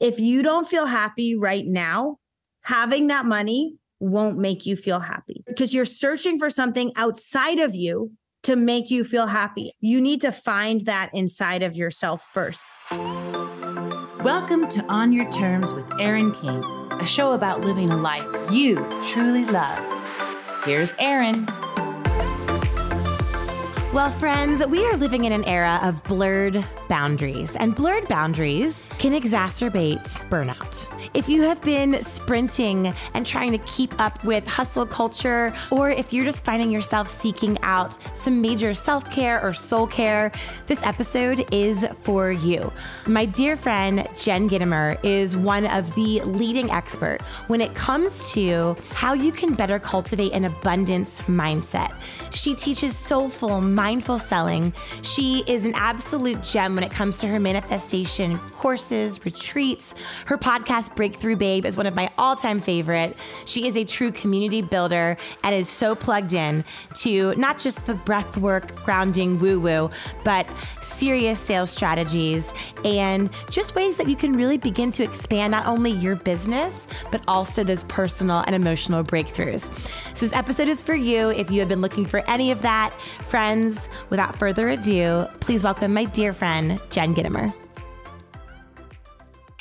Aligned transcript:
if 0.00 0.18
you 0.18 0.42
don't 0.42 0.66
feel 0.66 0.86
happy 0.86 1.36
right 1.36 1.66
now, 1.66 2.16
having 2.62 3.08
that 3.08 3.26
money 3.26 3.76
won't 3.98 4.38
make 4.38 4.64
you 4.64 4.74
feel 4.74 4.98
happy 4.98 5.44
because 5.46 5.74
you're 5.74 5.84
searching 5.84 6.38
for 6.38 6.48
something 6.48 6.90
outside 6.96 7.58
of 7.58 7.74
you 7.74 8.10
to 8.42 8.56
make 8.56 8.90
you 8.90 9.04
feel 9.04 9.26
happy. 9.26 9.74
You 9.78 10.00
need 10.00 10.22
to 10.22 10.32
find 10.32 10.80
that 10.86 11.10
inside 11.12 11.62
of 11.62 11.76
yourself 11.76 12.26
first. 12.32 12.64
Welcome 14.24 14.66
to 14.68 14.82
On 14.88 15.12
Your 15.12 15.30
Terms 15.30 15.74
with 15.74 15.86
Erin 16.00 16.32
King, 16.32 16.64
a 16.92 17.04
show 17.04 17.34
about 17.34 17.60
living 17.60 17.90
a 17.90 17.96
life 17.98 18.24
you 18.50 18.76
truly 19.02 19.44
love. 19.44 19.84
Here's 20.64 20.94
Erin. 20.98 21.44
Well, 23.92 24.10
friends, 24.10 24.64
we 24.66 24.82
are 24.86 24.96
living 24.96 25.26
in 25.26 25.32
an 25.32 25.44
era 25.44 25.78
of 25.82 26.02
blurred 26.04 26.64
boundaries, 26.88 27.54
and 27.56 27.74
blurred 27.74 28.08
boundaries 28.08 28.86
can 29.00 29.18
exacerbate 29.18 30.20
burnout. 30.28 30.86
If 31.14 31.26
you 31.26 31.40
have 31.44 31.62
been 31.62 32.04
sprinting 32.04 32.92
and 33.14 33.24
trying 33.24 33.50
to 33.52 33.58
keep 33.60 33.98
up 33.98 34.22
with 34.24 34.46
hustle 34.46 34.84
culture, 34.84 35.54
or 35.70 35.88
if 35.88 36.12
you're 36.12 36.26
just 36.26 36.44
finding 36.44 36.70
yourself 36.70 37.08
seeking 37.08 37.56
out 37.62 37.96
some 38.14 38.42
major 38.42 38.74
self 38.74 39.10
care 39.10 39.42
or 39.42 39.54
soul 39.54 39.86
care, 39.86 40.30
this 40.66 40.84
episode 40.84 41.48
is 41.50 41.86
for 42.02 42.30
you. 42.30 42.70
My 43.06 43.24
dear 43.24 43.56
friend 43.56 44.06
Jen 44.20 44.50
Gitomer 44.50 45.02
is 45.02 45.34
one 45.34 45.66
of 45.68 45.94
the 45.94 46.20
leading 46.20 46.70
experts 46.70 47.24
when 47.48 47.62
it 47.62 47.74
comes 47.74 48.30
to 48.32 48.76
how 48.92 49.14
you 49.14 49.32
can 49.32 49.54
better 49.54 49.78
cultivate 49.78 50.32
an 50.32 50.44
abundance 50.44 51.22
mindset. 51.22 51.94
She 52.34 52.54
teaches 52.54 52.98
soulful, 52.98 53.62
mindful 53.62 54.18
selling. 54.18 54.74
She 55.00 55.42
is 55.46 55.64
an 55.64 55.72
absolute 55.74 56.42
gem 56.42 56.74
when 56.74 56.84
it 56.84 56.90
comes 56.90 57.16
to 57.16 57.28
her 57.28 57.40
manifestation 57.40 58.38
courses, 58.90 59.24
retreats. 59.24 59.94
Her 60.26 60.36
podcast, 60.36 60.96
Breakthrough 60.96 61.36
Babe, 61.36 61.64
is 61.64 61.76
one 61.76 61.86
of 61.86 61.94
my 61.94 62.10
all 62.18 62.34
time 62.34 62.58
favorite. 62.58 63.16
She 63.46 63.68
is 63.68 63.76
a 63.76 63.84
true 63.84 64.10
community 64.10 64.62
builder 64.62 65.16
and 65.44 65.54
is 65.54 65.68
so 65.68 65.94
plugged 65.94 66.32
in 66.32 66.64
to 66.96 67.34
not 67.36 67.58
just 67.58 67.86
the 67.86 67.94
breathwork, 67.94 68.74
grounding, 68.84 69.38
woo 69.38 69.60
woo, 69.60 69.90
but 70.24 70.48
serious 70.82 71.40
sales 71.40 71.70
strategies 71.70 72.52
and 72.84 73.30
just 73.48 73.76
ways 73.76 73.96
that 73.96 74.08
you 74.08 74.16
can 74.16 74.32
really 74.32 74.58
begin 74.58 74.90
to 74.90 75.04
expand 75.04 75.52
not 75.52 75.66
only 75.66 75.92
your 75.92 76.16
business, 76.16 76.88
but 77.12 77.22
also 77.28 77.62
those 77.62 77.84
personal 77.84 78.42
and 78.46 78.56
emotional 78.56 79.04
breakthroughs. 79.04 79.62
So, 80.16 80.26
this 80.26 80.34
episode 80.34 80.68
is 80.68 80.82
for 80.82 80.94
you 80.94 81.30
if 81.30 81.50
you 81.50 81.60
have 81.60 81.68
been 81.68 81.80
looking 81.80 82.04
for 82.04 82.28
any 82.28 82.50
of 82.50 82.62
that. 82.62 82.92
Friends, 83.28 83.88
without 84.10 84.34
further 84.36 84.70
ado, 84.70 85.26
please 85.38 85.62
welcome 85.62 85.94
my 85.94 86.04
dear 86.04 86.32
friend, 86.32 86.80
Jen 86.90 87.14
Gitomer. 87.14 87.59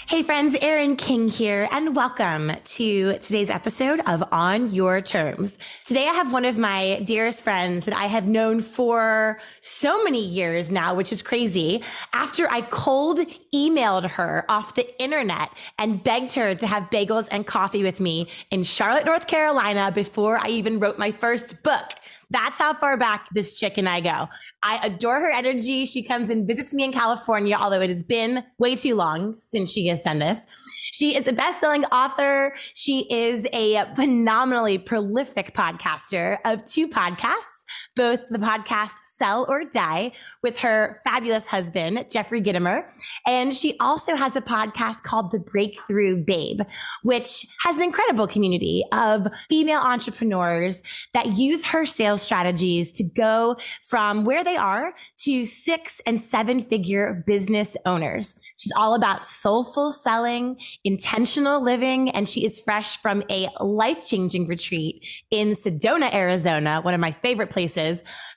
Hey 0.10 0.24
friends, 0.24 0.58
Erin 0.60 0.96
King 0.96 1.30
here, 1.30 1.68
and 1.72 1.96
welcome 1.96 2.52
to 2.64 3.20
today's 3.20 3.52
episode 3.52 4.02
of 4.08 4.24
On 4.32 4.72
Your 4.72 5.02
Terms. 5.02 5.60
Today 5.86 6.08
I 6.08 6.14
have 6.14 6.34
one 6.34 6.46
of 6.46 6.58
my 6.58 7.00
dearest 7.06 7.44
friends 7.44 7.86
that 7.86 7.96
I 7.96 8.08
have 8.08 8.28
known 8.28 8.62
for 8.62 9.40
so 9.62 10.04
many 10.04 10.26
years 10.26 10.72
now, 10.72 10.96
which 10.96 11.12
is 11.12 11.22
crazy. 11.22 11.84
After 12.12 12.50
I 12.50 12.62
cold 12.62 13.20
emailed 13.54 14.10
her 14.10 14.46
off 14.50 14.74
the 14.74 15.00
internet 15.00 15.52
and 15.78 16.04
begged 16.04 16.34
her 16.34 16.56
to 16.56 16.66
have 16.66 16.90
bagels 16.90 17.28
and 17.30 17.46
coffee 17.46 17.84
with 17.84 18.00
me 18.00 18.30
in 18.50 18.64
Charlotte, 18.64 19.06
North 19.06 19.28
Carolina 19.28 19.92
before 19.92 20.40
I 20.40 20.48
even 20.48 20.80
wrote 20.80 20.98
my 20.98 21.12
first 21.12 21.62
book. 21.62 21.86
That's 22.32 22.60
how 22.60 22.74
far 22.76 22.98
back 22.98 23.28
this 23.34 23.60
chick 23.60 23.78
and 23.78 23.90
I 23.90 24.02
go. 24.02 24.28
I 24.62 24.80
adore 24.84 25.20
her 25.20 25.32
energy. 25.32 25.86
She 25.86 26.04
comes 26.04 26.30
and 26.30 26.48
visits 26.48 26.74
me 26.74 26.84
in 26.84 26.92
California, 26.92 27.58
although 27.60 27.82
it 27.82 27.90
has 27.90 28.04
been 28.04 28.44
way 28.60 28.76
too 28.76 28.96
long 28.96 29.36
since 29.40 29.72
she 29.72 29.88
has 29.88 30.02
done 30.02 30.20
this. 30.20 30.46
She 30.92 31.16
is 31.16 31.28
a 31.28 31.34
best-selling 31.34 31.86
author. 31.86 32.54
She 32.74 33.08
is 33.12 33.48
a 33.54 33.86
phenomenally 33.96 34.78
prolific 34.78 35.54
podcaster 35.54 36.38
of 36.46 36.66
two 36.66 36.88
podcasts 36.88 37.59
both 37.96 38.28
the 38.30 38.38
podcast 38.38 38.94
Sell 39.04 39.46
or 39.50 39.64
Die 39.66 40.12
with 40.44 40.58
her 40.60 41.02
fabulous 41.04 41.48
husband, 41.48 42.06
Jeffrey 42.10 42.42
Gitomer. 42.42 42.84
And 43.26 43.56
she 43.56 43.76
also 43.80 44.16
has 44.16 44.36
a 44.36 44.42
podcast 44.42 45.04
called 45.04 45.32
The 45.32 45.40
Breakthrough 45.40 46.24
Babe, 46.24 46.62
which 47.04 47.46
has 47.66 47.78
an 47.78 47.84
incredible 47.84 48.28
community 48.28 48.84
of 48.92 49.28
female 49.48 49.80
entrepreneurs 49.80 50.84
that 51.14 51.38
use 51.38 51.66
her 51.66 51.86
sales 51.86 52.22
strategies 52.22 52.92
to 52.94 53.04
go 53.04 53.58
from 53.88 54.24
where 54.24 54.44
they 54.44 54.56
are 54.56 54.94
to 55.20 55.46
six 55.46 56.02
and 56.06 56.22
seven 56.22 56.62
figure 56.62 57.24
business 57.26 57.76
owners. 57.86 58.42
She's 58.58 58.74
all 58.78 58.96
about 58.96 59.26
soulful 59.26 59.92
selling, 59.92 60.58
intentional 60.84 61.62
living, 61.62 62.10
and 62.12 62.28
she 62.28 62.46
is 62.46 62.60
fresh 62.60 62.98
from 63.02 63.24
a 63.30 63.48
life 63.60 64.06
changing 64.06 64.48
retreat 64.48 65.06
in 65.32 65.50
Sedona, 65.52 66.14
Arizona, 66.14 66.82
one 66.82 66.94
of 66.94 67.00
my 67.00 67.12
favorite 67.12 67.50
places 67.50 67.79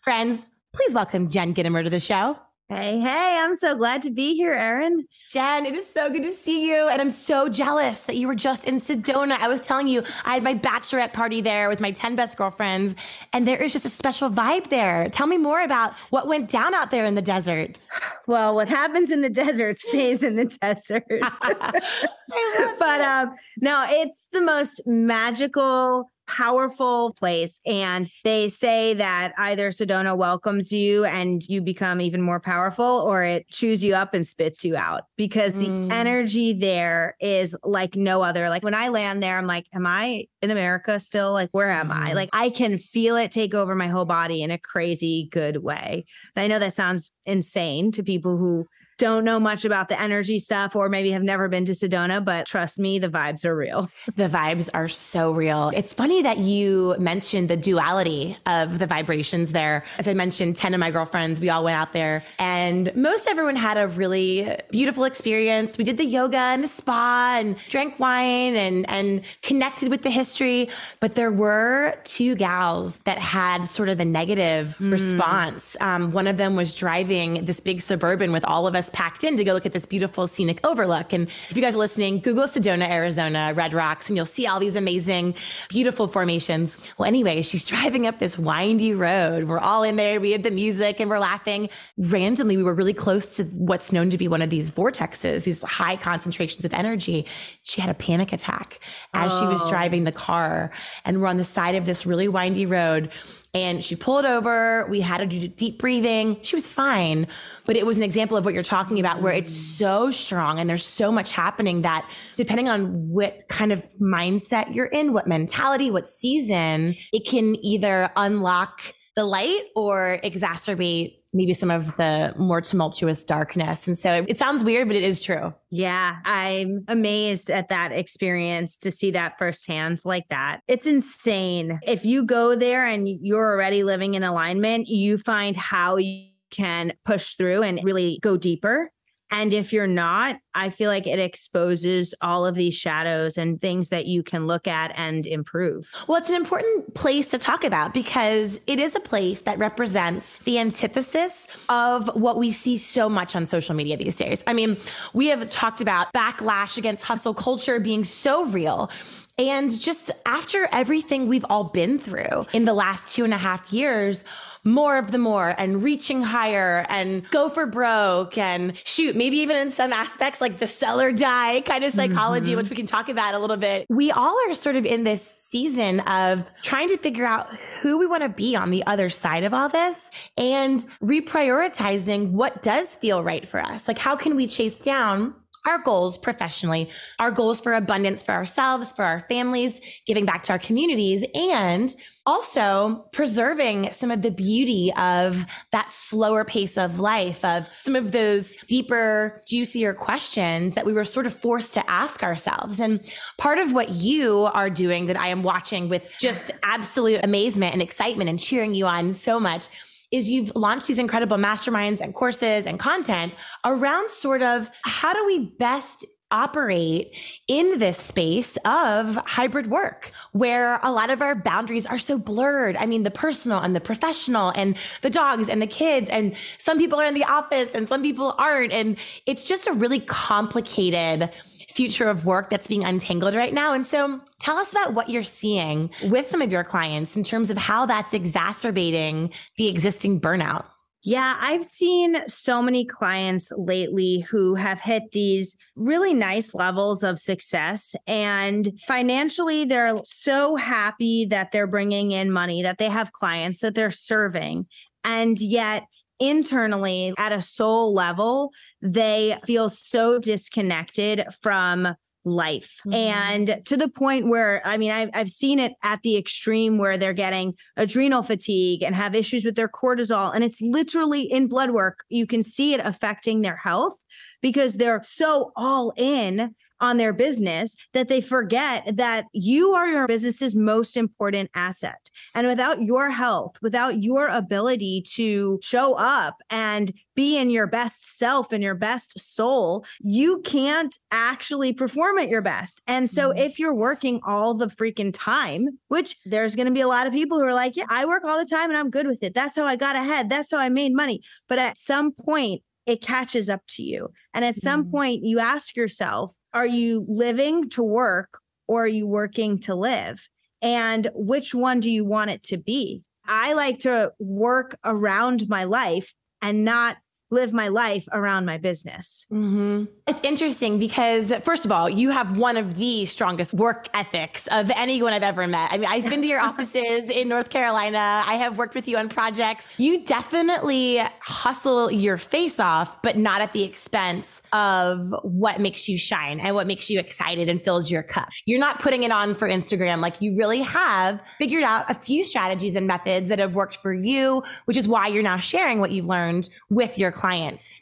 Friends, 0.02 0.46
please 0.72 0.94
welcome 0.94 1.28
Jen 1.28 1.54
Gitomer 1.54 1.82
to 1.82 1.90
the 1.90 2.00
show. 2.00 2.38
Hey, 2.68 3.00
hey, 3.00 3.38
I'm 3.38 3.54
so 3.54 3.76
glad 3.76 4.00
to 4.02 4.10
be 4.10 4.34
here, 4.34 4.54
Erin. 4.54 5.06
Jen, 5.28 5.66
it 5.66 5.74
is 5.74 5.86
so 5.86 6.08
good 6.08 6.22
to 6.22 6.32
see 6.32 6.66
you. 6.68 6.88
And 6.88 7.02
I'm 7.02 7.10
so 7.10 7.50
jealous 7.50 8.04
that 8.04 8.16
you 8.16 8.26
were 8.26 8.34
just 8.34 8.64
in 8.64 8.80
Sedona. 8.80 9.36
I 9.38 9.48
was 9.48 9.60
telling 9.60 9.88
you, 9.88 10.02
I 10.24 10.34
had 10.34 10.42
my 10.42 10.54
bachelorette 10.54 11.12
party 11.12 11.42
there 11.42 11.68
with 11.68 11.80
my 11.80 11.90
10 11.90 12.16
best 12.16 12.38
girlfriends, 12.38 12.94
and 13.34 13.46
there 13.46 13.62
is 13.62 13.74
just 13.74 13.84
a 13.84 13.90
special 13.90 14.30
vibe 14.30 14.70
there. 14.70 15.10
Tell 15.10 15.26
me 15.26 15.36
more 15.36 15.60
about 15.60 15.92
what 16.08 16.26
went 16.26 16.48
down 16.48 16.72
out 16.72 16.90
there 16.90 17.04
in 17.04 17.14
the 17.14 17.22
desert. 17.22 17.78
Well, 18.28 18.54
what 18.54 18.68
happens 18.68 19.10
in 19.10 19.20
the 19.20 19.28
desert 19.28 19.76
stays 19.88 20.22
in 20.22 20.36
the 20.36 20.44
desert. 20.44 21.02
but 22.78 23.00
um, 23.00 23.34
no, 23.60 23.84
it's 23.90 24.28
the 24.32 24.40
most 24.40 24.80
magical 24.86 26.08
powerful 26.26 27.12
place. 27.14 27.60
And 27.66 28.08
they 28.24 28.48
say 28.48 28.94
that 28.94 29.32
either 29.38 29.70
Sedona 29.70 30.16
welcomes 30.16 30.72
you 30.72 31.04
and 31.04 31.42
you 31.48 31.60
become 31.60 32.00
even 32.00 32.22
more 32.22 32.40
powerful, 32.40 32.84
or 32.84 33.22
it 33.22 33.48
chews 33.48 33.82
you 33.82 33.94
up 33.94 34.14
and 34.14 34.26
spits 34.26 34.64
you 34.64 34.76
out 34.76 35.02
because 35.16 35.54
the 35.54 35.68
mm. 35.68 35.92
energy 35.92 36.52
there 36.52 37.16
is 37.20 37.56
like 37.62 37.96
no 37.96 38.22
other. 38.22 38.48
Like 38.48 38.62
when 38.62 38.74
I 38.74 38.88
land 38.88 39.22
there, 39.22 39.38
I'm 39.38 39.46
like, 39.46 39.66
am 39.72 39.86
I 39.86 40.26
in 40.40 40.50
America 40.50 41.00
still? 41.00 41.32
Like, 41.32 41.50
where 41.52 41.70
am 41.70 41.88
mm. 41.88 41.94
I? 41.94 42.12
Like, 42.12 42.30
I 42.32 42.50
can 42.50 42.78
feel 42.78 43.16
it 43.16 43.32
take 43.32 43.54
over 43.54 43.74
my 43.74 43.88
whole 43.88 44.04
body 44.04 44.42
in 44.42 44.50
a 44.50 44.58
crazy 44.58 45.28
good 45.30 45.58
way. 45.58 46.04
And 46.36 46.42
I 46.42 46.46
know 46.46 46.58
that 46.58 46.74
sounds 46.74 47.12
insane 47.26 47.92
to 47.92 48.02
people 48.02 48.36
who 48.36 48.66
don't 49.02 49.24
know 49.24 49.40
much 49.40 49.64
about 49.64 49.88
the 49.88 50.00
energy 50.00 50.38
stuff 50.38 50.76
or 50.76 50.88
maybe 50.88 51.10
have 51.10 51.24
never 51.24 51.48
been 51.48 51.64
to 51.64 51.72
Sedona, 51.72 52.24
but 52.24 52.46
trust 52.46 52.78
me, 52.78 53.00
the 53.00 53.08
vibes 53.08 53.44
are 53.44 53.56
real. 53.56 53.90
The 54.14 54.28
vibes 54.28 54.68
are 54.74 54.88
so 54.88 55.32
real. 55.32 55.72
It's 55.74 55.94
funny 55.94 56.22
that 56.22 56.38
you 56.38 56.94
mentioned 56.98 57.48
the 57.48 57.56
duality 57.56 58.36
of 58.46 58.78
the 58.78 58.86
vibrations 58.86 59.52
there. 59.52 59.84
As 59.98 60.06
I 60.06 60.14
mentioned, 60.14 60.56
10 60.56 60.74
of 60.74 60.80
my 60.80 60.90
girlfriends, 60.90 61.40
we 61.40 61.48
all 61.50 61.64
went 61.64 61.76
out 61.76 61.92
there 61.92 62.22
and 62.38 62.94
most 62.94 63.26
everyone 63.26 63.56
had 63.56 63.78
a 63.78 63.88
really 63.88 64.54
beautiful 64.70 65.04
experience. 65.04 65.78
We 65.78 65.84
did 65.84 65.96
the 65.96 66.04
yoga 66.04 66.36
and 66.36 66.62
the 66.62 66.68
spa 66.68 67.36
and 67.38 67.56
drank 67.68 67.98
wine 67.98 68.54
and, 68.54 68.88
and 68.88 69.22
connected 69.42 69.88
with 69.88 70.02
the 70.02 70.10
history. 70.10 70.68
But 71.00 71.14
there 71.14 71.32
were 71.32 71.96
two 72.04 72.36
gals 72.36 72.98
that 73.04 73.18
had 73.18 73.64
sort 73.64 73.88
of 73.88 73.98
a 73.98 74.04
negative 74.04 74.76
mm. 74.78 74.92
response. 74.92 75.76
Um, 75.80 76.12
one 76.12 76.26
of 76.26 76.36
them 76.36 76.54
was 76.54 76.74
driving 76.74 77.42
this 77.42 77.60
big 77.60 77.80
suburban 77.80 78.30
with 78.30 78.44
all 78.44 78.66
of 78.66 78.76
us 78.76 78.90
packed 78.92 79.24
in 79.24 79.36
to 79.36 79.44
go 79.44 79.52
look 79.52 79.66
at 79.66 79.72
this 79.72 79.86
beautiful 79.86 80.26
scenic 80.26 80.64
overlook. 80.66 81.12
And 81.12 81.28
if 81.48 81.56
you 81.56 81.62
guys 81.62 81.74
are 81.74 81.78
listening, 81.78 82.20
Google 82.20 82.46
Sedona, 82.46 82.88
Arizona, 82.88 83.52
Red 83.54 83.74
Rocks, 83.74 84.08
and 84.08 84.16
you'll 84.16 84.26
see 84.26 84.46
all 84.46 84.60
these 84.60 84.76
amazing, 84.76 85.34
beautiful 85.68 86.08
formations. 86.08 86.78
Well, 86.98 87.06
anyway, 87.06 87.42
she's 87.42 87.64
driving 87.72 88.06
up 88.06 88.18
this 88.18 88.38
windy 88.38 88.94
road. 88.94 89.44
We're 89.44 89.58
all 89.58 89.82
in 89.82 89.96
there. 89.96 90.20
We 90.20 90.32
have 90.32 90.42
the 90.42 90.50
music 90.50 91.00
and 91.00 91.10
we're 91.10 91.18
laughing. 91.18 91.68
Randomly, 91.98 92.56
we 92.56 92.62
were 92.62 92.74
really 92.74 92.94
close 92.94 93.36
to 93.36 93.44
what's 93.44 93.92
known 93.92 94.10
to 94.10 94.18
be 94.18 94.28
one 94.28 94.42
of 94.42 94.50
these 94.50 94.70
vortexes, 94.70 95.44
these 95.44 95.62
high 95.62 95.96
concentrations 95.96 96.64
of 96.64 96.72
energy. 96.74 97.26
She 97.62 97.80
had 97.80 97.90
a 97.90 97.94
panic 97.94 98.32
attack 98.32 98.80
as 99.14 99.32
oh. 99.34 99.40
she 99.40 99.46
was 99.46 99.62
oh. 99.62 99.70
driving 99.70 100.04
the 100.04 100.12
car. 100.12 100.72
And 101.04 101.20
we're 101.20 101.28
on 101.28 101.36
the 101.36 101.44
side 101.44 101.74
of 101.74 101.86
this 101.86 102.06
really 102.06 102.28
windy 102.28 102.66
road 102.66 103.10
and 103.54 103.84
she 103.84 103.96
pulled 103.96 104.24
over. 104.24 104.86
We 104.88 105.02
had 105.02 105.18
to 105.18 105.26
do 105.26 105.46
deep 105.46 105.78
breathing. 105.78 106.38
She 106.42 106.56
was 106.56 106.70
fine. 106.70 107.26
But 107.66 107.76
it 107.76 107.84
was 107.84 107.98
an 107.98 108.02
example 108.02 108.36
of 108.36 108.44
what 108.46 108.54
you're 108.54 108.62
talking 108.62 108.98
about 108.98 109.20
where 109.20 109.32
it's 109.32 109.54
so 109.54 110.10
strong 110.10 110.58
and 110.58 110.70
there's 110.70 110.86
so 110.86 111.12
much 111.12 111.32
happening 111.32 111.82
that 111.82 112.08
depending 112.34 112.68
on 112.68 113.08
what 113.10 113.48
kind 113.48 113.70
of 113.70 113.84
mindset 114.00 114.74
you're 114.74 114.86
in, 114.86 115.12
what 115.12 115.26
mentality, 115.26 115.90
what 115.90 116.08
season, 116.08 116.94
it 117.12 117.26
can 117.26 117.62
either 117.64 118.10
unlock 118.16 118.80
the 119.16 119.24
light 119.24 119.64
or 119.76 120.18
exacerbate 120.24 121.18
maybe 121.32 121.54
some 121.54 121.70
of 121.70 121.96
the 121.96 122.34
more 122.36 122.60
tumultuous 122.60 123.24
darkness. 123.24 123.86
And 123.86 123.98
so 123.98 124.24
it 124.28 124.38
sounds 124.38 124.62
weird, 124.62 124.88
but 124.88 124.96
it 124.96 125.02
is 125.02 125.20
true. 125.20 125.54
Yeah, 125.70 126.16
I'm 126.24 126.84
amazed 126.88 127.50
at 127.50 127.68
that 127.70 127.92
experience 127.92 128.78
to 128.78 128.90
see 128.90 129.10
that 129.12 129.38
firsthand 129.38 130.00
like 130.04 130.28
that. 130.28 130.60
It's 130.68 130.86
insane. 130.86 131.80
If 131.86 132.04
you 132.04 132.26
go 132.26 132.54
there 132.54 132.84
and 132.84 133.08
you're 133.08 133.52
already 133.52 133.82
living 133.82 134.14
in 134.14 134.22
alignment, 134.22 134.88
you 134.88 135.18
find 135.18 135.56
how 135.56 135.96
you 135.96 136.26
can 136.50 136.92
push 137.04 137.34
through 137.34 137.62
and 137.62 137.80
really 137.82 138.18
go 138.20 138.36
deeper 138.36 138.90
And 139.32 139.54
if 139.54 139.72
you're 139.72 139.86
not, 139.86 140.38
I 140.54 140.68
feel 140.68 140.90
like 140.90 141.06
it 141.06 141.18
exposes 141.18 142.14
all 142.20 142.44
of 142.44 142.54
these 142.54 142.74
shadows 142.74 143.38
and 143.38 143.58
things 143.60 143.88
that 143.88 144.04
you 144.04 144.22
can 144.22 144.46
look 144.46 144.68
at 144.68 144.92
and 144.94 145.24
improve. 145.24 145.90
Well, 146.06 146.18
it's 146.18 146.28
an 146.28 146.36
important 146.36 146.94
place 146.94 147.28
to 147.28 147.38
talk 147.38 147.64
about 147.64 147.94
because 147.94 148.60
it 148.66 148.78
is 148.78 148.94
a 148.94 149.00
place 149.00 149.40
that 149.40 149.58
represents 149.58 150.36
the 150.44 150.58
antithesis 150.58 151.48
of 151.70 152.14
what 152.14 152.36
we 152.36 152.52
see 152.52 152.76
so 152.76 153.08
much 153.08 153.34
on 153.34 153.46
social 153.46 153.74
media 153.74 153.96
these 153.96 154.16
days. 154.16 154.44
I 154.46 154.52
mean, 154.52 154.76
we 155.14 155.28
have 155.28 155.50
talked 155.50 155.80
about 155.80 156.12
backlash 156.12 156.76
against 156.76 157.02
hustle 157.02 157.32
culture 157.32 157.80
being 157.80 158.04
so 158.04 158.44
real. 158.44 158.90
And 159.38 159.70
just 159.80 160.10
after 160.26 160.68
everything 160.72 161.26
we've 161.26 161.46
all 161.48 161.64
been 161.64 161.98
through 161.98 162.46
in 162.52 162.66
the 162.66 162.74
last 162.74 163.08
two 163.08 163.24
and 163.24 163.32
a 163.32 163.38
half 163.38 163.72
years, 163.72 164.24
more 164.64 164.98
of 164.98 165.10
the 165.10 165.18
more 165.18 165.54
and 165.58 165.82
reaching 165.82 166.22
higher 166.22 166.86
and 166.88 167.28
go 167.30 167.48
for 167.48 167.66
broke 167.66 168.38
and 168.38 168.76
shoot, 168.84 169.16
maybe 169.16 169.38
even 169.38 169.56
in 169.56 169.70
some 169.70 169.92
aspects 169.92 170.40
like 170.40 170.58
the 170.58 170.68
sell 170.68 171.00
or 171.00 171.12
die 171.12 171.60
kind 171.62 171.84
of 171.84 171.92
psychology, 171.92 172.50
mm-hmm. 172.50 172.58
which 172.58 172.70
we 172.70 172.76
can 172.76 172.86
talk 172.86 173.08
about 173.08 173.34
a 173.34 173.38
little 173.38 173.56
bit. 173.56 173.86
We 173.88 174.10
all 174.10 174.36
are 174.48 174.54
sort 174.54 174.76
of 174.76 174.86
in 174.86 175.04
this 175.04 175.22
season 175.22 176.00
of 176.00 176.50
trying 176.62 176.88
to 176.88 176.96
figure 176.96 177.26
out 177.26 177.48
who 177.80 177.98
we 177.98 178.06
want 178.06 178.22
to 178.22 178.28
be 178.28 178.56
on 178.56 178.70
the 178.70 178.84
other 178.86 179.10
side 179.10 179.44
of 179.44 179.52
all 179.52 179.68
this 179.68 180.10
and 180.38 180.84
reprioritizing 181.02 182.30
what 182.30 182.62
does 182.62 182.96
feel 182.96 183.22
right 183.22 183.46
for 183.46 183.60
us. 183.60 183.86
Like, 183.86 183.98
how 183.98 184.16
can 184.16 184.36
we 184.36 184.46
chase 184.46 184.80
down 184.80 185.34
our 185.64 185.78
goals 185.78 186.18
professionally, 186.18 186.90
our 187.18 187.30
goals 187.30 187.60
for 187.60 187.74
abundance 187.74 188.22
for 188.22 188.32
ourselves, 188.32 188.92
for 188.92 189.04
our 189.04 189.20
families, 189.28 189.80
giving 190.06 190.24
back 190.24 190.42
to 190.44 190.52
our 190.52 190.58
communities, 190.58 191.24
and 191.34 191.94
also 192.24 193.04
preserving 193.12 193.90
some 193.92 194.10
of 194.10 194.22
the 194.22 194.30
beauty 194.30 194.92
of 194.96 195.44
that 195.72 195.90
slower 195.90 196.44
pace 196.44 196.78
of 196.78 197.00
life, 197.00 197.44
of 197.44 197.68
some 197.78 197.96
of 197.96 198.12
those 198.12 198.54
deeper, 198.68 199.42
juicier 199.46 199.92
questions 199.92 200.74
that 200.74 200.86
we 200.86 200.92
were 200.92 201.04
sort 201.04 201.26
of 201.26 201.34
forced 201.34 201.74
to 201.74 201.90
ask 201.90 202.22
ourselves. 202.22 202.78
And 202.78 203.00
part 203.38 203.58
of 203.58 203.72
what 203.72 203.90
you 203.90 204.48
are 204.52 204.70
doing 204.70 205.06
that 205.06 205.18
I 205.18 205.28
am 205.28 205.42
watching 205.42 205.88
with 205.88 206.08
just 206.18 206.50
absolute 206.62 207.24
amazement 207.24 207.72
and 207.72 207.82
excitement 207.82 208.30
and 208.30 208.38
cheering 208.38 208.74
you 208.74 208.86
on 208.86 209.14
so 209.14 209.40
much 209.40 209.68
is 210.12 210.28
you've 210.28 210.54
launched 210.54 210.86
these 210.86 210.98
incredible 210.98 211.38
masterminds 211.38 212.00
and 212.00 212.14
courses 212.14 212.66
and 212.66 212.78
content 212.78 213.32
around 213.64 214.10
sort 214.10 214.42
of 214.42 214.70
how 214.84 215.12
do 215.12 215.26
we 215.26 215.46
best 215.58 216.04
operate 216.32 217.14
in 217.46 217.78
this 217.78 217.98
space 217.98 218.56
of 218.64 219.16
hybrid 219.26 219.68
work 219.68 220.12
where 220.32 220.80
a 220.82 220.90
lot 220.90 221.10
of 221.10 221.20
our 221.20 221.34
boundaries 221.34 221.86
are 221.86 221.98
so 221.98 222.18
blurred. 222.18 222.74
I 222.76 222.86
mean, 222.86 223.02
the 223.02 223.10
personal 223.10 223.58
and 223.58 223.76
the 223.76 223.80
professional 223.80 224.50
and 224.56 224.76
the 225.02 225.10
dogs 225.10 225.48
and 225.48 225.60
the 225.60 225.66
kids 225.66 226.08
and 226.08 226.34
some 226.58 226.78
people 226.78 226.98
are 226.98 227.06
in 227.06 227.14
the 227.14 227.24
office 227.24 227.74
and 227.74 227.86
some 227.86 228.02
people 228.02 228.34
aren't. 228.38 228.72
And 228.72 228.96
it's 229.26 229.44
just 229.44 229.66
a 229.66 229.72
really 229.72 230.00
complicated 230.00 231.30
future 231.72 232.08
of 232.08 232.24
work 232.24 232.50
that's 232.50 232.66
being 232.66 232.84
untangled 232.84 233.34
right 233.34 233.52
now. 233.52 233.74
And 233.74 233.86
so 233.86 234.20
tell 234.38 234.56
us 234.56 234.72
about 234.72 234.94
what 234.94 235.08
you're 235.08 235.22
seeing 235.22 235.90
with 236.04 236.26
some 236.26 236.42
of 236.42 236.52
your 236.52 236.64
clients 236.64 237.16
in 237.16 237.24
terms 237.24 237.50
of 237.50 237.58
how 237.58 237.86
that's 237.86 238.14
exacerbating 238.14 239.30
the 239.56 239.68
existing 239.68 240.20
burnout. 240.20 240.66
Yeah, 241.04 241.36
I've 241.40 241.64
seen 241.64 242.16
so 242.28 242.62
many 242.62 242.84
clients 242.84 243.50
lately 243.56 244.20
who 244.20 244.54
have 244.54 244.80
hit 244.80 245.10
these 245.10 245.56
really 245.74 246.14
nice 246.14 246.54
levels 246.54 247.02
of 247.02 247.18
success. 247.18 247.96
And 248.06 248.70
financially, 248.86 249.64
they're 249.64 249.98
so 250.04 250.54
happy 250.54 251.26
that 251.30 251.50
they're 251.50 251.66
bringing 251.66 252.12
in 252.12 252.30
money, 252.30 252.62
that 252.62 252.78
they 252.78 252.88
have 252.88 253.10
clients 253.10 253.62
that 253.62 253.74
they're 253.74 253.90
serving. 253.90 254.66
And 255.02 255.40
yet, 255.40 255.86
internally 256.22 257.12
at 257.18 257.32
a 257.32 257.42
soul 257.42 257.92
level, 257.92 258.50
they 258.80 259.36
feel 259.44 259.68
so 259.68 260.18
disconnected 260.18 261.24
from 261.40 261.94
life. 262.24 262.76
Mm-hmm. 262.86 262.94
and 262.94 263.66
to 263.66 263.76
the 263.76 263.88
point 263.88 264.28
where 264.28 264.62
i 264.64 264.76
mean 264.76 264.92
I've, 264.92 265.10
I've 265.12 265.28
seen 265.28 265.58
it 265.58 265.72
at 265.82 266.02
the 266.02 266.16
extreme 266.16 266.78
where 266.78 266.96
they're 266.96 267.12
getting 267.12 267.54
adrenal 267.76 268.22
fatigue 268.22 268.84
and 268.84 268.94
have 268.94 269.16
issues 269.16 269.44
with 269.44 269.56
their 269.56 269.68
cortisol. 269.68 270.32
And 270.32 270.44
it's 270.44 270.60
literally 270.60 271.22
in 271.22 271.48
blood 271.48 271.72
work. 271.72 272.04
You 272.08 272.28
can 272.28 272.44
see 272.44 272.74
it 272.74 272.80
affecting 272.84 273.42
their 273.42 273.56
health 273.56 273.98
because 274.40 274.74
they're 274.74 275.02
so 275.02 275.52
all 275.56 275.92
in 275.96 276.54
on 276.82 276.96
their 276.98 277.12
business 277.12 277.76
that 277.94 278.08
they 278.08 278.20
forget 278.20 278.96
that 278.96 279.26
you 279.32 279.70
are 279.70 279.86
your 279.86 280.06
business's 280.06 280.54
most 280.54 280.96
important 280.96 281.48
asset. 281.54 282.10
And 282.34 282.46
without 282.46 282.82
your 282.82 283.10
health, 283.10 283.56
without 283.62 284.02
your 284.02 284.28
ability 284.28 285.04
to 285.14 285.60
show 285.62 285.94
up 285.94 286.42
and 286.50 286.92
be 287.14 287.38
in 287.38 287.50
your 287.50 287.66
best 287.66 288.18
self 288.18 288.52
and 288.52 288.62
your 288.62 288.74
best 288.74 289.18
soul, 289.18 289.86
you 290.00 290.40
can't 290.42 290.94
actually 291.10 291.72
perform 291.72 292.18
at 292.18 292.28
your 292.28 292.42
best. 292.42 292.82
And 292.86 293.08
so 293.08 293.30
mm-hmm. 293.30 293.38
if 293.38 293.58
you're 293.58 293.74
working 293.74 294.20
all 294.26 294.54
the 294.54 294.66
freaking 294.66 295.12
time, 295.14 295.78
which 295.88 296.16
there's 296.24 296.56
going 296.56 296.66
to 296.66 296.74
be 296.74 296.80
a 296.80 296.88
lot 296.88 297.06
of 297.06 297.12
people 297.12 297.38
who 297.38 297.44
are 297.44 297.54
like, 297.54 297.76
yeah, 297.76 297.86
I 297.88 298.06
work 298.06 298.24
all 298.24 298.38
the 298.38 298.50
time 298.50 298.70
and 298.70 298.78
I'm 298.78 298.90
good 298.90 299.06
with 299.06 299.22
it. 299.22 299.34
That's 299.34 299.56
how 299.56 299.64
I 299.64 299.76
got 299.76 299.94
ahead. 299.94 300.28
That's 300.28 300.50
how 300.50 300.58
I 300.58 300.68
made 300.68 300.94
money. 300.94 301.22
But 301.48 301.60
at 301.60 301.78
some 301.78 302.12
point, 302.12 302.62
it 302.86 303.00
catches 303.00 303.48
up 303.48 303.62
to 303.68 303.82
you. 303.82 304.10
And 304.34 304.44
at 304.44 304.56
some 304.56 304.86
mm. 304.86 304.90
point, 304.90 305.24
you 305.24 305.38
ask 305.38 305.76
yourself, 305.76 306.34
are 306.52 306.66
you 306.66 307.04
living 307.08 307.68
to 307.70 307.82
work 307.82 308.40
or 308.66 308.84
are 308.84 308.88
you 308.88 309.06
working 309.06 309.58
to 309.60 309.74
live? 309.74 310.28
And 310.60 311.10
which 311.14 311.54
one 311.54 311.80
do 311.80 311.90
you 311.90 312.04
want 312.04 312.30
it 312.30 312.42
to 312.44 312.58
be? 312.58 313.02
I 313.26 313.52
like 313.52 313.80
to 313.80 314.12
work 314.18 314.76
around 314.84 315.48
my 315.48 315.64
life 315.64 316.12
and 316.40 316.64
not 316.64 316.96
live 317.32 317.52
my 317.52 317.68
life 317.68 318.06
around 318.12 318.44
my 318.44 318.58
business. 318.58 319.26
Mm-hmm. 319.32 319.84
It's 320.06 320.20
interesting 320.22 320.78
because, 320.78 321.32
first 321.42 321.64
of 321.64 321.72
all, 321.72 321.88
you 321.88 322.10
have 322.10 322.36
one 322.36 322.58
of 322.58 322.76
the 322.76 323.06
strongest 323.06 323.54
work 323.54 323.88
ethics 323.94 324.46
of 324.48 324.70
anyone 324.76 325.14
I've 325.14 325.22
ever 325.22 325.46
met. 325.46 325.72
I 325.72 325.78
mean, 325.78 325.88
I've 325.90 326.04
been 326.04 326.20
to 326.22 326.28
your 326.28 326.40
offices 326.50 327.08
in 327.08 327.28
North 327.28 327.48
Carolina, 327.48 328.22
I 328.26 328.36
have 328.36 328.58
worked 328.58 328.74
with 328.74 328.86
you 328.86 328.98
on 328.98 329.08
projects. 329.08 329.66
You 329.78 330.04
definitely 330.04 331.00
hustle 331.20 331.90
your 331.90 332.18
face 332.18 332.60
off, 332.60 333.00
but 333.02 333.16
not 333.16 333.40
at 333.40 333.52
the 333.52 333.62
expense 333.62 334.42
of 334.52 335.14
what 335.22 335.60
makes 335.60 335.88
you 335.88 335.96
shine 335.96 336.38
and 336.38 336.54
what 336.54 336.66
makes 336.66 336.90
you 336.90 337.00
excited 337.00 337.48
and 337.48 337.64
fills 337.64 337.90
your 337.90 338.02
cup. 338.02 338.28
You're 338.44 338.60
not 338.60 338.80
putting 338.80 339.04
it 339.04 339.10
on 339.10 339.34
for 339.34 339.48
Instagram. 339.48 340.00
Like 340.00 340.20
you 340.20 340.36
really 340.36 340.60
have 340.60 341.22
figured 341.38 341.64
out 341.64 341.90
a 341.90 341.94
few 341.94 342.22
strategies 342.22 342.76
and 342.76 342.86
methods 342.86 343.30
that 343.30 343.38
have 343.38 343.54
worked 343.54 343.76
for 343.76 343.94
you, 343.94 344.42
which 344.66 344.76
is 344.76 344.86
why 344.86 345.06
you're 345.06 345.22
now 345.22 345.38
sharing 345.38 345.80
what 345.80 345.92
you've 345.92 346.04
learned 346.04 346.50
with 346.68 346.98
your 346.98 347.10
clients. 347.10 347.21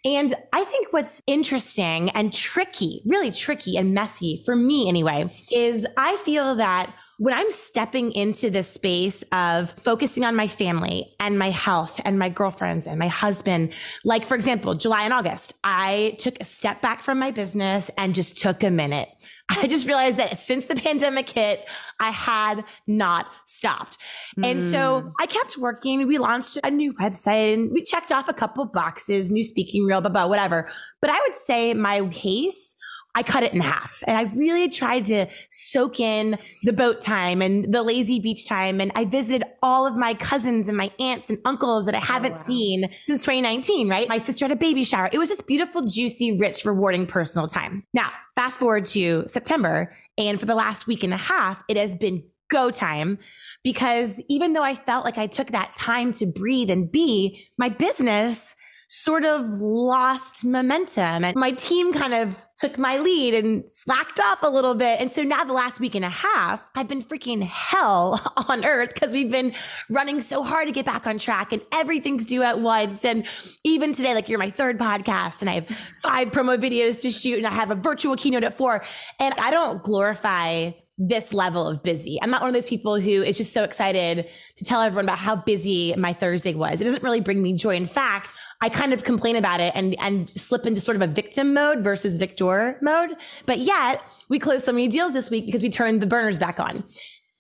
And 0.05 0.35
I 0.53 0.65
think 0.65 0.93
what's 0.93 1.23
interesting 1.27 2.11
and 2.11 2.33
tricky, 2.33 3.03
really 3.07 3.31
tricky 3.31 3.77
and 3.77 3.95
messy 3.95 4.43
for 4.45 4.55
me 4.55 4.89
anyway, 4.89 5.35
is 5.51 5.87
I 5.97 6.17
feel 6.19 6.57
that 6.57 6.95
when 7.21 7.35
I'm 7.35 7.51
stepping 7.51 8.13
into 8.13 8.49
this 8.49 8.67
space 8.67 9.23
of 9.31 9.73
focusing 9.73 10.25
on 10.25 10.35
my 10.35 10.49
family 10.49 11.15
and 11.21 11.39
my 11.39 11.51
health 11.51 12.01
and 12.07 12.19
my 12.19 12.31
girlfriends 12.31 12.87
and 12.87 12.99
my 12.99 13.09
husband, 13.09 13.75
like 14.05 14.25
for 14.25 14.35
example, 14.35 14.75
July 14.75 15.03
and 15.03 15.13
August, 15.13 15.53
I 15.63 16.17
took 16.19 16.41
a 16.41 16.47
step 16.47 16.81
back 16.81 17.03
from 17.03 17.19
my 17.19 17.31
business 17.31 17.91
and 17.99 18.15
just 18.15 18.39
took 18.39 18.63
a 18.63 18.71
minute 18.71 19.11
I 19.51 19.67
just 19.67 19.87
realized 19.87 20.17
that 20.19 20.39
since 20.39 20.67
the 20.67 20.77
pandemic 20.77 21.29
hit, 21.29 21.69
I 21.99 22.11
had 22.11 22.65
not 22.87 23.27
stopped. 23.45 23.99
Mm. 24.39 24.47
And 24.47 24.63
so 24.63 25.01
hmm. 25.01 25.09
I 25.19 25.27
kept 25.27 25.59
working. 25.59 26.07
We 26.07 26.19
launched 26.19 26.59
a 26.63 26.71
new 26.71 26.93
website 26.95 27.55
and 27.55 27.73
we 27.73 27.83
checked 27.83 28.13
off 28.13 28.29
a 28.29 28.33
couple 28.33 28.65
boxes, 28.65 29.31
new 29.31 29.43
speaking 29.43 29.85
reel, 29.85 30.01
blah, 30.01 30.11
blah, 30.11 30.27
whatever. 30.27 30.69
But 31.01 31.11
I 31.11 31.21
would 31.21 31.35
say 31.35 31.75
my 31.75 32.03
pace 32.11 32.77
I 33.15 33.23
cut 33.23 33.43
it 33.43 33.53
in 33.53 33.61
half 33.61 34.05
and 34.07 34.17
I 34.17 34.33
really 34.35 34.69
tried 34.69 35.05
to 35.07 35.27
soak 35.51 35.99
in 35.99 36.39
the 36.63 36.73
boat 36.73 37.03
time 37.03 37.43
and 37.43 37.73
the 37.73 37.83
lazy 37.83 38.21
beach 38.21 38.47
time. 38.47 38.81
And 38.81 38.93
I 38.95 39.05
visited 39.05 39.45
all 39.63 39.87
of 39.87 39.97
my 39.97 40.15
cousins 40.15 40.69
and 40.69 40.77
my 40.77 40.91
aunts 41.01 41.29
and 41.29 41.39
uncles 41.45 41.87
that 41.87 41.95
I 41.95 41.99
oh, 41.99 42.03
haven't 42.03 42.33
oh, 42.33 42.37
wow. 42.37 42.43
seen 42.43 42.91
since 43.05 43.21
2019, 43.21 43.89
right? 43.89 44.09
My 44.09 44.19
sister 44.19 44.45
had 44.45 44.53
a 44.53 44.57
baby 44.57 44.85
shower. 44.85 45.11
It 45.13 45.19
was 45.19 45.29
just 45.29 45.47
beautiful, 45.47 45.87
juicy, 45.87 46.39
rich, 46.39 46.65
rewarding 46.65 47.07
personal 47.07 47.49
time. 47.49 47.85
Now, 47.93 48.11
fast 48.37 48.59
forward 48.59 48.87
to 48.87 49.25
September. 49.29 49.95
And 50.17 50.39
for 50.39 50.47
the 50.47 50.55
last 50.55 50.87
week 50.87 51.03
and 51.03 51.13
a 51.13 51.19
half, 51.19 51.63
it 51.69 51.77
has 51.77 51.97
been 51.97 52.23
go 52.49 52.71
time 52.71 53.19
because 53.63 54.21
even 54.29 54.53
though 54.53 54.63
I 54.63 54.75
felt 54.75 55.05
like 55.05 55.19
I 55.19 55.27
took 55.27 55.49
that 55.49 55.75
time 55.75 56.13
to 56.15 56.27
breathe 56.27 56.71
and 56.71 56.91
be, 56.91 57.47
my 57.59 57.69
business 57.69 58.57
sort 58.93 59.25
of 59.25 59.47
lost 59.61 60.45
momentum 60.45 61.25
and 61.25 61.37
my 61.37 61.53
team 61.53 61.93
kind 61.93 62.13
of 62.13 62.45
took 62.59 62.77
my 62.77 62.99
lead 62.99 63.35
and 63.35 63.71
slacked 63.71 64.19
off 64.19 64.43
a 64.43 64.49
little 64.49 64.75
bit. 64.75 65.01
And 65.01 65.13
so 65.13 65.23
now 65.23 65.45
the 65.45 65.53
last 65.53 65.79
week 65.79 65.95
and 65.95 66.05
a 66.05 66.11
half, 66.11 66.67
I've 66.75 66.89
been 66.89 67.01
freaking 67.01 67.41
hell 67.41 68.21
on 68.49 68.65
earth 68.65 68.93
because 68.93 69.13
we've 69.13 69.31
been 69.31 69.55
running 69.89 70.21
so 70.21 70.43
hard 70.43 70.67
to 70.67 70.73
get 70.73 70.85
back 70.85 71.07
on 71.07 71.19
track 71.19 71.53
and 71.53 71.63
everything's 71.73 72.25
due 72.25 72.43
at 72.43 72.61
once. 72.61 73.05
And 73.05 73.27
even 73.63 73.95
today, 73.95 74.13
like 74.13 74.29
you're 74.29 74.41
my 74.41 74.51
third 74.51 74.77
podcast 74.77 75.41
and 75.41 75.49
I 75.49 75.55
have 75.55 75.69
five 76.03 76.33
promo 76.33 76.59
videos 76.59 77.01
to 77.03 77.13
shoot 77.13 77.39
and 77.39 77.47
I 77.47 77.51
have 77.51 77.71
a 77.71 77.77
virtual 77.77 78.17
keynote 78.17 78.43
at 78.43 78.59
four 78.59 78.85
and 79.21 79.35
I 79.39 79.53
don't 79.53 79.83
glorify 79.85 80.73
this 81.03 81.33
level 81.33 81.67
of 81.67 81.83
busy. 81.83 82.19
I'm 82.23 82.31
not 82.31 82.43
one 82.43 82.51
of 82.51 82.55
those 82.55 82.69
people 82.69 83.01
who 83.01 83.23
is 83.23 83.39
just 83.39 83.55
so 83.55 83.65
excited 83.65 84.29
to 84.57 84.65
tell 84.65 84.83
everyone 84.83 85.07
about 85.07 85.19
how 85.19 85.35
busy 85.35 85.95
my 85.97 86.13
Thursday 86.13 86.53
was. 86.53 86.81
It 86.81 86.85
doesn't 86.85 87.03
really 87.03 87.23
bring 87.23 87.43
me 87.43 87.55
joy. 87.55 87.75
In 87.75 87.87
fact, 87.87 88.37
I 88.61 88.69
kind 88.69 88.93
of 88.93 89.03
complain 89.03 89.37
about 89.37 89.61
it 89.61 89.73
and, 89.75 89.97
and 90.01 90.31
slip 90.37 90.67
into 90.67 90.79
sort 90.79 90.97
of 90.97 91.03
a 91.03 91.07
victim 91.07 91.55
mode 91.55 91.83
versus 91.83 92.19
victor 92.19 92.79
mode. 92.83 93.17
But 93.47 93.61
yet 93.61 94.03
we 94.29 94.39
closed 94.39 94.67
so 94.67 94.73
many 94.73 94.89
deals 94.89 95.15
this 95.15 95.31
week 95.31 95.47
because 95.47 95.63
we 95.63 95.71
turned 95.71 96.03
the 96.03 96.07
burners 96.07 96.39
back 96.39 96.61
on. 96.61 96.85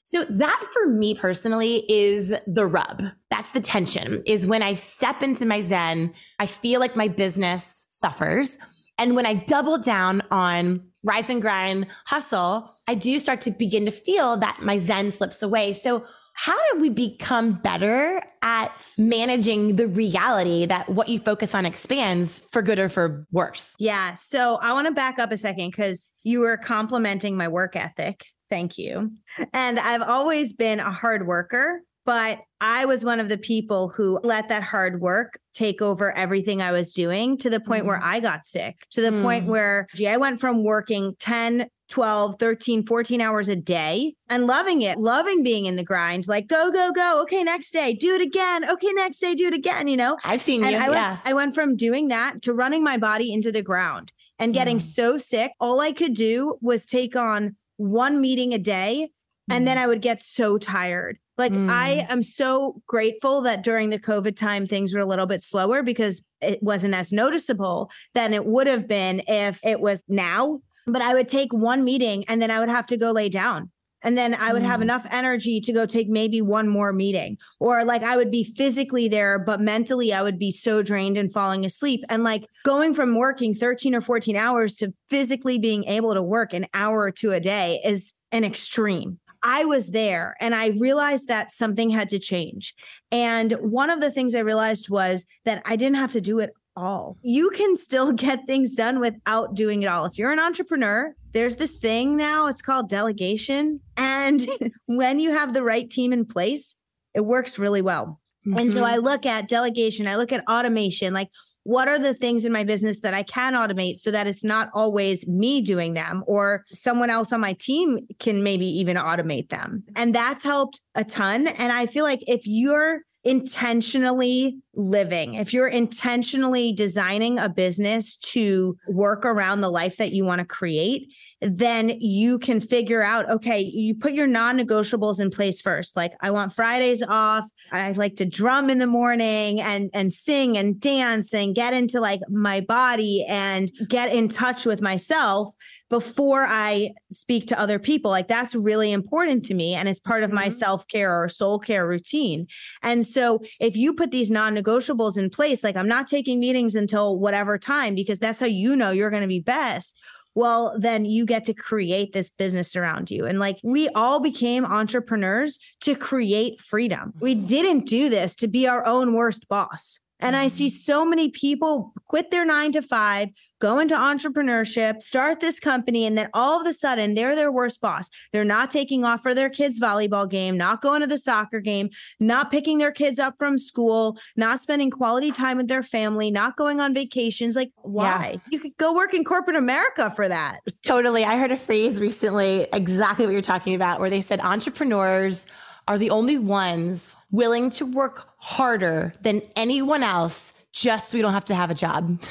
So 0.07 0.25
that 0.25 0.67
for 0.73 0.89
me 0.89 1.15
personally 1.15 1.85
is 1.89 2.35
the 2.47 2.67
rub. 2.67 3.03
That's 3.31 3.53
the 3.53 3.61
tension 3.61 4.23
is 4.27 4.47
when 4.47 4.63
I 4.63 4.75
step 4.75 5.23
into 5.23 5.47
my 5.47 5.61
Zen, 5.61 6.15
I 6.41 6.47
feel 6.47 6.81
like 6.81 6.97
my 6.97 7.09
business 7.09 7.87
suffers. 7.91 8.59
And 8.99 9.15
when 9.15 9.27
I 9.27 9.35
double 9.35 9.79
down 9.79 10.23
on 10.31 10.90
rise 11.05 11.31
and 11.31 11.41
grind 11.41 11.87
hustle, 12.07 12.75
I 12.89 12.95
do 12.95 13.19
start 13.19 13.41
to 13.43 13.51
begin 13.51 13.87
to 13.87 13.93
feel 13.93 14.37
that 14.39 14.59
my 14.63 14.79
Zen 14.79 15.13
slips 15.13 15.43
away. 15.43 15.73
So 15.73 16.05
how 16.35 16.57
do 16.73 16.81
we 16.81 16.89
become 16.89 17.53
better 17.53 18.23
at 18.43 18.95
managing 18.97 19.77
the 19.77 19.87
reality 19.87 20.65
that 20.65 20.89
what 20.89 21.09
you 21.09 21.19
focus 21.19 21.55
on 21.55 21.67
expands 21.67 22.41
for 22.53 22.63
good 22.63 22.79
or 22.79 22.89
for 22.89 23.27
worse? 23.31 23.75
Yeah. 23.79 24.15
So 24.15 24.57
I 24.57 24.73
want 24.73 24.87
to 24.87 24.93
back 24.93 25.19
up 25.19 25.33
a 25.33 25.37
second 25.37 25.71
because 25.71 26.09
you 26.23 26.41
were 26.41 26.57
complimenting 26.57 27.37
my 27.37 27.49
work 27.49 27.77
ethic. 27.77 28.25
Thank 28.49 28.79
you. 28.79 29.13
And 29.53 29.79
I've 29.79 30.03
always 30.03 30.53
been 30.53 30.81
a 30.81 30.91
hard 30.91 31.27
worker, 31.27 31.83
but 32.11 32.41
I 32.61 32.87
was 32.87 33.05
one 33.05 33.21
of 33.21 33.29
the 33.29 33.39
people 33.39 33.87
who 33.89 34.19
let 34.25 34.49
that 34.49 34.65
hard 34.65 35.01
work 35.01 35.39
take 35.55 35.81
over 35.81 36.11
everything 36.11 36.61
I 36.61 36.73
was 36.73 36.93
doing 36.93 37.39
to 37.39 37.49
the 37.49 37.61
point 37.61 37.85
mm. 37.85 37.87
where 37.87 38.01
I 38.03 38.19
got 38.19 38.47
sick, 38.47 38.85
to 38.91 39.01
the 39.01 39.13
mm. 39.13 39.23
point 39.23 39.47
where, 39.47 39.87
gee, 39.95 40.09
I 40.09 40.17
went 40.17 40.41
from 40.41 40.65
working 40.65 41.15
10, 41.21 41.69
12, 41.89 42.35
13, 42.41 42.85
14 42.85 43.21
hours 43.21 43.49
a 43.49 43.55
day 43.55 44.15
and 44.29 44.49
loving 44.49 44.83
it, 44.83 44.99
loving 44.99 45.45
being 45.45 45.67
in 45.67 45.77
the 45.77 45.85
grind, 45.85 46.27
like 46.27 46.49
go, 46.49 46.73
go, 46.73 46.91
go. 46.91 47.23
Okay, 47.23 47.45
next 47.45 47.71
day, 47.71 47.95
do 47.95 48.17
it 48.17 48.23
again. 48.23 48.69
Okay, 48.69 48.91
next 48.91 49.21
day, 49.21 49.37
do 49.37 49.47
it 49.47 49.55
again. 49.55 49.87
You 49.87 49.97
know, 49.97 50.19
I've 50.25 50.43
seen 50.43 50.65
and 50.65 50.73
you. 50.73 50.79
I 50.79 50.89
went, 50.89 51.01
yeah. 51.01 51.19
I 51.25 51.33
went 51.33 51.55
from 51.55 51.77
doing 51.77 52.09
that 52.09 52.43
to 52.43 52.53
running 52.53 52.83
my 52.83 52.99
body 52.99 53.33
into 53.33 53.53
the 53.53 53.63
ground 53.63 54.11
and 54.37 54.53
getting 54.53 54.79
mm. 54.79 54.83
so 54.83 55.17
sick. 55.17 55.53
All 55.61 55.79
I 55.79 55.93
could 55.93 56.15
do 56.15 56.57
was 56.61 56.87
take 56.87 57.15
on 57.15 57.55
one 57.77 58.21
meeting 58.21 58.53
a 58.53 58.59
day. 58.59 59.11
And 59.53 59.67
then 59.67 59.79
mm. 59.79 59.81
I 59.81 59.87
would 59.89 60.01
get 60.01 60.23
so 60.23 60.59
tired. 60.59 61.19
Like, 61.41 61.53
mm. 61.53 61.71
I 61.71 62.07
am 62.11 62.23
so 62.23 62.83
grateful 62.87 63.41
that 63.41 63.65
during 63.65 63.89
the 63.89 63.99
COVID 63.99 64.37
time, 64.37 64.67
things 64.67 64.93
were 64.93 65.01
a 65.01 65.07
little 65.07 65.25
bit 65.25 65.41
slower 65.41 65.83
because 65.83 66.23
it 66.43 66.63
wasn't 66.63 66.93
as 66.93 67.13
noticeable 67.13 67.91
than 68.13 68.35
it 68.35 68.45
would 68.45 68.67
have 68.67 68.87
been 68.87 69.23
if 69.27 69.59
it 69.65 69.81
was 69.81 70.05
now. 70.07 70.61
But 70.87 71.01
I 71.01 71.15
would 71.15 71.31
take 71.31 71.51
one 71.51 71.83
meeting 71.83 72.27
and 72.29 72.43
then 72.43 72.51
I 72.51 72.61
would 72.61 72.69
have 72.69 72.87
to 72.89 72.99
go 72.99 73.13
lay 73.13 73.31
down. 73.31 73.71
And 74.03 74.19
then 74.19 74.35
I 74.35 74.53
would 74.53 74.63
mm. 74.63 74.67
have 74.67 74.83
enough 74.83 75.07
energy 75.11 75.63
to 75.63 75.73
go 75.73 75.87
take 75.87 76.11
maybe 76.11 76.43
one 76.43 76.69
more 76.69 76.93
meeting. 76.93 77.39
Or 77.59 77.85
like 77.85 78.03
I 78.03 78.19
would 78.19 78.31
be 78.31 78.45
physically 78.45 79.09
there, 79.09 79.39
but 79.39 79.63
mentally 79.63 80.13
I 80.13 80.21
would 80.21 80.39
be 80.39 80.51
so 80.51 80.83
drained 80.83 81.17
and 81.17 81.33
falling 81.33 81.65
asleep. 81.65 82.05
And 82.11 82.23
like 82.23 82.45
going 82.65 82.93
from 82.93 83.17
working 83.17 83.55
13 83.55 83.95
or 83.95 84.03
14 84.03 84.37
hours 84.37 84.77
to 84.77 84.93
physically 85.09 85.59
being 85.59 85.85
able 85.85 86.13
to 86.13 86.23
work 86.23 86.53
an 86.53 86.67
hour 86.75 87.01
or 87.01 87.11
two 87.11 87.33
a 87.33 87.41
day 87.41 87.81
is 87.83 88.13
an 88.31 88.45
extreme. 88.45 89.20
I 89.43 89.65
was 89.65 89.91
there 89.91 90.37
and 90.41 90.55
I 90.55 90.69
realized 90.79 91.29
that 91.29 91.51
something 91.51 91.91
had 91.91 92.09
to 92.11 92.19
change. 92.19 92.75
And 93.11 93.53
one 93.53 93.91
of 93.91 94.01
the 94.01 94.11
things 94.11 94.35
I 94.35 94.41
realized 94.41 94.91
was 94.91 95.27
that 95.45 95.63
I 95.65 95.77
didn't 95.77 95.97
have 95.97 96.13
to 96.13 96.21
do 96.21 96.39
it 96.39 96.53
all. 96.77 97.17
You 97.23 97.51
can 97.51 97.77
still 97.77 98.13
get 98.27 98.47
things 98.47 98.75
done 98.75 99.01
without 99.01 99.55
doing 99.55 99.83
it 99.83 99.87
all. 99.87 100.05
If 100.05 100.19
you're 100.19 100.33
an 100.33 100.41
entrepreneur, 100.41 101.15
there's 101.33 101.57
this 101.57 101.77
thing 101.77 102.17
now, 102.17 102.47
it's 102.47 102.63
called 102.63 102.89
delegation. 102.89 103.81
And 103.97 104.47
when 104.87 105.21
you 105.21 105.33
have 105.33 105.55
the 105.55 105.63
right 105.63 105.89
team 105.89 106.13
in 106.13 106.25
place, 106.25 106.77
it 107.15 107.25
works 107.25 107.59
really 107.59 107.83
well. 107.83 108.21
Mm-hmm. 108.47 108.59
And 108.59 108.73
so 108.73 108.83
mm-hmm. 108.83 108.95
I 108.95 108.97
look 108.97 109.27
at 109.27 109.49
delegation, 109.49 110.07
I 110.07 110.17
look 110.17 110.33
at 110.33 110.45
automation, 110.49 111.13
like 111.13 111.29
what 111.65 111.89
are 111.89 111.99
the 111.99 112.15
things 112.15 112.45
in 112.45 112.53
my 112.53 112.65
business 112.65 113.01
that 113.01 113.15
I 113.15 113.23
can 113.23 113.55
automate 113.55 113.97
so 113.97 114.11
that 114.11 114.27
it's 114.27 114.45
not 114.45 114.71
always 114.75 115.29
me 115.29 115.61
doing 115.61 115.95
them 115.95 116.23
or 116.27 116.65
someone 116.69 117.11
else 117.11 117.33
on 117.33 117.41
my 117.41 117.55
team 117.55 117.99
can 118.19 118.43
maybe 118.43 118.67
even 118.67 118.97
automate 118.97 119.51
them. 119.51 119.85
And 119.97 120.15
that's 120.15 120.45
helped 120.45 120.81
a 120.95 121.05
ton. 121.05 121.47
And 121.47 121.73
I 121.73 121.87
feel 121.87 122.05
like 122.05 122.21
if 122.27 122.43
you're 122.47 123.01
intentionally 123.23 124.59
living, 124.75 125.35
if 125.35 125.53
you're 125.53 125.69
intentionally 125.69 126.73
designing 126.73 127.39
a 127.39 127.49
business 127.49 128.17
to 128.17 128.77
work 128.89 129.27
around 129.27 129.61
the 129.61 129.71
life 129.71 129.99
that 129.99 130.13
you 130.13 130.25
want 130.25 130.39
to 130.39 130.47
create, 130.47 131.09
then 131.41 131.89
you 132.01 132.39
can 132.39 132.61
figure 132.61 133.03
out 133.03 133.29
okay, 133.31 133.61
you 133.61 133.95
put 133.95 134.13
your 134.13 134.27
non 134.27 134.59
negotiables 134.59 135.21
in 135.21 135.31
place 135.31 135.61
first. 135.61 135.97
Like, 135.97 136.13
I 136.21 136.31
want 136.31 136.53
Fridays 136.53 137.03
off. 137.03 137.45
I 137.73 137.93
like 137.93 138.17
to 138.17 138.27
drum 138.27 138.69
in 138.69 138.79
the 138.79 138.87
morning 138.87 139.61
and, 139.61 139.91
and 139.95 140.13
sing 140.13 140.59
and 140.59 140.79
dance 140.81 141.33
and 141.33 141.55
get 141.55 141.73
into 141.73 142.01
like 142.01 142.21
my 142.29 142.61
body 142.61 143.25
and 143.29 143.71
get 143.89 144.13
in 144.13 144.29
touch 144.29 144.67
with 144.67 144.83
myself 144.83 145.55
before 145.89 146.47
I 146.47 146.91
speak 147.11 147.47
to 147.49 147.59
other 147.59 147.79
people. 147.79 148.11
Like, 148.11 148.29
that's 148.29 148.55
really 148.55 148.93
important 148.93 149.45
to 149.47 149.55
me. 149.55 149.75
And 149.75 149.89
it's 149.89 149.99
part 149.99 150.23
of 150.23 150.31
my 150.31 150.45
mm-hmm. 150.45 150.53
self 150.53 150.87
care 150.89 151.23
or 151.23 151.29
soul 151.29 151.59
care 151.59 151.87
routine. 151.87 152.47
And 152.83 153.07
so, 153.07 153.41
if 153.59 153.77
you 153.77 153.95
put 153.95 154.11
these 154.11 154.31
non 154.31 154.55
negotiables 154.55 155.17
in 155.17 155.31
place, 155.31 155.65
like, 155.65 155.77
I'm 155.77 155.89
not 155.89 156.07
taking 156.07 156.39
meetings 156.39 156.75
until 156.75 157.19
whatever 157.19 157.59
time, 157.59 157.95
because 157.95 158.19
that's 158.19 158.41
how 158.41 158.47
you 158.47 158.77
know 158.77 158.91
you're 158.91 159.11
going 159.11 159.23
to 159.23 159.29
be 159.29 159.41
best 159.41 159.99
well, 160.35 160.77
then 160.79 161.05
you 161.05 161.27
get 161.27 161.45
to 161.45 161.55
create 161.55 162.13
this 162.13 162.31
business 162.31 162.77
around 162.77 163.11
you. 163.11 163.27
And 163.27 163.39
like 163.39 163.59
we 163.63 163.89
all 163.91 164.21
became 164.21 164.65
entrepreneurs 164.65 165.59
to 165.83 165.95
create 165.95 166.61
freedom. 166.61 167.13
We 167.21 167.35
mm-hmm. 167.35 167.47
didn't 167.47 167.87
do 167.87 168.09
this 168.09 168.37
to 168.37 168.49
be 168.49 168.67
our 168.67 168.87
own 168.87 169.15
worst 169.15 169.49
boss. 169.49 170.01
And 170.21 170.37
I 170.37 170.49
see 170.49 170.69
so 170.69 171.05
many 171.05 171.31
people 171.31 171.93
quit 172.07 172.31
their 172.31 172.45
nine 172.45 172.73
to 172.73 172.83
five, 172.83 173.29
go 173.61 173.79
into 173.79 173.95
entrepreneurship, 173.95 175.01
start 175.01 175.41
this 175.41 175.61
company, 175.61 176.07
and 176.07 176.17
then 176.17 176.29
all 176.35 176.61
of 176.61 176.67
a 176.67 176.75
sudden 176.75 177.15
they're 177.15 177.37
their 177.37 177.53
worst 177.53 177.81
boss. 177.81 178.11
They're 178.33 178.45
not 178.45 178.71
taking 178.71 179.05
off 179.05 179.23
for 179.23 179.35
their 179.35 179.49
kids' 179.49 179.81
volleyball 179.81 180.29
game, 180.29 180.57
not 180.57 180.83
going 180.83 181.01
to 181.01 181.07
the 181.07 181.19
soccer 181.19 181.61
game, 181.61 181.89
not 182.19 182.51
picking 182.51 182.79
their 182.79 182.93
kids 182.93 183.19
up 183.19 183.35
from 183.39 183.59
school, 183.59 184.19
not 184.37 184.61
spending 184.61 184.91
quality 184.91 185.31
time 185.31 185.57
with 185.57 185.69
their 185.69 185.83
family, 185.83 186.31
not 186.31 186.57
going 186.57 186.81
on 186.81 186.95
vacations. 186.95 187.57
Like, 187.57 187.71
why? 187.77 188.33
Yeah. 188.33 188.41
You 188.51 188.61
could 188.61 188.77
go 188.77 188.95
work 188.95 189.15
in 189.15 189.25
corporate 189.25 189.57
America 189.57 190.13
for 190.15 190.29
that. 190.29 190.61
Totally. 190.83 191.25
I 191.25 191.39
heard 191.39 191.53
a 191.53 191.57
phrase 191.57 192.01
recently, 192.01 192.67
exactly 192.73 193.27
what 193.27 193.33
you're 193.33 193.43
talking 193.43 193.75
about, 193.75 194.01
where 194.01 194.11
they 194.11 194.23
said 194.23 194.41
entrepreneurs 194.41 195.47
are 195.89 195.99
the 195.99 196.11
only 196.11 196.39
ones 196.39 197.17
willing 197.31 197.71
to 197.71 197.87
work 197.87 198.30
harder 198.41 199.15
than 199.21 199.43
anyone 199.55 200.03
else 200.03 200.53
just 200.73 201.11
so 201.11 201.19
we 201.19 201.23
don't 201.23 201.33
have 201.33 201.45
to 201.47 201.55
have 201.55 201.71
a 201.71 201.75
job. 201.75 202.21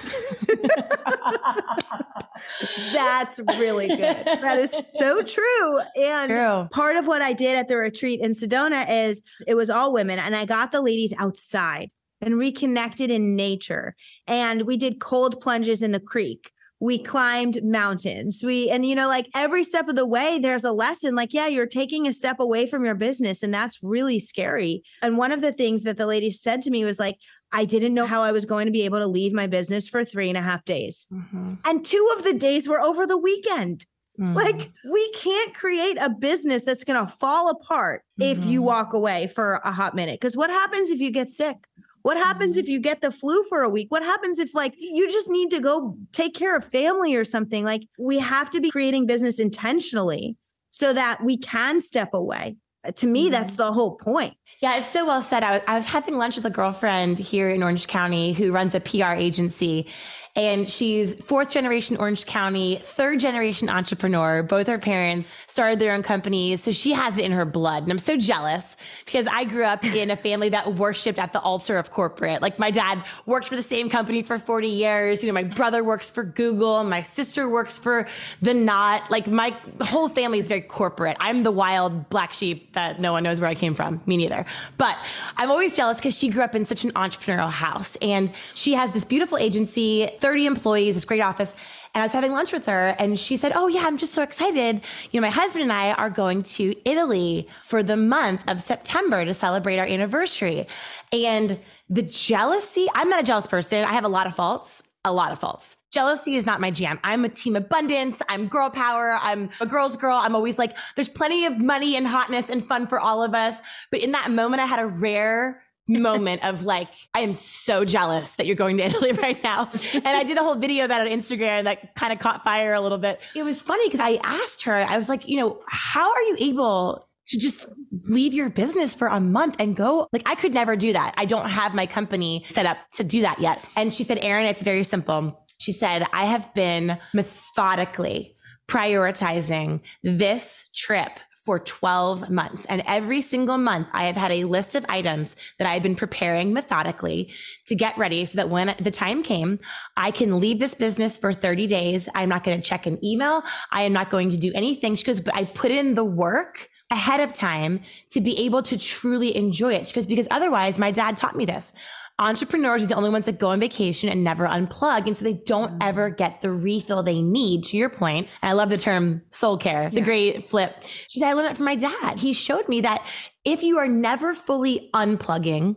That's 2.94 3.40
really 3.58 3.88
good. 3.88 4.26
That 4.26 4.58
is 4.58 4.74
so 4.98 5.22
true. 5.24 5.80
And 5.96 6.30
true. 6.30 6.68
part 6.72 6.96
of 6.96 7.06
what 7.08 7.22
I 7.22 7.34
did 7.34 7.58
at 7.58 7.68
the 7.68 7.78
retreat 7.78 8.22
in 8.22 8.32
Sedona 8.32 8.86
is 8.90 9.22
it 9.48 9.56
was 9.56 9.70
all 9.70 9.94
women, 9.94 10.20
and 10.20 10.36
I 10.36 10.46
got 10.46 10.72
the 10.72 10.82
ladies 10.82 11.14
outside 11.18 11.92
and 12.22 12.38
reconnected 12.38 13.12
in 13.12 13.36
nature. 13.36 13.96
And 14.28 14.64
we 14.64 14.78
did 14.78 15.00
cold 15.00 15.40
plunges 15.42 15.82
in 15.82 15.92
the 15.92 16.00
creek 16.00 16.52
we 16.80 16.98
climbed 17.02 17.62
mountains 17.64 18.42
we 18.44 18.70
and 18.70 18.86
you 18.86 18.96
know 18.96 19.08
like 19.08 19.28
every 19.36 19.64
step 19.64 19.88
of 19.88 19.96
the 19.96 20.06
way 20.06 20.40
there's 20.40 20.64
a 20.64 20.72
lesson 20.72 21.16
like 21.16 21.34
yeah 21.34 21.48
you're 21.48 21.66
taking 21.66 22.08
a 22.08 22.14
step 22.14 22.40
away 22.40 22.66
from 22.66 22.86
your 22.86 22.96
business 22.96 23.44
and 23.44 23.54
that's 23.54 23.80
really 23.84 24.20
scary 24.20 24.82
and 25.02 25.18
one 25.18 25.32
of 25.32 25.42
the 25.42 25.54
things 25.54 25.84
that 25.84 25.98
the 25.98 26.06
lady 26.06 26.30
said 26.30 26.62
to 26.62 26.72
me 26.72 26.84
was 26.86 27.00
like 27.00 27.18
I 27.52 27.66
didn't 27.66 27.94
know 27.94 28.06
how 28.06 28.22
I 28.22 28.32
was 28.32 28.46
going 28.46 28.66
to 28.66 28.72
be 28.72 28.84
able 28.84 29.00
to 29.00 29.08
leave 29.08 29.34
my 29.34 29.48
business 29.48 29.88
for 29.88 30.06
three 30.06 30.30
and 30.30 30.38
a 30.38 30.42
half 30.42 30.66
days. 30.66 31.08
Mm-hmm. 31.12 31.56
And 31.66 31.86
two 31.86 32.14
of 32.16 32.24
the 32.24 32.34
days 32.34 32.68
were 32.68 32.80
over 32.80 33.08
the 33.08 33.18
weekend. 33.18 33.86
Mm-hmm. 34.20 34.36
Like, 34.36 34.72
we 34.92 35.12
can't 35.14 35.54
create 35.56 35.98
a 36.00 36.10
business 36.10 36.66
that's 36.66 36.84
going 36.84 37.04
to 37.04 37.12
fall 37.12 37.50
apart 37.50 38.04
mm-hmm. 38.20 38.40
if 38.40 38.46
you 38.46 38.60
mm-hmm. 38.60 38.68
walk 38.68 38.94
away 38.94 39.28
for 39.28 39.62
a 39.64 39.72
hot 39.72 39.96
minute. 39.96 40.20
Because 40.20 40.36
what 40.36 40.50
happens 40.50 40.90
if 40.90 41.00
you 41.00 41.10
get 41.10 41.30
sick? 41.30 41.68
What 42.02 42.18
happens 42.18 42.58
if 42.58 42.66
mm-hmm. 42.66 42.72
you 42.72 42.80
get 42.80 43.02
the 43.02 43.12
flu 43.12 43.44
for 43.50 43.62
a 43.62 43.70
week? 43.70 43.88
What 43.90 44.04
happens 44.04 44.40
if 44.40 44.56
like 44.56 44.74
you 44.78 45.10
just 45.10 45.30
need 45.30 45.52
to 45.52 45.60
go 45.60 45.98
take 46.12 46.34
care 46.34 46.56
of 46.56 46.64
family 46.64 47.16
or 47.16 47.26
something? 47.26 47.64
Like 47.64 47.84
we 47.98 48.20
have 48.20 48.50
to 48.52 48.62
be 48.62 48.72
creating 48.72 49.06
business 49.06 49.40
intentionally 49.40 50.38
so 50.72 50.94
that 50.94 51.24
we 51.24 51.38
can 51.38 51.82
step 51.82 52.14
away. 52.14 52.58
Uh, 52.86 52.92
to 52.94 53.08
me, 53.08 53.30
that's 53.30 53.54
mm-hmm. 53.54 53.64
the 53.64 53.74
whole 53.74 53.96
point. 53.96 54.36
Yeah, 54.62 54.78
it's 54.78 54.90
so 54.90 55.06
well 55.06 55.22
said. 55.22 55.44
I 55.44 55.54
was, 55.54 55.62
I 55.68 55.76
was 55.76 55.86
having 55.86 56.18
lunch 56.18 56.38
with 56.38 56.46
a 56.46 56.50
girlfriend 56.50 57.20
here 57.20 57.50
in 57.50 57.62
Orange 57.62 57.88
County 57.88 58.32
who 58.34 58.52
runs 58.52 58.74
a 58.74 58.80
PR 58.80 59.14
agency. 59.14 59.88
And 60.36 60.70
she's 60.70 61.16
fourth 61.24 61.52
generation 61.52 61.98
Orange 61.98 62.26
County, 62.26 62.78
third 62.78 63.20
generation 63.20 63.70
entrepreneur. 63.70 64.44
Both 64.44 64.68
her 64.68 64.80
parents 64.80 65.36
started 65.48 65.80
their 65.80 65.94
own 65.94 66.04
companies. 66.04 66.64
So 66.64 66.72
she 66.72 66.94
has 66.94 67.18
it 67.18 67.26
in 67.26 67.32
her 67.32 67.46
blood. 67.46 67.84
And 67.84 67.92
I'm 67.92 68.00
so 68.00 68.16
jealous 68.16 68.78
because 69.06 69.28
I 69.28 69.44
grew 69.44 69.66
up 69.66 69.84
in 69.84 70.12
a 70.12 70.16
family 70.16 70.50
that 70.50 70.76
worshiped 70.76 71.20
at 71.20 71.34
the 71.34 71.40
altar 71.42 71.78
of 71.78 71.92
corporate. 71.92 72.42
Like 72.42 72.60
my 72.60 72.72
dad 72.72 73.04
worked 73.26 73.48
for 73.48 73.56
the 73.56 73.64
same 73.64 73.90
company 73.90 74.24
for 74.24 74.38
40 74.38 74.68
years. 74.68 75.24
You 75.24 75.28
know, 75.28 75.34
my 75.34 75.44
brother 75.44 75.84
works 75.84 76.10
for 76.10 76.24
Google. 76.24 76.84
My 76.84 77.02
sister 77.02 77.50
works 77.50 77.80
for 77.80 78.08
the 78.42 78.54
Knot. 78.54 79.10
Like 79.12 79.28
my 79.28 79.58
whole 79.82 80.10
family 80.10 80.40
is 80.40 80.48
very 80.48 80.62
corporate. 80.62 81.18
I'm 81.20 81.44
the 81.44 81.52
wild 81.52 82.10
black 82.10 82.34
sheep 82.34 82.74
that 82.74 83.00
no 83.00 83.14
one 83.14 83.24
knows 83.24 83.42
where 83.42 83.50
I 83.50 83.56
came 83.56 83.76
from. 83.76 84.02
Me 84.06 84.18
neither. 84.18 84.46
But 84.78 84.98
I'm 85.38 85.52
always 85.52 85.76
jealous 85.76 85.98
because 85.98 86.18
she 86.18 86.30
grew 86.30 86.44
up 86.44 86.56
in 86.56 86.66
such 86.66 86.84
an 86.84 86.92
entrepreneurial 86.92 87.50
house 87.50 87.98
and 88.02 88.32
she 88.54 88.74
has 88.74 88.92
this 88.92 89.06
beautiful 89.06 89.38
agency, 89.38 90.10
30 90.20 90.46
employees, 90.46 90.96
this 90.96 91.06
great 91.06 91.22
office. 91.22 91.54
And 91.94 92.02
I 92.02 92.06
was 92.06 92.12
having 92.12 92.32
lunch 92.32 92.54
with 92.54 92.66
her 92.68 92.96
and 93.00 93.18
she 93.18 93.38
said, 93.38 93.52
Oh, 93.56 93.68
yeah, 93.68 93.84
I'm 93.86 93.98
just 93.98 94.14
so 94.14 94.22
excited. 94.22 94.82
You 95.12 95.20
know, 95.20 95.26
my 95.26 95.32
husband 95.32 95.64
and 95.64 95.74
I 95.74 95.94
are 95.94 96.10
going 96.10 96.44
to 96.44 96.76
Italy 96.86 97.48
for 97.64 97.82
the 97.82 97.98
month 97.98 98.48
of 98.48 98.62
September 98.62 99.26
to 99.26 99.34
celebrate 99.34 99.80
our 99.80 99.86
anniversary. 99.86 100.68
And 101.12 101.60
the 101.90 102.04
jealousy, 102.04 102.88
I'm 102.94 103.10
not 103.10 103.22
a 103.22 103.24
jealous 103.24 103.48
person. 103.48 103.84
I 103.84 103.94
have 103.94 104.06
a 104.06 104.10
lot 104.10 104.28
of 104.28 104.36
faults, 104.36 104.84
a 105.04 105.12
lot 105.12 105.32
of 105.32 105.40
faults. 105.40 105.78
Jealousy 105.92 106.36
is 106.36 106.46
not 106.46 106.62
my 106.62 106.70
jam. 106.70 107.00
I'm 107.04 107.26
a 107.26 107.30
team 107.30 107.56
abundance. 107.56 108.22
I'm 108.30 108.48
girl 108.48 108.70
power. 108.70 109.18
I'm 109.20 109.50
a 109.60 109.66
girl's 109.66 109.98
girl. 109.98 110.18
I'm 110.18 110.36
always 110.36 110.60
like, 110.60 110.78
there's 110.96 111.10
plenty 111.10 111.46
of 111.46 111.58
money 111.58 111.96
and 111.96 112.06
hotness 112.06 112.52
and 112.52 112.64
fun 112.64 112.86
for 112.86 113.00
all 113.00 113.24
of 113.24 113.34
us. 113.34 113.60
But 113.90 114.02
in 114.02 114.12
that 114.12 114.30
moment, 114.30 114.62
I 114.62 114.68
had 114.68 114.80
a 114.80 114.86
rare 114.86 115.64
moment 115.90 116.46
of 116.46 116.64
like, 116.64 116.88
I 117.14 117.22
am 117.22 117.34
so 117.34 117.84
jealous 117.84 118.36
that 118.36 118.46
you're 118.46 118.56
going 118.56 118.78
to 118.78 118.84
Italy 118.90 119.12
right 119.14 119.42
now. 119.44 119.70
And 119.94 120.08
I 120.08 120.24
did 120.24 120.38
a 120.38 120.44
whole 120.44 120.56
video 120.56 120.86
about 120.86 121.06
it 121.06 121.12
on 121.12 121.20
Instagram 121.20 121.66
that 121.66 121.96
kind 121.96 122.14
of 122.14 122.20
caught 122.20 122.44
fire 122.44 122.74
a 122.74 122.82
little 122.82 122.98
bit. 122.98 123.20
It 123.36 123.44
was 123.44 123.62
funny 123.62 123.88
because 123.88 124.00
I 124.00 124.20
asked 124.24 124.64
her, 124.64 124.76
I 124.76 124.98
was 124.98 125.10
like, 125.10 125.28
you 125.28 125.38
know, 125.38 125.62
how 125.68 126.12
are 126.12 126.22
you 126.22 126.36
able 126.40 127.08
to 127.30 127.38
just 127.38 127.68
leave 128.10 128.34
your 128.34 128.50
business 128.50 128.96
for 128.96 129.08
a 129.08 129.20
month 129.20 129.56
and 129.60 129.76
go. 129.76 130.08
Like 130.12 130.28
I 130.28 130.34
could 130.34 130.54
never 130.54 130.76
do 130.76 130.94
that. 130.94 131.14
I 131.16 131.26
don't 131.26 131.48
have 131.48 131.76
my 131.76 131.86
company 131.86 132.44
set 132.50 132.66
up 132.66 132.78
to 132.94 133.04
do 133.04 133.22
that 133.22 133.40
yet. 133.40 133.64
And 133.78 133.94
she 133.94 134.04
said, 134.04 134.18
Erin, 134.22 134.46
it's 134.46 134.64
very 134.64 134.84
simple. 134.84 135.46
She 135.60 135.72
said, 135.72 136.08
I 136.12 136.26
have 136.26 136.52
been 136.56 136.98
methodically 137.14 138.36
prioritizing 138.68 139.82
this 140.04 140.70
trip 140.76 141.20
for 141.50 141.58
12 141.58 142.30
months. 142.30 142.68
And 142.68 142.84
every 142.86 143.22
single 143.22 143.58
month, 143.58 143.88
I 143.92 144.06
have 144.06 144.16
had 144.16 144.32
a 144.32 144.44
list 144.44 144.76
of 144.76 144.86
items 144.88 145.36
that 145.58 145.68
I've 145.68 145.82
been 145.82 145.96
preparing 145.96 146.54
methodically 146.54 147.34
to 147.66 147.74
get 147.74 147.98
ready 147.98 148.24
so 148.28 148.36
that 148.36 148.52
when 148.52 148.76
the 148.80 148.92
time 148.92 149.24
came, 149.24 149.58
I 149.98 150.12
can 150.12 150.40
leave 150.40 150.60
this 150.60 150.76
business 150.76 151.18
for 151.18 151.34
30 151.34 151.66
days. 151.66 152.08
I'm 152.14 152.30
not 152.30 152.44
going 152.44 152.62
to 152.62 152.64
check 152.64 152.86
an 152.86 153.04
email. 153.04 153.42
I 153.72 153.82
am 153.82 153.94
not 153.94 154.12
going 154.12 154.30
to 154.30 154.38
do 154.38 154.52
anything. 154.54 154.94
She 154.94 155.04
goes, 155.04 155.22
but 155.22 155.34
I 155.34 155.46
put 155.46 155.72
in 155.72 155.96
the 155.96 156.06
work 156.06 156.70
ahead 156.92 157.20
of 157.20 157.34
time 157.34 157.80
to 158.12 158.22
be 158.22 158.46
able 158.46 158.62
to 158.62 158.78
truly 158.78 159.36
enjoy 159.36 159.74
it. 159.74 159.88
Because, 159.88 160.06
because 160.06 160.28
otherwise, 160.30 160.78
my 160.78 160.92
dad 160.92 161.18
taught 161.18 161.36
me 161.36 161.46
this 161.46 161.74
entrepreneurs 162.20 162.84
are 162.84 162.88
the 162.88 162.96
only 162.96 163.10
ones 163.10 163.26
that 163.26 163.40
go 163.40 163.50
on 163.50 163.60
vacation 163.60 164.10
and 164.10 164.24
never 164.24 164.48
unplug. 164.48 165.08
And 165.08 165.18
so 165.18 165.24
they 165.24 165.34
don't 165.34 165.72
mm. 165.72 165.78
ever 165.82 166.10
get 166.10 166.42
the 166.42 166.52
refill 166.52 167.02
they 167.02 167.22
need 167.22 167.64
to 167.66 167.78
your 167.78 167.90
point. 167.90 168.28
And 168.44 168.50
I 168.50 168.54
love 168.54 168.70
the 168.70 168.78
term 168.78 169.22
soul 169.32 169.58
care. 169.58 169.84
It's 169.84 169.96
yeah. 169.96 170.02
a 170.02 170.06
great 170.06 170.50
flip. 170.50 170.76
She 171.08 171.20
said, 171.20 171.30
I 171.30 171.34
learned 171.34 171.52
it 171.52 171.58
from 171.58 171.66
my 171.66 171.76
dad. 171.76 172.20
He 172.20 172.34
showed 172.34 172.68
me 172.68 172.82
that 172.82 173.04
if 173.46 173.64
you 173.64 173.78
are 173.80 173.88
never 173.88 174.34
fully 174.34 174.90
unplugging, 174.94 175.76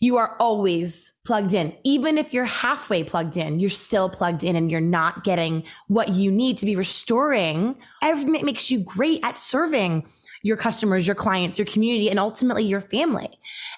you 0.00 0.16
are 0.16 0.36
always 0.40 1.11
plugged 1.24 1.54
in. 1.54 1.72
Even 1.84 2.18
if 2.18 2.32
you're 2.32 2.44
halfway 2.44 3.04
plugged 3.04 3.36
in, 3.36 3.60
you're 3.60 3.70
still 3.70 4.08
plugged 4.08 4.42
in 4.42 4.56
and 4.56 4.70
you're 4.70 4.80
not 4.80 5.22
getting 5.22 5.62
what 5.86 6.08
you 6.08 6.32
need 6.32 6.58
to 6.58 6.66
be 6.66 6.74
restoring 6.74 7.76
everything 8.02 8.32
that 8.32 8.44
makes 8.44 8.70
you 8.70 8.80
great 8.80 9.20
at 9.22 9.38
serving 9.38 10.04
your 10.42 10.56
customers, 10.56 11.06
your 11.06 11.14
clients, 11.14 11.56
your 11.56 11.66
community, 11.66 12.10
and 12.10 12.18
ultimately 12.18 12.64
your 12.64 12.80
family. 12.80 13.28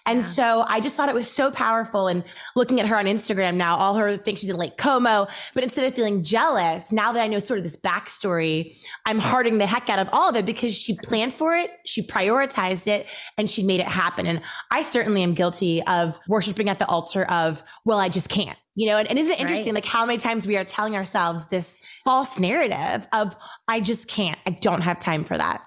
And 0.06 0.20
yeah. 0.20 0.28
so 0.28 0.64
I 0.66 0.80
just 0.80 0.96
thought 0.96 1.10
it 1.10 1.14
was 1.14 1.30
so 1.30 1.50
powerful. 1.50 2.08
And 2.08 2.24
looking 2.56 2.80
at 2.80 2.86
her 2.86 2.96
on 2.96 3.04
Instagram 3.04 3.56
now, 3.56 3.76
all 3.76 3.94
her 3.96 4.16
thinks 4.16 4.40
she's 4.40 4.48
in 4.48 4.56
Lake 4.56 4.78
Como, 4.78 5.28
but 5.52 5.62
instead 5.62 5.86
of 5.86 5.94
feeling 5.94 6.22
jealous, 6.22 6.90
now 6.90 7.12
that 7.12 7.22
I 7.22 7.26
know 7.26 7.38
sort 7.38 7.58
of 7.58 7.64
this 7.64 7.76
backstory, 7.76 8.76
I'm 9.04 9.18
hearting 9.18 9.58
the 9.58 9.66
heck 9.66 9.90
out 9.90 9.98
of 9.98 10.08
all 10.10 10.30
of 10.30 10.36
it 10.36 10.46
because 10.46 10.74
she 10.74 10.96
planned 10.96 11.34
for 11.34 11.54
it, 11.54 11.70
she 11.84 12.02
prioritized 12.02 12.88
it, 12.88 13.06
and 13.36 13.48
she 13.48 13.62
made 13.62 13.80
it 13.80 13.86
happen. 13.86 14.26
And 14.26 14.40
I 14.70 14.82
certainly 14.82 15.22
am 15.22 15.34
guilty 15.34 15.82
of 15.82 16.18
worshiping 16.28 16.70
at 16.70 16.78
the 16.78 16.86
altar 16.86 17.24
of, 17.42 17.62
well, 17.84 17.98
I 17.98 18.08
just 18.08 18.28
can't 18.28 18.58
you 18.74 18.86
know 18.86 18.96
and, 18.98 19.08
and 19.08 19.18
isn't 19.18 19.32
it 19.32 19.40
interesting 19.40 19.74
right. 19.74 19.84
like 19.84 19.90
how 19.90 20.04
many 20.04 20.18
times 20.18 20.46
we 20.46 20.56
are 20.56 20.64
telling 20.64 20.96
ourselves 20.96 21.46
this 21.46 21.78
false 22.04 22.38
narrative 22.38 23.06
of 23.12 23.36
i 23.68 23.80
just 23.80 24.08
can't 24.08 24.38
i 24.46 24.50
don't 24.50 24.80
have 24.80 24.98
time 24.98 25.24
for 25.24 25.36
that 25.38 25.62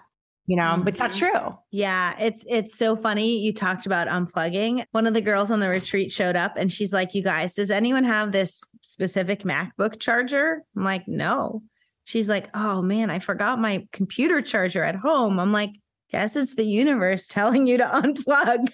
you 0.45 0.55
know 0.55 0.63
mm-hmm. 0.63 0.83
but 0.83 0.93
it's 0.93 0.99
not 0.99 1.11
mm-hmm. 1.11 1.37
true 1.37 1.57
yeah 1.71 2.15
it's 2.19 2.45
it's 2.49 2.77
so 2.77 2.95
funny 2.95 3.39
you 3.39 3.53
talked 3.53 3.85
about 3.85 4.07
unplugging 4.07 4.83
one 4.91 5.07
of 5.07 5.13
the 5.13 5.21
girls 5.21 5.51
on 5.51 5.59
the 5.59 5.69
retreat 5.69 6.11
showed 6.11 6.35
up 6.35 6.53
and 6.57 6.71
she's 6.71 6.93
like 6.93 7.13
you 7.13 7.23
guys 7.23 7.53
does 7.53 7.71
anyone 7.71 8.03
have 8.03 8.31
this 8.31 8.63
specific 8.81 9.43
macbook 9.43 9.99
charger 9.99 10.63
i'm 10.75 10.83
like 10.83 11.07
no 11.07 11.61
she's 12.05 12.29
like 12.29 12.49
oh 12.53 12.81
man 12.81 13.09
i 13.09 13.19
forgot 13.19 13.59
my 13.59 13.87
computer 13.91 14.41
charger 14.41 14.83
at 14.83 14.95
home 14.95 15.39
i'm 15.39 15.51
like 15.51 15.71
guess 16.11 16.37
it's 16.37 16.55
the 16.55 16.63
universe 16.63 17.27
telling 17.27 17.67
you 17.67 17.77
to 17.77 17.83
unplug. 17.83 18.69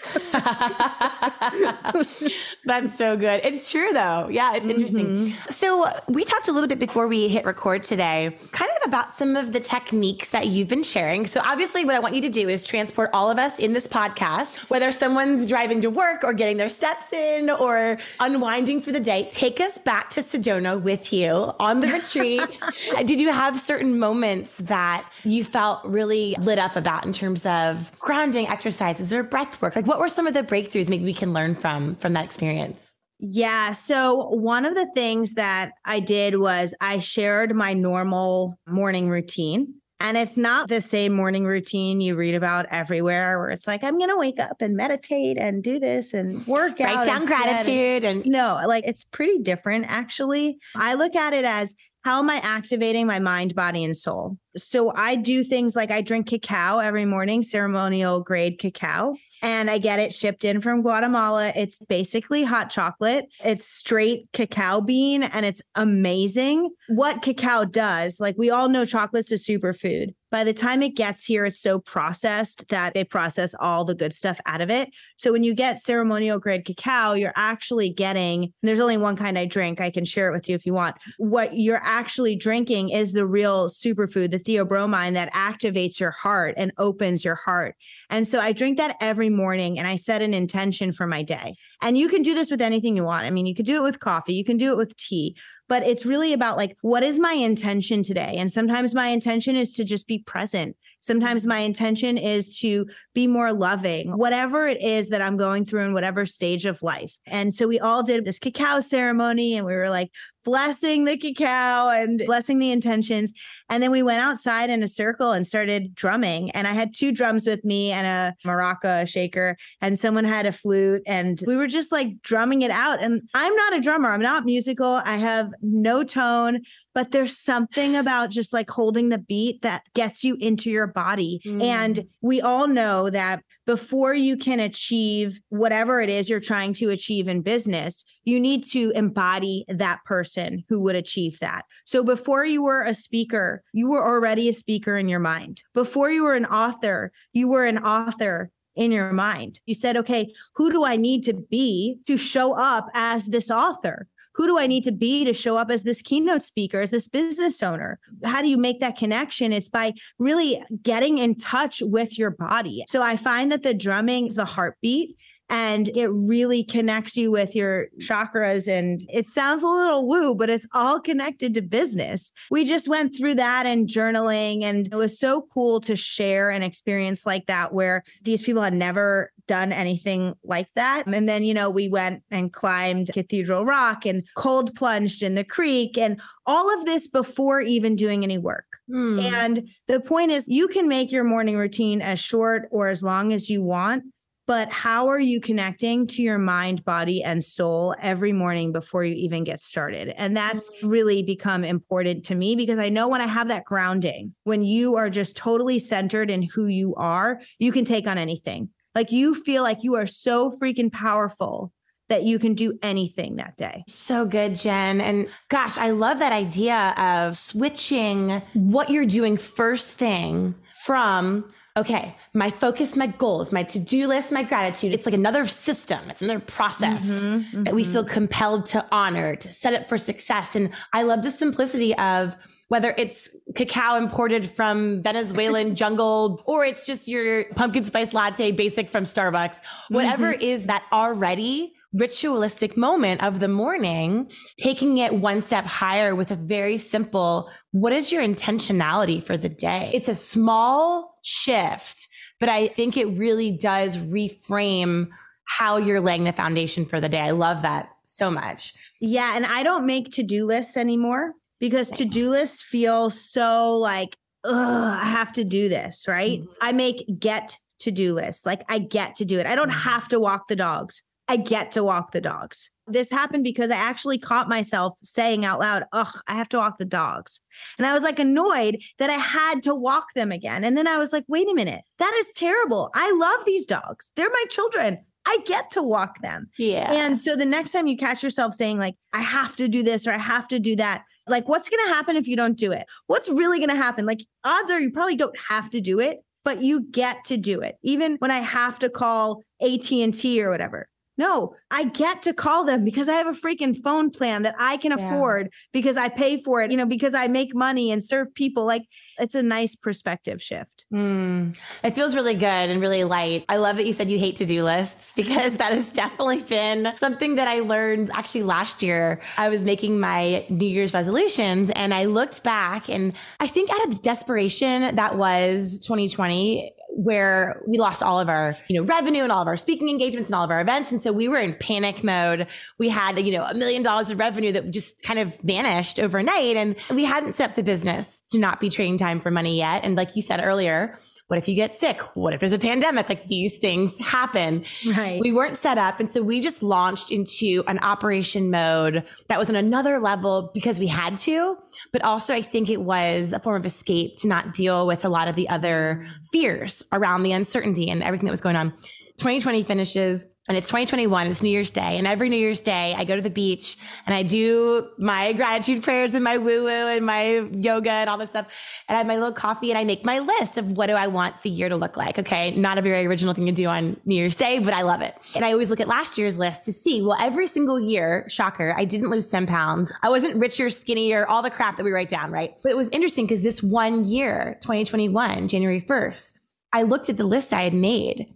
That's 2.66 2.96
so 2.96 3.18
good. 3.18 3.42
It's 3.44 3.72
true 3.72 3.92
though. 3.92 4.28
Yeah, 4.30 4.56
it's 4.56 4.68
interesting. 4.68 5.08
Mm-hmm. 5.08 5.52
So, 5.52 5.90
we 6.08 6.24
talked 6.26 6.48
a 6.48 6.52
little 6.52 6.68
bit 6.68 6.80
before 6.80 7.08
we 7.08 7.28
hit 7.28 7.44
record 7.46 7.84
today, 7.84 8.38
kind 8.52 8.70
of 8.80 8.88
about 8.88 9.18
some 9.18 9.36
of 9.36 9.52
the 9.52 9.60
techniques 9.60 10.30
that 10.30 10.48
you've 10.48 10.68
been 10.68 10.84
sharing. 10.84 11.26
So, 11.26 11.42
obviously, 11.44 11.84
what 11.86 11.96
I 11.96 12.00
want 12.00 12.14
you 12.14 12.22
to 12.22 12.30
do 12.30 12.50
is 12.50 12.64
transport 12.64 13.10
all 13.14 13.32
of 13.32 13.40
us 13.40 13.58
in 13.60 13.74
this 13.74 13.88
podcast, 13.88 14.70
whether 14.70 14.92
someone's 14.92 15.50
driving 15.50 15.82
to 15.82 15.90
work 15.90 16.24
or 16.24 16.34
getting 16.34 16.58
their 16.58 16.70
steps 16.70 17.12
in 17.14 17.50
or 17.50 17.98
unwinding 18.20 18.82
for 18.82 18.92
the 18.92 19.00
day, 19.00 19.28
take 19.32 19.60
us 19.60 19.80
back 19.80 20.12
to 20.12 20.22
Sedona 20.22 20.80
with 20.80 21.12
you 21.12 21.52
on 21.60 21.80
the 21.80 21.88
retreat. 21.88 22.60
Did 23.06 23.20
you 23.20 23.32
have 23.32 23.58
certain 23.58 23.98
moments 23.98 24.58
that 24.58 25.10
you 25.24 25.44
felt 25.44 25.84
really 25.84 26.36
lit 26.40 26.60
up 26.60 26.76
about 26.76 27.06
in 27.06 27.14
terms 27.14 27.23
of 27.46 27.92
grounding 28.00 28.48
exercises 28.48 29.14
or 29.14 29.24
breath 29.24 29.62
work? 29.62 29.76
Like 29.76 29.88
what 29.88 30.00
were 30.00 30.10
some 30.10 30.28
of 30.28 30.34
the 30.34 30.44
breakthroughs 30.44 30.90
maybe 30.90 31.06
we 31.06 31.14
can 31.14 31.34
learn 31.34 31.56
from 31.56 31.96
from 31.96 32.14
that 32.14 32.26
experience? 32.26 32.94
Yeah. 33.26 33.72
So, 33.72 34.28
one 34.32 34.66
of 34.66 34.76
the 34.76 34.90
things 34.94 35.36
that 35.36 35.72
I 35.86 36.02
did 36.02 36.40
was 36.40 36.76
I 36.82 37.00
shared 37.00 37.56
my 37.56 37.74
normal 37.74 38.60
morning 38.68 39.08
routine. 39.08 39.76
And 40.04 40.18
it's 40.18 40.38
not 40.38 40.68
the 40.68 40.82
same 40.82 41.14
morning 41.14 41.46
routine 41.46 42.02
you 42.02 42.18
read 42.18 42.36
about 42.36 42.66
everywhere 42.70 43.40
where 43.40 43.52
it's 43.52 43.66
like, 43.66 43.86
I'm 43.86 43.98
going 43.98 44.10
to 44.10 44.18
wake 44.18 44.38
up 44.38 44.62
and 44.62 44.76
meditate 44.76 45.38
and 45.38 45.64
do 45.64 45.80
this 45.80 46.14
and 46.14 46.46
work 46.46 46.82
out. 46.82 46.98
Write 46.98 47.06
down 47.06 47.26
gratitude. 47.26 48.04
And 48.04 48.26
no, 48.26 48.60
like 48.68 48.84
it's 48.86 49.06
pretty 49.06 49.40
different, 49.40 49.86
actually. 49.88 50.58
I 50.76 50.96
look 50.96 51.16
at 51.16 51.32
it 51.32 51.46
as 51.46 51.74
how 52.04 52.20
am 52.20 52.30
I 52.30 52.42
activating 52.44 53.08
my 53.08 53.20
mind, 53.20 53.56
body, 53.56 53.86
and 53.86 53.96
soul? 53.96 54.38
So 54.58 54.92
I 54.94 55.16
do 55.16 55.42
things 55.42 55.74
like 55.74 55.90
I 55.90 56.02
drink 56.02 56.28
cacao 56.28 56.80
every 56.80 57.06
morning, 57.06 57.42
ceremonial 57.42 58.22
grade 58.22 58.60
cacao 58.60 59.16
and 59.44 59.70
I 59.70 59.78
get 59.78 60.00
it 60.00 60.14
shipped 60.14 60.46
in 60.46 60.62
from 60.62 60.82
Guatemala. 60.82 61.52
It's 61.56 61.84
basically 61.84 62.44
hot 62.44 62.70
chocolate. 62.70 63.26
It's 63.44 63.68
straight 63.68 64.30
cacao 64.32 64.80
bean 64.80 65.22
and 65.22 65.46
it's 65.46 65.62
amazing. 65.76 66.72
What 66.88 67.22
cacao 67.22 67.66
does, 67.66 68.22
like 68.22 68.38
we 68.38 68.50
all 68.50 68.70
know 68.70 68.86
chocolate's 68.86 69.34
a 69.34 69.36
superfood. 69.36 70.16
By 70.34 70.44
the 70.44 70.52
time 70.52 70.82
it 70.82 70.96
gets 70.96 71.28
here, 71.28 71.46
it's 71.46 71.60
so 71.60 71.80
processed 71.80 72.68
that 72.70 72.96
they 72.96 73.04
process 73.04 73.54
all 73.60 73.86
the 73.86 73.94
good 73.94 74.14
stuff 74.14 74.40
out 74.48 74.62
of 74.62 74.72
it. 74.72 74.90
So 75.18 75.32
when 75.32 75.44
you 75.44 75.54
get 75.54 75.80
ceremonial 75.80 76.40
grade 76.40 76.66
cacao, 76.66 77.14
you're 77.14 77.34
actually 77.36 77.92
getting, 77.92 78.52
there's 78.64 78.80
only 78.80 78.98
one 78.98 79.16
kind 79.16 79.38
I 79.38 79.46
drink. 79.46 79.80
I 79.80 79.92
can 79.92 80.06
share 80.06 80.30
it 80.30 80.32
with 80.32 80.50
you 80.50 80.56
if 80.56 80.66
you 80.66 80.74
want. 80.74 80.96
What 81.20 81.52
you're 81.54 81.84
actually 81.84 82.36
drinking 82.36 82.90
is 82.90 83.12
the 83.12 83.28
real 83.28 83.70
superfood, 83.70 84.32
the 84.32 84.40
theobromine 84.40 85.14
that 85.14 85.32
activates 85.34 86.00
your 86.00 86.10
heart 86.10 86.56
and 86.58 86.72
opens 86.80 87.24
your 87.24 87.36
heart. 87.36 87.76
And 88.10 88.28
so 88.28 88.40
I 88.40 88.54
drink 88.54 88.80
that 88.80 88.96
every 89.00 89.30
morning 89.30 89.78
and 89.78 89.88
I 89.88 89.98
set 89.98 90.24
an 90.24 90.34
intention 90.34 90.94
for 90.94 91.06
my 91.06 91.22
day. 91.22 91.54
And 91.84 91.98
you 91.98 92.08
can 92.08 92.22
do 92.22 92.34
this 92.34 92.50
with 92.50 92.62
anything 92.62 92.96
you 92.96 93.04
want. 93.04 93.26
I 93.26 93.30
mean, 93.30 93.46
you 93.46 93.54
could 93.54 93.66
do 93.66 93.76
it 93.76 93.84
with 93.84 94.00
coffee, 94.00 94.34
you 94.34 94.46
can 94.46 94.56
do 94.56 94.72
it 94.72 94.78
with 94.78 94.96
tea, 94.96 95.36
but 95.68 95.84
it's 95.84 96.06
really 96.06 96.32
about 96.32 96.56
like, 96.56 96.78
what 96.82 97.04
is 97.04 97.20
my 97.20 97.34
intention 97.34 98.04
today? 98.04 98.36
And 98.38 98.50
sometimes 98.50 98.96
my 98.96 99.08
intention 99.08 99.58
is 99.58 99.74
to 99.74 99.84
just 99.84 100.08
be 100.08 100.20
present. 100.20 100.78
Sometimes 101.04 101.46
my 101.46 101.60
intention 101.60 102.18
is 102.18 102.58
to 102.60 102.88
be 103.14 103.28
more 103.28 103.52
loving, 103.52 104.18
whatever 104.18 104.66
it 104.68 104.82
is 104.82 105.10
that 105.10 105.22
I'm 105.22 105.36
going 105.36 105.66
through 105.66 105.82
in 105.82 105.94
whatever 105.94 106.26
stage 106.26 106.66
of 106.66 106.82
life. 106.82 107.14
And 107.28 107.54
so 107.54 107.68
we 107.68 107.78
all 107.78 108.04
did 108.04 108.24
this 108.24 108.40
cacao 108.40 108.80
ceremony 108.80 109.58
and 109.58 109.66
we 109.66 109.76
were 109.76 109.90
like 109.90 110.12
blessing 110.44 111.06
the 111.06 111.18
cacao 111.18 111.90
and 111.90 112.22
blessing 112.26 112.60
the 112.60 112.72
intentions. 112.72 113.34
And 113.70 113.82
then 113.82 113.92
we 113.92 114.04
went 114.04 114.22
outside 114.22 114.70
in 114.70 114.84
a 114.84 114.88
circle 114.88 115.32
and 115.32 115.46
started 115.46 115.94
drumming. 115.96 116.52
And 116.52 116.68
I 116.68 116.72
had 116.72 116.94
two 116.94 117.12
drums 117.12 117.48
with 117.48 117.64
me 117.64 117.92
and 117.92 118.08
a 118.08 118.48
maraca 118.48 119.08
shaker, 119.08 119.58
and 119.82 120.00
someone 120.00 120.26
had 120.26 120.46
a 120.46 120.52
flute. 120.52 121.02
And 121.06 121.42
we 121.48 121.56
were 121.56 121.68
just 121.68 121.92
like 121.92 122.22
drumming 122.22 122.62
it 122.62 122.72
out. 122.72 123.02
And 123.02 123.22
I'm 123.34 123.56
not 123.56 123.76
a 123.76 123.82
drummer, 123.82 124.10
I'm 124.10 124.22
not 124.22 124.46
musical. 124.46 125.02
I 125.04 125.18
have 125.18 125.54
no 125.62 126.04
tone 126.04 126.62
but 126.94 127.12
there's 127.12 127.38
something 127.38 127.96
about 127.96 128.30
just 128.30 128.54
like 128.54 128.70
holding 128.70 129.10
the 129.10 129.18
beat 129.18 129.62
that 129.62 129.84
gets 129.94 130.24
you 130.24 130.38
into 130.40 130.70
your 130.70 130.88
body. 130.88 131.42
Mm. 131.46 131.62
And 131.62 132.06
we 132.22 132.42
all 132.42 132.68
know 132.68 133.10
that 133.10 133.44
before 133.66 134.14
you 134.14 134.38
can 134.38 134.60
achieve 134.60 135.40
whatever 135.50 136.02
it 136.02 136.10
is 136.10 136.30
you're 136.30 136.40
trying 136.40 136.74
to 136.74 136.90
achieve 136.90 137.28
in 137.28 137.42
business, 137.42 138.04
you 138.24 138.40
need 138.40 138.64
to 138.66 138.92
embody 138.92 139.66
that 139.68 140.04
person 140.06 140.64
who 140.70 140.80
would 140.82 140.96
achieve 140.96 141.40
that. 141.40 141.66
So 141.86 142.04
before 142.04 142.46
you 142.46 142.64
were 142.64 142.84
a 142.84 142.94
speaker, 142.94 143.64
you 143.74 143.90
were 143.90 144.06
already 144.06 144.50
a 144.50 144.54
speaker 144.54 144.98
in 144.98 145.08
your 145.08 145.20
mind. 145.20 145.62
Before 145.74 146.10
you 146.10 146.24
were 146.24 146.36
an 146.36 146.46
author, 146.46 147.12
you 147.32 147.48
were 147.48 147.66
an 147.66 147.78
author 147.78 148.52
in 148.76 148.92
your 148.92 149.14
mind. 149.14 149.60
You 149.66 149.76
said, 149.76 149.98
okay, 149.98 150.32
who 150.56 150.72
do 150.72 150.84
I 150.84 150.96
need 150.96 151.24
to 151.26 151.34
be 151.34 152.00
to 152.08 152.18
show 152.18 152.54
up 152.54 152.88
as 152.94 153.28
this 153.28 153.52
author? 153.52 154.08
Who 154.36 154.48
do 154.48 154.58
I 154.58 154.68
need 154.68 154.84
to 154.86 154.92
be 154.92 155.26
to 155.26 155.34
show 155.34 155.58
up 155.58 155.70
as 155.70 155.84
this 155.84 156.02
keynote 156.02 156.44
speaker, 156.44 156.82
as 156.82 156.92
this 156.92 157.08
business 157.08 157.62
owner? 157.62 158.00
How 158.24 158.42
do 158.42 158.50
you 158.50 158.58
make 158.58 158.80
that 158.80 158.98
connection? 158.98 159.54
It's 159.54 159.70
by 159.70 159.94
really 160.20 160.64
getting 160.82 161.18
in 161.18 161.36
touch 161.36 161.82
with 161.82 162.18
your 162.18 162.32
body. 162.32 162.86
So 162.90 163.02
I 163.02 163.18
find 163.18 163.52
that 163.52 163.64
the 163.64 163.74
drumming 163.74 164.28
is 164.28 164.36
the 164.36 164.46
heartbeat 164.46 165.18
and 165.54 165.90
it 165.90 166.08
really 166.08 166.64
connects 166.64 167.16
you 167.16 167.30
with 167.30 167.56
your 167.56 167.86
chakras. 168.00 168.68
And 168.68 169.00
it 169.08 169.30
sounds 169.30 169.62
a 169.62 169.68
little 169.68 170.08
woo, 170.08 170.34
but 170.34 170.50
it's 170.50 170.68
all 170.74 171.00
connected 171.00 171.54
to 171.54 171.62
business. 171.62 172.32
We 172.50 172.66
just 172.66 172.88
went 172.88 173.16
through 173.16 173.36
that 173.36 173.68
and 173.68 173.88
journaling, 173.88 174.64
and 174.64 174.88
it 174.88 174.96
was 174.96 175.20
so 175.20 175.48
cool 175.54 175.80
to 175.82 175.96
share 175.96 176.50
an 176.50 176.64
experience 176.64 177.24
like 177.24 177.46
that 177.46 177.72
where 177.72 178.04
these 178.24 178.42
people 178.42 178.64
had 178.64 178.74
never 178.74 179.32
done 179.46 179.72
anything 179.72 180.34
like 180.44 180.70
that. 180.74 181.04
And 181.06 181.30
then, 181.30 181.44
you 181.44 181.54
know, 181.54 181.70
we 181.70 181.88
went 181.88 182.24
and 182.32 182.52
climbed 182.52 183.12
Cathedral 183.14 183.64
Rock 183.64 184.08
and 184.08 184.26
cold 184.36 184.74
plunged 184.74 185.22
in 185.22 185.36
the 185.36 185.44
creek 185.44 186.00
and 186.00 186.20
all 186.48 186.80
of 186.80 186.86
this 186.86 187.08
before 187.08 187.62
even 187.62 187.96
doing 187.96 188.24
any 188.24 188.40
work. 188.40 188.66
Hmm. 188.90 189.20
And 189.20 189.70
the 189.88 190.00
point 190.00 190.32
is, 190.32 190.46
you 190.48 190.68
can 190.68 190.88
make 190.88 191.12
your 191.12 191.24
morning 191.24 191.58
routine 191.58 192.02
as 192.02 192.20
short 192.20 192.68
or 192.72 192.88
as 192.88 193.04
long 193.04 193.32
as 193.32 193.52
you 193.52 193.62
want 193.62 194.06
but 194.46 194.70
how 194.70 195.08
are 195.08 195.20
you 195.20 195.40
connecting 195.40 196.06
to 196.08 196.22
your 196.22 196.38
mind, 196.38 196.84
body, 196.84 197.24
and 197.24 197.44
soul 197.44 197.96
every 198.02 198.34
morning 198.34 198.72
before 198.72 199.04
you 199.04 199.16
even 199.16 199.44
get 199.44 199.62
started? 199.62 200.14
And 200.18 200.36
that's 200.36 200.70
mm-hmm. 200.70 200.90
really 200.90 201.24
become 201.24 201.64
important 201.64 202.26
to 202.26 202.36
me 202.36 202.56
because 202.56 202.80
I 202.80 202.90
know 202.90 203.08
when 203.08 203.22
I 203.22 203.28
have 203.28 203.48
that 203.48 203.64
grounding, 203.64 204.36
when 204.44 204.64
you 204.64 204.96
are 204.96 205.10
just 205.10 205.38
totally 205.38 205.80
centered 205.80 206.30
in 206.30 206.44
who 206.44 206.68
you 206.68 206.94
are, 206.96 207.40
you 207.58 207.72
can 207.72 207.86
take 207.86 208.08
on 208.08 208.18
anything. 208.18 208.70
Like 208.96 209.12
you 209.12 209.34
feel 209.34 209.64
like 209.64 209.84
you 209.84 209.96
are 209.96 210.06
so 210.06 210.56
freaking 210.62 210.92
powerful 210.92 211.72
that 212.10 212.24
you 212.24 212.38
can 212.38 212.54
do 212.54 212.78
anything 212.84 213.38
that 213.38 213.56
day. 213.56 213.84
So 213.88 214.26
good, 214.26 214.56
Jen. 214.56 215.00
And 215.02 215.28
gosh, 215.50 215.78
I 215.78 215.92
love 215.92 216.20
that 216.20 216.34
idea 216.34 216.94
of 216.98 217.38
switching 217.38 218.42
what 218.54 218.90
you're 218.90 219.06
doing 219.06 219.38
first 219.38 219.98
thing 219.98 220.54
from 220.84 221.50
okay, 221.76 222.16
my 222.34 222.52
focus, 222.52 222.96
my 222.96 223.08
goals, 223.08 223.52
my 223.52 223.64
to 223.64 223.80
do 223.80 224.08
list, 224.08 224.32
my 224.32 224.44
gratitude. 224.44 224.94
It's 224.94 225.06
like 225.06 225.16
another 225.16 225.48
system, 225.48 226.00
it's 226.10 226.22
another 226.22 226.40
process 226.40 227.04
mm-hmm, 227.10 227.36
mm-hmm. 227.36 227.64
that 227.64 227.74
we 227.74 227.84
feel 227.84 228.04
compelled 228.04 228.68
to 228.68 228.86
honor, 228.92 229.36
to 229.36 229.52
set 229.52 229.74
up 229.74 229.90
for 229.90 229.98
success. 229.98 230.56
And 230.56 230.70
I 230.94 231.04
love 231.04 231.24
the 231.24 231.32
simplicity 231.32 231.96
of 231.96 232.38
whether 232.68 232.94
it's 232.98 233.30
cacao 233.56 233.96
imported 233.96 234.48
from 234.48 235.02
Venezuelan 235.02 235.76
jungle 235.84 236.44
or 236.46 236.64
it's 236.64 236.86
just 236.86 237.08
your 237.08 237.46
pumpkin 237.56 237.84
spice 237.86 238.14
latte 238.14 238.52
basic 238.52 238.92
from 238.92 239.06
Starbucks, 239.06 239.58
whatever 239.90 240.32
mm-hmm. 240.32 240.44
is 240.44 240.68
that 240.68 240.84
already 240.92 241.76
ritualistic 241.94 242.76
moment 242.76 243.24
of 243.24 243.40
the 243.40 243.48
morning, 243.48 244.32
taking 244.60 244.98
it 244.98 245.14
one 245.14 245.42
step 245.42 245.66
higher 245.66 246.16
with 246.16 246.32
a 246.32 246.36
very 246.36 246.78
simple, 246.78 247.50
what 247.72 247.94
is 247.94 248.12
your 248.12 248.24
intentionality 248.24 249.24
for 249.24 249.38
the 249.38 249.50
day? 249.50 249.92
It's 249.94 250.08
a 250.08 250.16
small 250.16 251.20
shift, 251.24 252.08
but 252.40 252.50
I 252.50 252.68
think 252.68 252.98
it 252.98 253.06
really 253.18 253.52
does 253.52 253.98
reframe 254.12 255.10
how 255.46 255.78
you're 255.78 256.02
laying 256.02 256.24
the 256.24 256.34
foundation 256.34 256.86
for 256.86 257.00
the 257.00 257.10
day. 257.10 257.20
I 257.20 257.32
love 257.32 257.62
that 257.62 257.90
so 258.06 258.32
much. 258.32 258.74
Yeah. 259.00 259.36
And 259.36 259.46
I 259.46 259.64
don't 259.64 259.86
make 259.86 260.12
to 260.14 260.24
do 260.24 260.46
lists 260.46 260.78
anymore 260.78 261.34
because 261.60 261.90
to 261.92 262.06
do 262.06 262.30
lists 262.30 262.62
feel 262.62 263.10
so 263.10 263.78
like, 263.78 264.18
ugh, 264.44 265.00
I 265.02 265.06
have 265.06 265.34
to 265.34 265.44
do 265.44 265.70
this, 265.70 266.08
right? 266.08 266.40
Mm-hmm. 266.40 266.54
I 266.62 266.72
make 266.72 267.20
get 267.20 267.58
to 267.80 267.92
do 267.92 268.14
lists. 268.14 268.46
Like 268.46 268.64
I 268.70 268.80
get 268.80 269.16
to 269.16 269.26
do 269.26 269.40
it. 269.40 269.46
I 269.46 269.56
don't 269.56 269.70
mm-hmm. 269.70 269.90
have 269.90 270.08
to 270.10 270.20
walk 270.20 270.48
the 270.48 270.56
dogs. 270.56 271.04
I 271.34 271.38
get 271.38 271.72
to 271.72 271.84
walk 271.84 272.12
the 272.12 272.22
dogs. 272.22 272.70
This 272.86 273.10
happened 273.10 273.44
because 273.44 273.72
I 273.72 273.76
actually 273.76 274.20
caught 274.20 274.48
myself 274.48 275.00
saying 275.02 275.44
out 275.44 275.60
loud, 275.60 275.86
Ugh, 275.92 276.16
I 276.28 276.36
have 276.36 276.48
to 276.50 276.58
walk 276.60 276.78
the 276.78 276.86
dogs. 276.86 277.42
And 277.80 277.88
I 277.88 277.94
was 277.94 278.04
like 278.04 278.20
annoyed 278.20 278.78
that 279.00 279.10
I 279.10 279.18
had 279.18 279.64
to 279.64 279.74
walk 279.74 280.14
them 280.14 280.32
again. 280.32 280.64
And 280.64 280.78
then 280.78 280.88
I 280.88 280.98
was 280.98 281.12
like, 281.12 281.24
wait 281.28 281.50
a 281.50 281.56
minute, 281.56 281.82
that 281.98 282.14
is 282.20 282.32
terrible. 282.36 282.92
I 282.94 283.12
love 283.14 283.48
these 283.48 283.66
dogs. 283.66 284.12
They're 284.16 284.30
my 284.30 284.46
children. 284.52 285.00
I 285.26 285.40
get 285.48 285.72
to 285.72 285.82
walk 285.82 286.22
them. 286.22 286.52
Yeah. 286.60 286.94
And 286.94 287.18
so 287.18 287.36
the 287.36 287.46
next 287.46 287.72
time 287.72 287.88
you 287.88 287.98
catch 287.98 288.22
yourself 288.22 288.54
saying, 288.54 288.78
like, 288.78 288.96
I 289.12 289.22
have 289.22 289.56
to 289.56 289.68
do 289.68 289.82
this 289.82 290.06
or 290.06 290.12
I 290.12 290.20
have 290.20 290.48
to 290.50 290.60
do 290.60 290.76
that, 290.76 291.04
like, 291.28 291.48
what's 291.48 291.70
going 291.70 291.84
to 291.88 291.96
happen 291.96 292.16
if 292.16 292.28
you 292.28 292.36
don't 292.36 292.60
do 292.60 292.72
it? 292.72 292.86
What's 293.08 293.30
really 293.30 293.58
going 293.58 293.70
to 293.70 293.76
happen? 293.76 294.06
Like, 294.06 294.20
odds 294.44 294.70
are 294.70 294.80
you 294.80 294.92
probably 294.92 295.16
don't 295.16 295.38
have 295.50 295.72
to 295.72 295.82
do 295.82 296.00
it, 296.00 296.20
but 296.44 296.62
you 296.62 296.86
get 296.92 297.26
to 297.26 297.38
do 297.38 297.62
it. 297.62 297.78
Even 297.82 298.18
when 298.18 298.30
I 298.30 298.40
have 298.40 298.78
to 298.80 298.90
call 298.90 299.42
AT&T 299.62 300.44
or 300.44 300.52
whatever, 300.52 300.90
no, 301.18 301.56
I 301.70 301.86
get 301.86 302.24
to 302.24 302.34
call 302.34 302.66
them 302.66 302.84
because 302.84 303.08
I 303.08 303.14
have 303.14 303.28
a 303.28 303.34
freaking 303.34 303.78
phone 303.84 304.10
plan 304.10 304.44
that 304.44 304.56
I 304.58 304.78
can 304.78 304.98
yeah. 304.98 305.06
afford 305.06 305.52
because 305.72 305.98
I 305.98 306.10
pay 306.10 306.42
for 306.42 306.62
it, 306.62 306.72
you 306.72 306.78
know, 306.78 306.88
because 306.88 307.14
I 307.14 307.28
make 307.28 307.54
money 307.54 307.92
and 307.92 308.04
serve 308.04 308.34
people. 308.34 308.66
Like 308.66 308.84
it's 309.20 309.36
a 309.36 309.44
nice 309.44 309.76
perspective 309.76 310.42
shift. 310.42 310.86
Mm. 310.92 311.56
It 311.84 311.94
feels 311.94 312.16
really 312.16 312.34
good 312.34 312.46
and 312.46 312.82
really 312.82 313.04
light. 313.04 313.46
I 313.48 313.58
love 313.58 313.78
that 313.78 313.86
you 313.86 313.94
said 313.94 314.10
you 314.10 314.18
hate 314.18 314.38
to 314.38 314.46
do 314.46 314.64
lists 314.64 315.12
because 315.16 315.58
that 315.58 315.74
has 315.74 315.92
definitely 315.92 316.42
been 316.42 316.94
something 316.98 317.36
that 317.36 317.48
I 317.48 317.60
learned 317.60 318.12
actually 318.16 318.44
last 318.44 318.82
year. 318.82 319.22
I 319.38 319.50
was 319.50 319.64
making 319.64 320.00
my 320.00 320.46
New 320.50 320.66
Year's 320.66 320.94
resolutions 320.94 321.70
and 321.72 321.94
I 321.94 322.06
looked 322.06 322.44
back 322.44 322.90
and 322.90 323.14
I 323.40 323.48
think 323.48 323.70
out 323.70 323.88
of 323.88 324.02
desperation 324.02 324.96
that 324.96 325.16
was 325.16 325.80
2020, 325.80 326.72
where 326.96 327.62
we 327.68 327.78
lost 327.78 328.04
all 328.04 328.20
of 328.20 328.30
our, 328.30 328.56
you 328.68 328.80
know, 328.80 328.86
revenue 328.86 329.24
and 329.24 329.32
all 329.32 329.42
of 329.42 329.48
our 329.48 329.58
speaking 329.58 329.90
engagements 329.90 330.30
and 330.30 330.36
all 330.36 330.44
of 330.44 330.52
our 330.52 330.62
events. 330.62 330.92
And 330.92 331.02
so 331.02 331.12
we 331.12 331.28
were 331.28 331.40
in 331.40 331.56
panic 331.56 332.04
mode. 332.04 332.48
We 332.78 332.90
had, 332.90 333.20
you 333.20 333.32
know, 333.32 333.44
a 333.44 333.54
million 333.54 333.84
dollars 333.84 334.10
of 334.10 334.20
revenue 334.20 334.52
that 334.52 334.72
just 334.72 335.02
kind 335.02 335.20
of 335.20 335.36
vanished 335.42 336.00
overnight. 336.00 336.56
And 336.56 336.76
we 336.92 337.04
hadn't 337.04 337.34
set 337.34 337.50
up 337.50 337.56
the 337.56 337.64
business 337.64 338.24
to 338.30 338.38
not 338.38 338.60
be 338.60 338.70
trading 338.70 338.98
time 338.98 339.20
for 339.20 339.32
money 339.32 339.58
yet. 339.58 339.84
And 339.84 339.96
like 339.96 340.16
you 340.16 340.22
said 340.22 340.42
earlier, 340.44 340.98
what 341.28 341.40
if 341.40 341.48
you 341.48 341.56
get 341.56 341.78
sick? 341.78 342.00
What 342.16 342.34
if 342.34 342.40
there's 342.40 342.52
a 342.52 342.60
pandemic? 342.60 343.08
Like 343.10 343.28
these 343.28 343.58
things 343.58 343.98
happen. 343.98 344.66
Right. 344.86 345.20
We 345.22 345.32
weren't 345.32 345.58
set 345.58 345.78
up. 345.78 346.00
And 346.00 346.12
so 346.12 346.22
we 346.22 346.42
just 346.42 346.62
launched 346.62 347.12
into 347.12 347.64
an 347.68 347.80
operation 347.80 348.52
mode 348.52 349.04
that 349.30 349.40
was 349.40 349.50
on 349.50 349.56
another 349.56 350.00
level 350.00 350.52
because 350.54 350.80
we 350.80 350.88
had 350.88 351.18
to. 351.20 351.58
But 351.92 352.04
also, 352.04 352.34
I 352.34 352.42
think 352.42 352.70
it 352.70 352.82
was 352.82 353.34
a 353.34 353.40
form 353.40 353.56
of 353.56 353.66
escape 353.66 354.18
to 354.18 354.28
not 354.28 354.54
deal 354.54 354.86
with 354.86 355.06
a 355.06 355.10
lot 355.10 355.28
of 355.28 355.36
the 355.36 355.48
other 355.50 356.06
fears 356.32 356.84
around 356.92 357.24
the 357.24 357.32
uncertainty 357.32 357.90
and 357.90 358.04
everything 358.04 358.26
that 358.26 358.32
was 358.32 358.42
going 358.42 358.58
on. 358.58 358.74
2020 359.18 359.64
finishes 359.64 360.28
and 360.50 360.58
it's 360.58 360.68
2021 360.68 361.28
it's 361.28 361.42
new 361.42 361.50
year's 361.50 361.72
day. 361.72 361.98
And 361.98 362.06
every 362.06 362.30
new 362.30 362.38
year's 362.38 362.62
day 362.62 362.96
i 362.98 363.04
go 363.04 363.16
to 363.16 363.22
the 363.22 363.30
beach 363.30 363.78
and 364.06 364.16
i 364.16 364.24
do 364.24 364.90
my 364.98 365.34
gratitude 365.34 365.84
prayers 365.84 366.14
and 366.14 366.24
my 366.24 366.38
woo 366.38 366.64
woo 366.64 366.88
and 366.88 367.06
my 367.06 367.48
yoga 367.54 367.92
and 367.92 368.10
all 368.10 368.18
this 368.18 368.32
stuff. 368.32 368.48
And 368.90 368.96
i 368.96 368.98
have 368.98 369.08
my 369.08 369.16
little 369.16 369.34
coffee 369.34 369.70
and 369.70 369.78
i 369.78 369.84
make 369.84 370.04
my 370.04 370.20
list 370.20 370.58
of 370.58 370.72
what 370.72 370.88
do 370.88 370.94
i 370.94 371.08
want 371.08 371.42
the 371.44 371.50
year 371.50 371.70
to 371.70 371.76
look 371.76 371.96
like 371.96 372.20
okay? 372.20 372.52
Not 372.52 372.78
a 372.78 372.82
very 372.82 373.06
original 373.06 373.34
thing 373.34 373.46
to 373.46 373.52
do 373.52 373.68
on 373.68 374.00
new 374.06 374.16
year's 374.16 374.36
day 374.36 374.60
but 374.60 374.74
i 374.74 374.82
love 374.82 375.02
it. 375.02 375.16
And 375.36 375.46
i 375.46 375.52
always 375.52 375.70
look 375.70 375.80
at 375.80 375.88
last 375.88 376.18
year's 376.18 376.40
list 376.40 376.66
to 376.66 376.74
see 376.74 377.02
well 377.02 377.18
every 377.20 377.48
single 377.48 377.80
year 377.80 378.26
shocker 378.30 378.74
i 378.76 378.84
didn't 378.84 379.10
lose 379.10 379.30
10 379.30 379.46
pounds. 379.46 379.94
I 380.02 380.10
wasn't 380.10 380.36
richer 380.38 380.70
skinnier 380.70 381.26
all 381.28 381.42
the 381.44 381.52
crap 381.52 381.78
that 381.78 381.84
we 381.84 381.92
write 381.92 382.10
down 382.10 382.32
right? 382.32 382.56
But 382.64 382.72
it 382.72 382.78
was 382.78 382.90
interesting 382.90 383.26
because 383.26 383.44
this 383.44 383.62
one 383.62 384.06
year 384.06 384.58
2021 384.62 385.48
january 385.48 385.82
1st 385.82 386.60
i 386.74 386.82
looked 386.82 387.10
at 387.10 387.18
the 387.18 387.24
list 387.24 387.54
i 387.54 387.62
had 387.62 387.74
made 387.74 388.34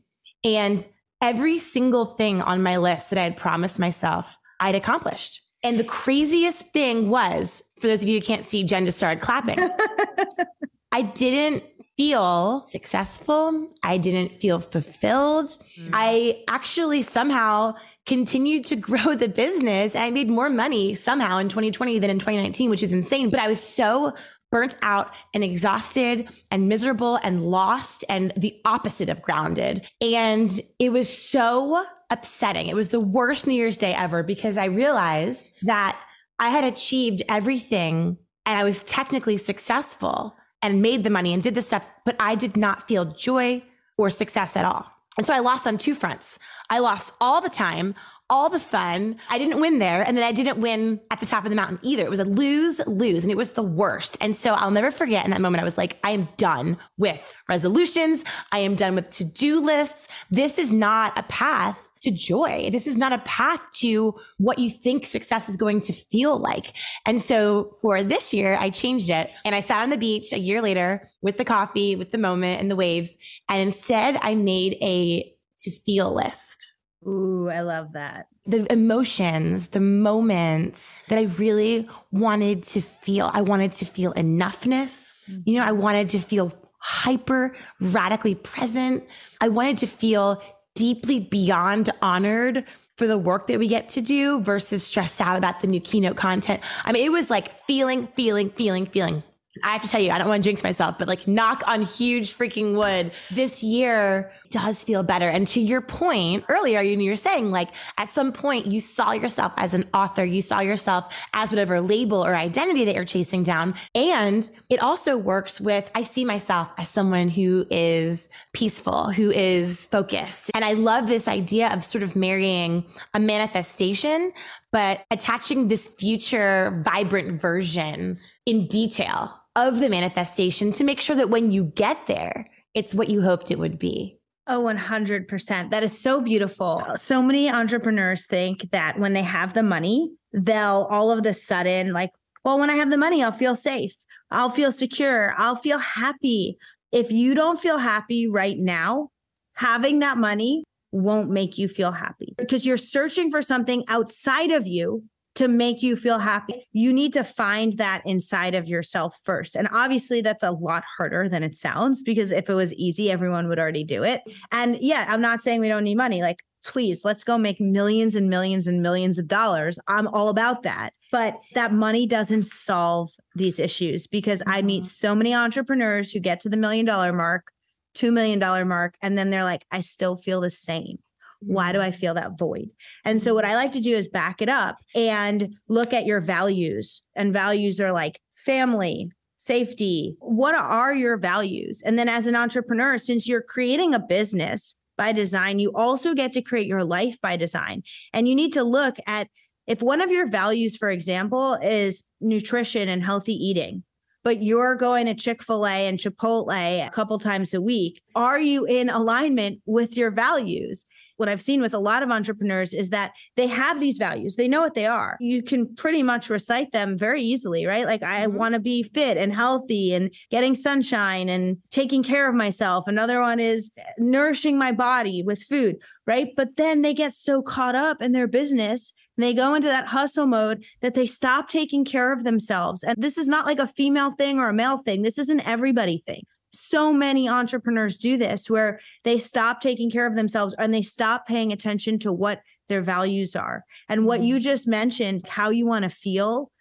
and 0.56 0.86
every 1.22 1.60
single 1.60 2.06
thing 2.06 2.42
on 2.42 2.64
my 2.64 2.78
list 2.78 3.10
that 3.10 3.20
I 3.20 3.24
had 3.24 3.38
promised 3.38 3.80
myself, 3.80 4.38
I'd 4.60 4.76
accomplished. 4.76 5.42
And 5.64 5.80
the 5.80 5.84
craziest 5.84 6.72
thing 6.72 7.10
was, 7.10 7.64
for 7.82 7.88
those 7.88 8.04
of 8.04 8.08
you 8.08 8.20
who 8.20 8.26
can't 8.26 8.46
see, 8.46 8.64
Jen 8.64 8.86
just 8.86 8.98
started 8.98 9.22
clapping. 9.22 9.60
I 10.92 11.02
didn't 11.02 11.64
feel 11.98 12.64
successful. 12.64 13.74
I 13.82 13.98
didn't 13.98 14.40
feel 14.40 14.60
fulfilled. 14.60 15.48
Mm. 15.80 15.90
I 15.94 16.44
actually 16.48 17.02
somehow 17.02 17.74
continued 18.06 18.66
to 18.66 18.76
grow 18.90 19.16
the 19.16 19.28
business. 19.28 19.96
I 19.96 20.12
made 20.12 20.30
more 20.30 20.50
money 20.50 20.94
somehow 20.94 21.40
in 21.40 21.50
2020 21.50 22.00
than 22.00 22.12
in 22.12 22.20
2019, 22.20 22.70
which 22.70 22.84
is 22.84 22.94
insane. 22.94 23.30
But 23.30 23.40
I 23.40 23.48
was 23.48 23.62
so 23.62 24.14
burnt 24.52 24.76
out 24.82 25.14
and 25.34 25.44
exhausted 25.44 26.30
and 26.52 26.70
miserable 26.70 27.18
and 27.24 27.46
lost 27.46 28.06
and 28.10 28.32
the 28.38 28.60
opposite 28.66 29.10
of 29.10 29.22
grounded. 29.22 29.88
And 30.02 30.60
it 30.80 30.92
was 30.92 31.10
so 31.10 31.86
upsetting. 32.10 32.68
It 32.68 32.76
was 32.76 32.90
the 32.90 33.00
worst 33.00 33.48
New 33.48 33.54
Year's 33.54 33.78
Day 33.78 33.94
ever 33.94 34.24
because 34.24 34.58
I 34.58 34.66
realized 34.66 35.52
that 35.64 36.00
I 36.40 36.50
had 36.50 36.64
achieved 36.64 37.24
everything 37.28 38.18
and 38.46 38.58
I 38.58 38.64
was 38.64 38.84
technically 38.84 39.38
successful 39.38 40.36
and 40.62 40.82
made 40.82 41.04
the 41.04 41.10
money 41.10 41.34
and 41.34 41.44
did 41.44 41.56
the 41.56 41.62
stuff, 41.62 41.86
but 42.06 42.16
I 42.20 42.36
did 42.36 42.56
not 42.58 42.88
feel 42.88 43.06
joy 43.06 43.64
or 43.98 44.10
success 44.10 44.56
at 44.56 44.66
all. 44.66 44.92
And 45.18 45.26
so 45.26 45.34
I 45.34 45.40
lost 45.40 45.66
on 45.66 45.78
two 45.78 45.96
fronts. 45.96 46.38
I 46.70 46.80
lost 46.80 47.14
all 47.20 47.42
the 47.42 47.50
time, 47.50 47.96
all 48.30 48.50
the 48.50 48.60
fun. 48.60 49.18
I 49.30 49.38
didn't 49.38 49.60
win 49.60 49.80
there. 49.80 50.04
And 50.04 50.16
then 50.16 50.24
I 50.24 50.32
didn't 50.32 50.60
win 50.60 51.00
at 51.10 51.20
the 51.20 51.26
top 51.26 51.44
of 51.44 51.50
the 51.50 51.56
mountain 51.56 51.80
either. 51.82 52.04
It 52.04 52.10
was 52.10 52.20
a 52.20 52.26
lose 52.26 52.80
lose 52.86 53.24
and 53.24 53.32
it 53.32 53.38
was 53.38 53.52
the 53.52 53.64
worst. 53.64 54.18
And 54.22 54.36
so 54.36 54.54
I'll 54.54 54.72
never 54.72 54.92
forget 54.92 55.26
in 55.26 55.32
that 55.32 55.42
moment, 55.42 55.62
I 55.62 55.66
was 55.66 55.78
like, 55.78 55.98
I 56.04 56.12
am 56.12 56.28
done 56.38 56.78
with 56.98 57.22
resolutions. 57.50 58.24
I 58.52 58.60
am 58.60 58.76
done 58.76 58.96
with 58.96 59.10
to 59.12 59.24
do 59.24 59.60
lists. 59.60 60.08
This 60.30 60.60
is 60.60 60.72
not 60.72 61.18
a 61.18 61.24
path 61.24 61.87
to 62.02 62.12
joy. 62.12 62.70
This 62.72 62.88
is 62.88 62.98
not 62.98 63.14
a 63.14 63.20
path 63.20 63.62
to 63.76 64.16
what 64.38 64.60
you 64.60 64.70
think 64.70 65.06
success 65.06 65.50
is 65.50 65.58
going 65.58 65.82
to 65.82 65.94
feel 65.94 66.38
like. 66.38 66.74
And 67.06 67.22
so 67.22 67.78
for 67.82 68.04
this 68.04 68.34
year, 68.34 68.58
I 68.60 68.70
changed 68.70 69.10
it 69.10 69.30
and 69.46 69.56
I 69.56 69.62
sat 69.62 69.84
on 69.84 69.90
the 69.90 69.98
beach 69.98 70.34
a 70.34 70.40
year 70.40 70.62
later 70.62 71.08
with 71.22 71.38
the 71.38 71.46
coffee, 71.46 71.96
with 71.96 72.12
the 72.12 72.18
moment 72.18 72.62
and 72.62 72.70
the 72.70 72.76
waves. 72.76 73.14
And 73.50 73.62
instead 73.62 74.18
I 74.22 74.36
made 74.36 74.78
a 74.82 75.34
to 75.60 75.72
feel 75.72 76.14
list. 76.14 76.72
Ooh, 77.08 77.50
I 77.50 77.62
love 77.62 77.94
that. 77.94 78.28
The 78.46 78.72
emotions, 78.72 79.68
the 79.68 79.80
moments 79.80 81.02
that 81.10 81.20
I 81.20 81.24
really 81.24 81.88
wanted 82.12 82.64
to 82.66 82.82
feel. 82.82 83.30
I 83.34 83.42
wanted 83.42 83.72
to 83.74 83.86
feel 83.86 84.14
enoughness. 84.14 85.06
You 85.46 85.60
know, 85.60 85.66
I 85.66 85.74
wanted 85.74 86.10
to 86.12 86.20
feel 86.20 86.54
hyper 86.80 87.56
radically 87.82 88.36
present. 88.36 89.04
I 89.42 89.50
wanted 89.50 89.78
to 89.80 89.88
feel 89.88 90.42
deeply 90.78 91.20
beyond 91.20 91.90
honored 92.02 92.64
for 92.98 93.08
the 93.08 93.18
work 93.18 93.48
that 93.48 93.60
we 93.60 93.68
get 93.68 93.90
to 93.90 94.02
do 94.02 94.42
versus 94.42 94.86
stressed 94.86 95.20
out 95.20 95.38
about 95.38 95.60
the 95.60 95.68
new 95.68 95.80
keynote 95.80 96.16
content. 96.16 96.62
I 96.86 96.92
mean, 96.92 97.06
it 97.06 97.10
was 97.10 97.30
like 97.30 97.56
feeling, 97.66 98.08
feeling, 98.16 98.52
feeling, 98.52 98.86
feeling. 98.86 99.24
I 99.64 99.74
have 99.74 99.82
to 99.82 99.88
tell 99.88 100.02
you, 100.02 100.12
I 100.12 100.18
don't 100.18 100.28
want 100.28 100.44
to 100.44 100.50
jinx 100.50 100.64
myself, 100.64 100.98
but 100.98 101.08
like 101.08 101.28
knock 101.28 101.64
on 101.68 101.82
huge 101.82 102.38
freaking 102.38 102.76
wood. 102.76 103.12
This 103.32 103.64
year 103.64 104.32
does 104.50 104.84
feel 104.84 105.04
better. 105.04 105.28
And 105.28 105.48
to 105.50 105.60
your 105.60 105.82
point 105.82 106.46
earlier, 106.50 106.82
you 106.82 107.10
were 107.10 107.18
saying 107.18 107.52
like 107.52 107.70
at 107.98 108.10
some 108.10 108.32
point 108.32 108.66
you 108.66 108.80
saw 108.82 109.12
yourself 109.12 109.54
as 109.58 109.74
an 109.74 109.86
author, 109.94 110.24
you 110.24 110.42
saw 110.42 110.60
yourself 110.60 111.14
as 111.34 111.50
whatever 111.50 111.82
label 111.82 112.24
or 112.24 112.36
identity 112.36 112.86
that 112.86 112.96
you're 112.96 113.06
chasing 113.06 113.44
down. 113.44 113.76
And 113.94 114.50
it 114.70 114.82
also 114.82 115.18
works 115.18 115.60
with, 115.60 115.90
I 115.96 116.04
see 116.04 116.26
myself 116.26 116.70
as 116.78 116.90
someone 116.90 117.30
who 117.30 117.66
is 117.70 118.30
peaceful, 118.54 119.12
who 119.12 119.32
is 119.32 119.86
focused. 119.86 120.52
And 120.54 120.64
I 120.64 120.74
love 120.74 121.08
this 121.08 121.28
idea 121.28 121.70
of 121.74 121.84
sort 121.84 122.04
of 122.04 122.16
marrying 122.16 122.86
a 123.14 123.20
manifestation, 123.20 124.32
but 124.72 125.04
attaching 125.12 125.68
this 125.68 125.88
future 125.88 126.82
vibrant 126.86 127.42
version 127.42 128.20
in 128.46 128.68
detail 128.68 129.34
of 129.58 129.80
the 129.80 129.90
manifestation 129.90 130.72
to 130.72 130.84
make 130.84 131.02
sure 131.02 131.16
that 131.16 131.32
when 131.32 131.52
you 131.52 131.66
get 131.66 132.06
there, 132.06 132.48
it's 132.76 132.94
what 132.94 133.10
you 133.10 133.24
hoped 133.24 133.50
it 133.50 133.58
would 133.58 133.80
be. 133.80 134.20
Oh, 134.46 134.64
100%. 134.64 135.72
That 135.72 135.84
is 135.84 136.00
so 136.00 136.22
beautiful. 136.22 136.86
So 136.96 137.22
many 137.24 137.50
entrepreneurs 137.50 138.28
think 138.28 138.70
that 138.72 139.00
when 139.00 139.14
they 139.14 139.24
have 139.24 139.54
the 139.54 139.64
money, 139.64 140.12
they'll 140.32 140.88
all 140.90 141.12
of 141.12 141.24
the 141.24 141.34
sudden, 141.34 141.92
like, 141.92 142.12
well, 142.46 142.60
when 142.60 142.70
I 142.70 142.76
have 142.76 142.92
the 142.92 142.98
money, 142.98 143.24
I'll 143.24 143.32
feel 143.32 143.56
safe. 143.56 143.94
I'll 144.30 144.52
feel 144.52 144.72
secure. 144.72 145.34
I'll 145.38 145.56
feel 145.56 145.80
happy. 145.80 146.58
If 146.92 147.12
you 147.12 147.34
don't 147.34 147.60
feel 147.60 147.80
happy 147.80 148.30
right 148.30 148.58
now, 148.58 149.10
having 149.56 150.00
that 150.00 150.18
money 150.18 150.64
won't 150.92 151.32
make 151.32 151.58
you 151.58 151.68
feel 151.68 151.92
happy 151.92 152.36
because 152.38 152.66
you're 152.66 152.78
searching 152.78 153.32
for 153.32 153.42
something 153.42 153.84
outside 153.90 154.52
of 154.52 154.68
you 154.68 155.04
to 155.38 155.48
make 155.48 155.84
you 155.84 155.96
feel 155.96 156.18
happy. 156.18 156.66
You 156.74 156.92
need 156.92 157.14
to 157.14 157.24
find 157.24 157.74
that 157.74 158.02
inside 158.06 158.56
of 158.56 158.68
yourself 158.68 159.20
first. 159.24 159.56
And 159.56 159.68
obviously, 159.72 160.22
that's 160.22 160.42
a 160.42 160.50
lot 160.50 160.84
harder 160.98 161.30
than 161.30 161.44
it 161.44 161.56
sounds 161.56 162.02
because 162.02 162.32
if 162.32 162.50
it 162.50 162.56
was 162.56 162.74
easy, 162.74 163.12
everyone 163.12 163.48
would 163.48 163.60
already 163.60 163.84
do 163.84 164.04
it. 164.04 164.22
And 164.52 164.78
yeah, 164.82 165.06
I'm 165.08 165.22
not 165.22 165.42
saying 165.42 165.62
we 165.62 165.68
don't 165.68 165.84
need 165.84 165.96
money. 165.96 166.24
Like, 166.24 166.42
please, 166.66 167.06
let's 167.06 167.24
go 167.24 167.38
make 167.38 167.62
millions 167.62 168.16
and 168.16 168.32
millions 168.32 168.66
and 168.66 168.82
millions 168.82 169.20
of 169.20 169.28
dollars. 169.28 169.78
I'm 169.88 170.08
all 170.08 170.30
about 170.30 170.64
that. 170.64 170.94
But 171.12 171.40
that 171.54 171.72
money 171.72 172.08
doesn't 172.08 172.48
solve 172.48 173.12
these 173.36 173.60
issues 173.60 174.08
because 174.08 174.42
I 174.48 174.64
meet 174.64 174.82
mm-hmm. 174.82 174.88
so 174.88 175.14
many 175.14 175.36
entrepreneurs 175.36 176.12
who 176.12 176.20
get 176.20 176.40
to 176.42 176.50
the 176.50 176.58
million 176.58 176.88
dollar 176.88 177.14
mark, 177.14 177.52
$2 177.96 178.12
million 178.12 178.40
mark, 178.68 178.96
and 179.04 179.16
then 179.16 179.30
they're 179.30 179.44
like, 179.44 179.66
I 179.70 179.82
still 179.82 180.16
feel 180.16 180.42
the 180.42 180.50
same. 180.50 180.98
Why 181.40 181.72
do 181.72 181.80
I 181.80 181.92
feel 181.92 182.14
that 182.16 182.38
void? 182.38 182.70
And 183.06 183.22
so, 183.22 183.34
what 183.34 183.46
I 183.46 183.56
like 183.56 183.72
to 183.74 183.82
do 183.82 183.96
is 183.96 184.08
back 184.08 184.42
it 184.42 184.50
up 184.50 184.78
and 184.96 185.56
look 185.68 185.94
at 185.94 186.06
your 186.06 186.20
values. 186.20 187.04
And 187.16 187.34
values 187.34 187.80
are 187.80 187.92
like 187.92 188.20
family, 188.36 189.12
safety. 189.38 190.16
What 190.20 190.56
are 190.56 190.94
your 190.94 191.18
values? 191.18 191.84
And 191.86 191.98
then, 191.98 192.10
as 192.10 192.28
an 192.28 192.36
entrepreneur, 192.36 192.98
since 192.98 193.28
you're 193.28 193.42
creating 193.42 193.94
a 193.94 194.00
business 194.00 194.76
by 194.98 195.12
design, 195.12 195.60
you 195.60 195.72
also 195.76 196.14
get 196.14 196.34
to 196.34 196.42
create 196.42 196.68
your 196.68 196.84
life 196.84 197.22
by 197.22 197.38
design. 197.38 197.84
And 198.14 198.28
you 198.28 198.36
need 198.36 198.54
to 198.54 198.64
look 198.64 198.98
at 199.06 199.28
if 199.68 199.82
one 199.82 200.02
of 200.02 200.12
your 200.12 200.28
values, 200.28 200.78
for 200.78 200.90
example, 200.90 201.56
is 201.56 202.04
nutrition 202.22 202.88
and 202.88 203.04
healthy 203.04 203.34
eating, 203.34 203.84
but 204.24 204.42
you're 204.42 204.76
going 204.76 205.06
to 205.06 205.14
Chick 205.14 205.44
fil 205.44 205.68
A 205.68 205.88
and 205.88 206.00
Chipotle 206.00 206.88
a 206.88 206.90
couple 206.90 207.20
times 207.20 207.54
a 207.54 207.62
week, 207.62 208.02
are 208.16 208.40
you 208.40 208.66
in 208.66 208.90
alignment 208.90 209.62
with 209.66 209.98
your 209.98 210.10
values? 210.10 210.86
What 211.18 211.30
I've 211.30 211.42
seen 211.42 211.62
with 211.62 211.74
a 211.74 211.80
lot 211.80 212.04
of 212.04 212.10
entrepreneurs 212.10 212.74
is 212.74 212.92
that 212.92 213.14
they 213.36 213.48
have 213.48 213.80
these 213.80 213.98
values. 213.98 214.36
They 214.36 214.48
know 214.48 214.62
what 214.62 214.76
they 214.76 214.86
are. 214.86 215.18
You 215.20 215.44
can 215.44 215.76
pretty 215.76 216.04
much 216.04 216.30
recite 216.30 216.72
them 216.72 216.98
very 216.98 217.22
easily, 217.22 217.66
right? 217.66 217.86
Like 217.86 218.04
I 218.04 218.26
mm-hmm. 218.26 218.38
want 218.38 218.54
to 218.54 218.60
be 218.60 218.84
fit 218.84 219.18
and 219.18 219.34
healthy 219.34 219.94
and 219.94 220.14
getting 220.32 220.56
sunshine 220.56 221.30
and 221.30 221.58
taking 221.70 222.04
care 222.04 222.30
of 222.30 222.36
myself. 222.36 222.88
Another 222.88 223.20
one 223.20 223.40
is 223.40 223.72
nourishing 223.98 224.58
my 224.58 224.72
body 224.72 225.24
with 225.24 225.44
food, 225.44 225.78
right? 226.06 226.30
But 226.36 226.56
then 226.56 226.82
they 226.82 226.94
get 226.94 227.14
so 227.14 227.42
caught 227.42 227.76
up 227.76 228.02
in 228.02 228.14
their 228.14 228.28
business 228.28 228.94
they 229.18 229.34
go 229.34 229.56
into 229.56 229.68
that 229.68 229.88
hustle 229.88 230.28
mode 230.28 230.64
that 230.82 230.94
they 230.94 231.08
stop 231.08 231.50
taking 231.50 231.84
care 231.84 232.14
of 232.14 232.24
themselves. 232.24 232.84
And 232.84 233.02
this 233.02 233.18
is 233.18 233.28
not 233.28 233.48
like 233.48 233.60
a 233.60 233.68
female 233.68 234.12
thing 234.12 234.38
or 234.38 234.50
a 234.50 234.54
male 234.54 234.78
thing. 234.78 235.02
This 235.02 235.18
is 235.18 235.30
an 235.30 235.42
everybody 235.42 236.04
thing 236.06 236.24
so 236.60 236.94
many 236.94 237.30
entrepreneurs 237.30 237.98
do 237.98 238.18
this 238.18 238.50
where 238.50 238.80
they 239.04 239.18
stop 239.18 239.62
taking 239.62 239.90
care 239.90 240.08
of 240.08 240.16
themselves 240.16 240.56
and 240.58 240.74
they 240.74 240.82
stop 240.82 241.28
paying 241.28 241.52
attention 241.52 242.00
to 242.00 242.12
what 242.12 242.42
their 242.70 242.82
values 242.82 243.36
are. 243.36 243.64
And 243.88 244.06
what 244.06 244.24
you 244.24 244.36
mm-hmm. 244.36 244.44
just 244.44 244.68
mentioned, 244.68 245.28
how 245.28 245.50
you 245.50 245.66
want 245.66 245.84
to 245.84 245.90
feel, 245.90 246.52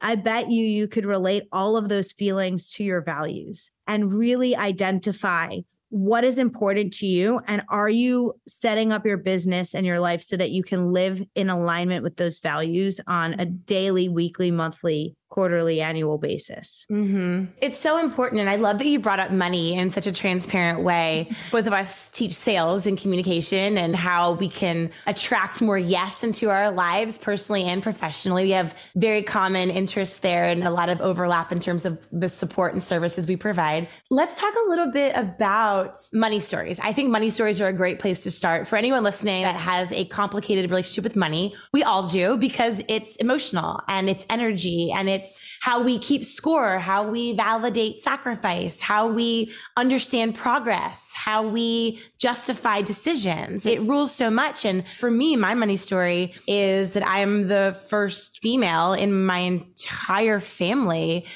I 0.00 0.14
bet 0.14 0.50
you 0.50 0.64
you 0.64 0.88
could 0.88 1.04
relate 1.04 1.44
all 1.52 1.76
of 1.76 1.88
those 1.88 2.12
feelings 2.12 2.70
to 2.74 2.84
your 2.84 3.02
values 3.02 3.70
and 3.86 4.12
really 4.12 4.56
identify 4.56 5.58
what 5.90 6.22
is 6.22 6.38
important 6.38 6.92
to 6.94 7.06
you 7.06 7.40
and 7.48 7.62
are 7.68 7.88
you 7.88 8.32
setting 8.46 8.92
up 8.92 9.04
your 9.04 9.16
business 9.16 9.74
and 9.74 9.84
your 9.84 9.98
life 9.98 10.22
so 10.22 10.36
that 10.36 10.52
you 10.52 10.62
can 10.62 10.92
live 10.92 11.20
in 11.34 11.50
alignment 11.50 12.04
with 12.04 12.16
those 12.16 12.38
values 12.38 13.00
on 13.08 13.34
a 13.40 13.44
daily, 13.44 14.08
weekly, 14.08 14.52
monthly 14.52 15.16
quarterly 15.30 15.80
annual 15.80 16.18
basis. 16.18 16.84
Mm-hmm. 16.90 17.46
It's 17.62 17.78
so 17.78 17.98
important. 17.98 18.40
And 18.40 18.50
I 18.50 18.56
love 18.56 18.78
that 18.78 18.86
you 18.86 18.98
brought 18.98 19.20
up 19.20 19.30
money 19.30 19.74
in 19.78 19.92
such 19.92 20.08
a 20.08 20.12
transparent 20.12 20.80
way. 20.80 21.30
Both 21.52 21.68
of 21.68 21.72
us 21.72 22.08
teach 22.08 22.32
sales 22.32 22.84
and 22.84 22.98
communication 22.98 23.78
and 23.78 23.94
how 23.94 24.32
we 24.32 24.48
can 24.48 24.90
attract 25.06 25.62
more 25.62 25.78
yes 25.78 26.24
into 26.24 26.50
our 26.50 26.72
lives 26.72 27.16
personally 27.16 27.62
and 27.62 27.80
professionally. 27.80 28.42
We 28.42 28.50
have 28.50 28.74
very 28.96 29.22
common 29.22 29.70
interests 29.70 30.18
there 30.18 30.44
and 30.44 30.64
a 30.64 30.70
lot 30.70 30.88
of 30.90 31.00
overlap 31.00 31.52
in 31.52 31.60
terms 31.60 31.84
of 31.84 31.98
the 32.10 32.28
support 32.28 32.72
and 32.72 32.82
services 32.82 33.28
we 33.28 33.36
provide. 33.36 33.88
Let's 34.10 34.40
talk 34.40 34.52
a 34.66 34.68
little 34.68 34.90
bit 34.90 35.16
about 35.16 35.96
money 36.12 36.40
stories. 36.40 36.80
I 36.80 36.92
think 36.92 37.08
money 37.08 37.30
stories 37.30 37.60
are 37.60 37.68
a 37.68 37.72
great 37.72 38.00
place 38.00 38.24
to 38.24 38.32
start 38.32 38.66
for 38.66 38.74
anyone 38.74 39.04
listening 39.04 39.44
that 39.44 39.54
has 39.54 39.92
a 39.92 40.06
complicated 40.06 40.68
relationship 40.68 41.04
with 41.04 41.14
money. 41.14 41.54
We 41.72 41.84
all 41.84 42.08
do 42.08 42.36
because 42.36 42.82
it's 42.88 43.14
emotional 43.16 43.80
and 43.86 44.10
it's 44.10 44.26
energy 44.28 44.90
and 44.92 45.08
it's 45.08 45.19
it's 45.20 45.40
how 45.60 45.82
we 45.82 45.98
keep 45.98 46.24
score, 46.24 46.78
how 46.78 47.08
we 47.08 47.34
validate 47.34 48.00
sacrifice, 48.00 48.80
how 48.80 49.06
we 49.06 49.52
understand 49.76 50.34
progress, 50.34 51.12
how 51.14 51.46
we 51.46 52.00
justify 52.18 52.80
decisions. 52.80 53.66
It 53.66 53.80
rules 53.82 54.14
so 54.14 54.30
much. 54.30 54.64
And 54.64 54.84
for 54.98 55.10
me, 55.10 55.36
my 55.36 55.54
money 55.54 55.76
story 55.76 56.34
is 56.46 56.92
that 56.92 57.06
I'm 57.06 57.48
the 57.48 57.78
first 57.88 58.40
female 58.40 58.94
in 58.94 59.24
my 59.24 59.38
entire 59.38 60.40
family 60.40 61.26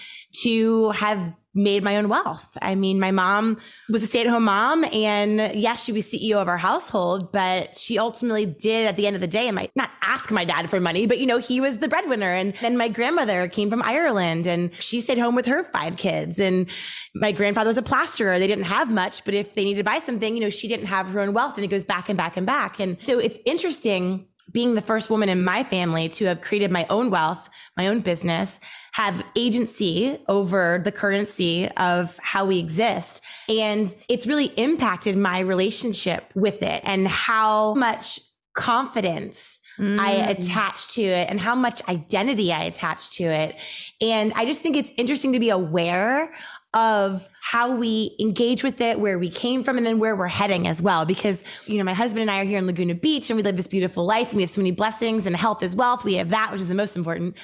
to 0.43 0.91
have 0.91 1.35
made 1.55 1.83
my 1.83 1.97
own 1.97 2.09
wealth. 2.09 2.57
I 2.61 2.75
mean, 2.75 2.99
my 2.99 3.11
mom 3.11 3.59
was 3.89 4.03
a 4.03 4.07
stay 4.07 4.23
at 4.23 4.27
home 4.27 4.45
mom 4.45 4.85
and 4.85 5.53
yes, 5.55 5.85
she 5.85 5.93
was 5.93 6.07
CEO 6.07 6.37
of 6.37 6.49
our 6.49 6.59
household, 6.59 7.33
but 7.33 7.77
she 7.77 7.99
ultimately 7.99 8.47
did 8.47 8.87
at 8.87 8.97
the 8.97 9.07
end 9.07 9.15
of 9.15 9.21
the 9.21 9.29
day, 9.29 9.47
and 9.47 9.55
my, 9.55 9.69
not 9.77 9.91
ask 10.03 10.31
my 10.31 10.45
dad 10.45 10.69
for 10.69 10.81
money, 10.81 11.07
but 11.07 11.19
you 11.19 11.27
know, 11.27 11.39
he 11.39 11.61
was 11.61 11.79
the 11.79 11.89
breadwinner. 11.89 12.31
And 12.31 12.55
then 12.61 12.77
my 12.77 12.89
grandmother 12.89 13.49
came 13.49 13.71
from 13.71 13.83
Ireland 13.83 14.47
and 14.47 14.71
she 14.83 15.01
stayed 15.01 15.19
home 15.19 15.35
with 15.35 15.47
her 15.47 15.65
five 15.65 15.97
kids. 15.97 16.39
And 16.39 16.69
my 17.15 17.33
grandfather 17.33 17.69
was 17.69 17.79
a 17.79 17.83
plasterer. 17.83 18.39
They 18.39 18.47
didn't 18.47 18.65
have 18.65 18.91
much, 18.91 19.25
but 19.25 19.35
if 19.35 19.55
they 19.55 19.65
needed 19.65 19.79
to 19.79 19.85
buy 19.85 20.01
something, 20.01 20.35
you 20.35 20.41
know, 20.41 20.51
she 20.51 20.69
didn't 20.69 20.87
have 20.87 21.09
her 21.09 21.21
own 21.21 21.33
wealth 21.33 21.57
and 21.57 21.65
it 21.65 21.69
goes 21.69 21.85
back 21.85 22.09
and 22.09 22.17
back 22.17 22.37
and 22.37 22.47
back. 22.47 22.81
And 22.81 22.97
so 23.03 23.19
it's 23.19 23.39
interesting 23.45 24.27
being 24.53 24.75
the 24.75 24.81
first 24.81 25.11
woman 25.11 25.29
in 25.29 25.45
my 25.45 25.65
family 25.65 26.09
to 26.11 26.27
have 26.27 26.41
created 26.41 26.71
my 26.71 26.87
own 26.91 27.11
wealth, 27.11 27.49
my 27.77 27.89
own 27.89 28.01
business, 28.01 28.61
have 28.93 29.25
agency 29.37 30.19
over 30.29 30.81
the 30.85 30.93
currency 30.93 31.69
of 31.77 32.17
how 32.19 32.45
we 32.45 32.59
exist. 32.59 33.23
And 33.49 33.95
it's 34.09 34.27
really 34.27 34.47
impacted 34.57 35.17
my 35.17 35.41
relationship 35.41 36.31
with 36.35 36.63
it 36.63 36.81
and 36.85 37.09
how 37.09 37.75
much 37.75 38.21
confidence 38.55 39.61
Mm. 39.79 39.99
I 39.99 40.13
attach 40.13 40.93
to 40.93 41.03
it 41.03 41.29
and 41.29 41.41
how 41.41 41.55
much 41.57 41.87
identity 41.89 42.53
I 42.53 42.65
attach 42.65 43.11
to 43.17 43.25
it. 43.25 43.57
And 44.01 44.33
I 44.35 44.45
just 44.45 44.63
think 44.63 44.77
it's 44.77 44.93
interesting 44.97 45.33
to 45.33 45.41
be 45.41 45.51
aware 45.51 46.33
of 46.75 47.29
how 47.41 47.75
we 47.75 48.17
engage 48.21 48.65
with 48.65 48.81
it, 48.81 48.99
where 48.99 49.19
we 49.19 49.31
came 49.31 49.63
from, 49.63 49.79
and 49.79 49.87
then 49.87 49.99
where 49.99 50.17
we're 50.17 50.27
heading 50.27 50.67
as 50.67 50.83
well. 50.83 51.07
Because, 51.07 51.43
you 51.67 51.79
know, 51.79 51.85
my 51.85 51.95
husband 51.95 52.23
and 52.23 52.31
I 52.31 52.41
are 52.41 52.45
here 52.45 52.59
in 52.59 52.67
Laguna 52.67 52.95
Beach 52.95 53.31
and 53.31 53.37
we 53.37 53.43
live 53.43 53.57
this 53.57 53.69
beautiful 53.69 54.05
life 54.05 54.29
and 54.29 54.37
we 54.37 54.43
have 54.43 54.51
so 54.51 54.61
many 54.61 54.73
blessings 54.73 55.25
and 55.25 55.37
health 55.37 55.63
is 55.63 55.77
wealth. 55.77 56.05
We 56.05 56.15
have 56.15 56.31
that, 56.31 56.51
which 56.51 56.61
is 56.61 56.69
the 56.69 56.75
most 56.75 56.97
important. 56.97 57.37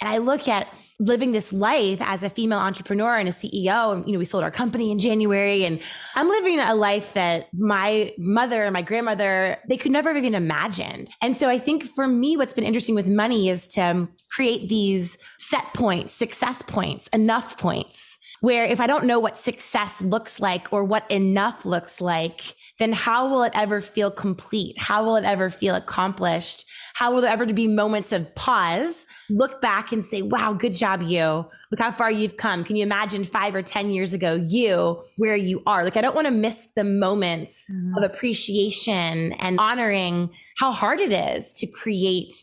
And 0.00 0.08
I 0.08 0.18
look 0.18 0.46
at 0.46 0.72
living 1.00 1.32
this 1.32 1.52
life 1.52 2.00
as 2.00 2.22
a 2.22 2.30
female 2.30 2.60
entrepreneur 2.60 3.16
and 3.16 3.28
a 3.28 3.32
CEO. 3.32 3.94
And, 3.94 4.06
you 4.06 4.12
know, 4.12 4.18
we 4.18 4.24
sold 4.24 4.44
our 4.44 4.50
company 4.50 4.92
in 4.92 5.00
January 5.00 5.64
and 5.64 5.80
I'm 6.14 6.28
living 6.28 6.60
a 6.60 6.74
life 6.74 7.14
that 7.14 7.48
my 7.52 8.12
mother 8.16 8.62
and 8.64 8.72
my 8.72 8.82
grandmother, 8.82 9.58
they 9.68 9.76
could 9.76 9.90
never 9.90 10.10
have 10.10 10.16
even 10.16 10.36
imagined. 10.36 11.10
And 11.20 11.36
so 11.36 11.48
I 11.48 11.58
think 11.58 11.84
for 11.84 12.06
me, 12.06 12.36
what's 12.36 12.54
been 12.54 12.64
interesting 12.64 12.94
with 12.94 13.08
money 13.08 13.48
is 13.48 13.66
to 13.68 14.08
create 14.30 14.68
these 14.68 15.18
set 15.36 15.74
points, 15.74 16.14
success 16.14 16.62
points, 16.62 17.08
enough 17.08 17.58
points 17.58 18.17
where 18.40 18.64
if 18.64 18.80
I 18.80 18.86
don't 18.86 19.04
know 19.04 19.18
what 19.18 19.36
success 19.36 20.00
looks 20.00 20.40
like 20.40 20.72
or 20.72 20.84
what 20.84 21.10
enough 21.10 21.64
looks 21.64 22.00
like, 22.00 22.54
then 22.78 22.92
how 22.92 23.28
will 23.28 23.42
it 23.42 23.52
ever 23.54 23.80
feel 23.80 24.10
complete? 24.10 24.78
How 24.78 25.04
will 25.04 25.16
it 25.16 25.24
ever 25.24 25.50
feel 25.50 25.74
accomplished? 25.74 26.64
How 26.94 27.12
will 27.12 27.20
there 27.20 27.32
ever 27.32 27.46
be 27.46 27.66
moments 27.66 28.12
of 28.12 28.34
pause 28.34 29.06
look 29.30 29.60
back 29.60 29.92
and 29.92 30.04
say, 30.04 30.22
wow, 30.22 30.52
good 30.52 30.74
job, 30.74 31.02
you. 31.02 31.46
Look 31.70 31.80
how 31.80 31.92
far 31.92 32.10
you've 32.10 32.36
come. 32.36 32.64
Can 32.64 32.76
you 32.76 32.82
imagine 32.82 33.24
five 33.24 33.54
or 33.54 33.62
10 33.62 33.90
years 33.90 34.12
ago, 34.12 34.34
you, 34.34 35.02
where 35.16 35.36
you 35.36 35.62
are? 35.66 35.84
Like, 35.84 35.96
I 35.96 36.00
don't 36.00 36.14
want 36.14 36.26
to 36.26 36.30
miss 36.32 36.68
the 36.74 36.84
moments 36.84 37.70
mm-hmm. 37.70 37.96
of 37.96 38.02
appreciation 38.02 39.32
and 39.34 39.58
honoring 39.58 40.30
how 40.56 40.72
hard 40.72 41.00
it 41.00 41.12
is 41.12 41.52
to 41.54 41.66
create 41.66 42.34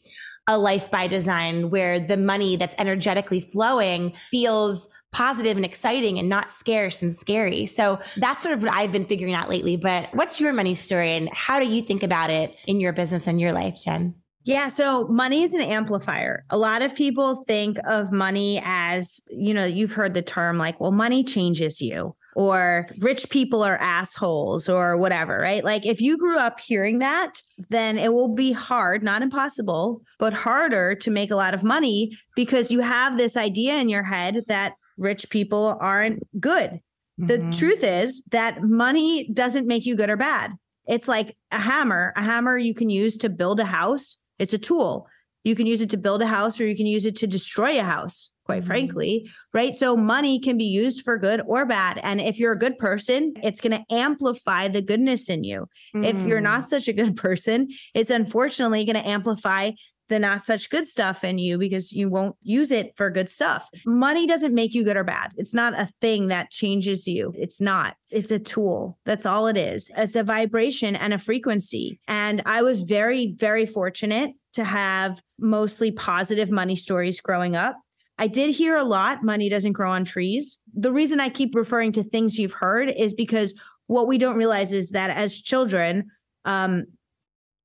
a 0.48 0.58
life 0.60 0.92
by 0.92 1.08
design 1.08 1.72
where 1.72 2.00
the 2.00 2.18
money 2.18 2.56
that's 2.56 2.76
energetically 2.78 3.42
flowing 3.42 4.14
feels 4.30 4.88
positive 5.16 5.56
and 5.56 5.66
exciting 5.66 6.20
and 6.20 6.28
not 6.28 6.52
scarce 6.52 7.02
and 7.02 7.16
scary. 7.16 7.66
So 7.66 8.00
that's 8.18 8.44
sort 8.44 8.54
of 8.54 8.62
what 8.62 8.74
I've 8.74 8.92
been 8.92 9.06
figuring 9.06 9.34
out 9.34 9.50
lately. 9.50 9.78
But 9.78 10.10
what's 10.14 10.42
your 10.42 10.52
money 10.52 10.76
story 10.76 11.12
and 11.12 11.30
how 11.34 11.58
do 11.58 11.66
you 11.66 11.82
think 11.82 12.04
about 12.04 12.30
it 12.30 12.54
in 12.68 12.82
your 12.82 12.92
business 12.92 13.26
and 13.26 13.40
your 13.40 13.54
life, 13.54 13.78
Jen? 13.82 14.14
Yeah, 14.44 14.68
so 14.68 15.08
money 15.08 15.44
is 15.44 15.54
an 15.54 15.62
amplifier. 15.62 16.44
A 16.50 16.58
lot 16.58 16.82
of 16.82 16.94
people 16.94 17.46
think 17.46 17.78
of 17.88 18.12
money 18.12 18.62
as, 18.66 19.22
you 19.30 19.54
know, 19.54 19.64
you've 19.64 19.94
heard 19.94 20.14
the 20.14 20.22
term 20.22 20.58
like, 20.58 20.82
well, 20.82 20.92
money 20.92 21.24
changes 21.24 21.82
you 21.82 22.14
or 22.36 22.86
rich 23.00 23.30
people 23.30 23.64
are 23.64 23.78
assholes 23.78 24.68
or 24.68 24.98
whatever, 24.98 25.40
right? 25.40 25.64
Like 25.64 25.86
if 25.86 26.02
you 26.02 26.18
grew 26.18 26.38
up 26.38 26.60
hearing 26.60 27.00
that, 27.00 27.42
then 27.70 27.98
it 27.98 28.12
will 28.12 28.36
be 28.36 28.52
hard, 28.52 29.02
not 29.02 29.22
impossible, 29.22 30.02
but 30.20 30.34
harder 30.34 30.94
to 30.96 31.10
make 31.10 31.32
a 31.32 31.38
lot 31.38 31.54
of 31.54 31.64
money 31.64 32.12
because 32.36 32.70
you 32.70 32.82
have 32.82 33.18
this 33.18 33.38
idea 33.38 33.78
in 33.78 33.88
your 33.88 34.04
head 34.04 34.44
that 34.50 34.74
rich 34.98 35.30
people 35.30 35.78
aren't 35.80 36.24
good. 36.40 36.80
Mm-hmm. 37.20 37.28
The 37.28 37.58
truth 37.58 37.84
is 37.84 38.24
that 38.32 38.62
money 38.62 39.30
doesn't 39.32 39.68
make 39.68 39.86
you 39.86 39.96
good 39.96 40.10
or 40.10 40.18
bad. 40.18 40.52
It's 40.88 41.08
like 41.08 41.36
a 41.52 41.60
hammer. 41.60 42.14
A 42.16 42.24
hammer 42.24 42.58
you 42.58 42.74
can 42.74 42.90
use 42.90 43.18
to 43.18 43.30
build 43.30 43.60
a 43.60 43.66
house 43.66 44.18
it's 44.40 44.54
a 44.54 44.58
tool. 44.58 45.08
You 45.44 45.56
can 45.56 45.68
use 45.68 45.82
it 45.82 45.92
to 45.92 45.98
build 45.98 46.22
a 46.22 46.28
house 46.28 46.60
or 46.60 46.66
you 46.66 46.76
can 46.76 46.88
use 46.88 47.06
it 47.06 47.18
to 47.18 47.28
destroy 47.28 47.80
a 47.80 47.84
house, 47.84 48.32
quite 48.46 48.60
mm-hmm. 48.60 48.68
frankly, 48.68 49.30
right? 49.54 49.76
So 49.76 49.96
money 49.96 50.40
can 50.40 50.58
be 50.58 50.66
used 50.66 51.04
for 51.04 51.20
good 51.20 51.42
or 51.46 51.66
bad. 51.68 52.00
And 52.02 52.20
if 52.20 52.40
you're 52.40 52.54
a 52.54 52.58
good 52.58 52.80
person, 52.80 53.34
it's 53.44 53.62
going 53.62 53.78
to 53.80 53.94
amplify 53.94 54.68
the 54.68 54.82
goodness 54.82 55.30
in 55.30 55.44
you. 55.44 55.68
Mm-hmm. 55.96 56.04
If 56.04 56.26
you're 56.26 56.40
mm. 56.40 56.44
not 56.44 56.68
such 56.68 56.88
a 56.88 56.94
good 56.94 57.16
person, 57.28 57.70
it's 57.94 58.10
unfortunately 58.10 58.86
going 58.86 59.02
to 59.02 59.08
amplify 59.08 59.72
the 60.08 60.20
not 60.20 60.44
such 60.44 60.70
good 60.70 60.88
stuff 60.88 61.24
in 61.24 61.38
you 61.38 61.58
because 61.58 61.92
you 61.92 62.10
won't 62.10 62.36
use 62.42 62.72
it 62.72 62.94
for 62.96 63.10
good 63.10 63.30
stuff. 63.30 63.68
Money 63.86 64.28
doesn't 64.28 64.54
make 64.54 64.74
you 64.74 64.84
good 64.84 64.98
or 64.98 65.04
bad. 65.04 65.32
It's 65.38 65.54
not 65.54 65.78
a 65.80 65.90
thing 66.02 66.28
that 66.28 66.52
changes 66.52 67.08
you. 67.08 67.34
It's 67.36 67.60
not. 67.60 67.96
It's 68.10 68.32
a 68.32 68.40
tool. 68.40 69.00
That's 69.06 69.26
all 69.26 69.48
it 69.48 69.58
is. 69.58 69.92
It's 69.98 70.16
a 70.16 70.24
vibration 70.24 70.96
and 70.96 71.14
a 71.14 71.18
frequency. 71.18 72.00
And 72.08 72.42
I 72.46 72.62
was 72.62 72.82
very, 72.82 73.36
very 73.38 73.66
fortunate 73.66 74.34
to 74.54 74.64
have 74.64 75.22
mostly 75.40 75.92
positive 75.92 76.50
money 76.50 76.76
stories 76.76 77.20
growing 77.22 77.56
up. 77.56 77.78
I 78.18 78.28
did 78.28 78.56
hear 78.56 78.78
a 78.78 78.84
lot 78.84 79.24
money 79.24 79.50
doesn't 79.50 79.74
grow 79.74 79.92
on 79.92 80.06
trees. 80.06 80.60
The 80.74 80.94
reason 80.94 81.20
I 81.20 81.30
keep 81.30 81.54
referring 81.54 81.92
to 81.94 82.04
things 82.04 82.40
you've 82.40 82.54
heard 82.54 82.90
is 82.90 83.14
because 83.14 83.54
what 83.88 84.08
we 84.08 84.18
don't 84.18 84.38
realize 84.38 84.72
is 84.72 84.92
that 84.92 85.10
as 85.10 85.38
children, 85.38 86.10
um, 86.46 86.86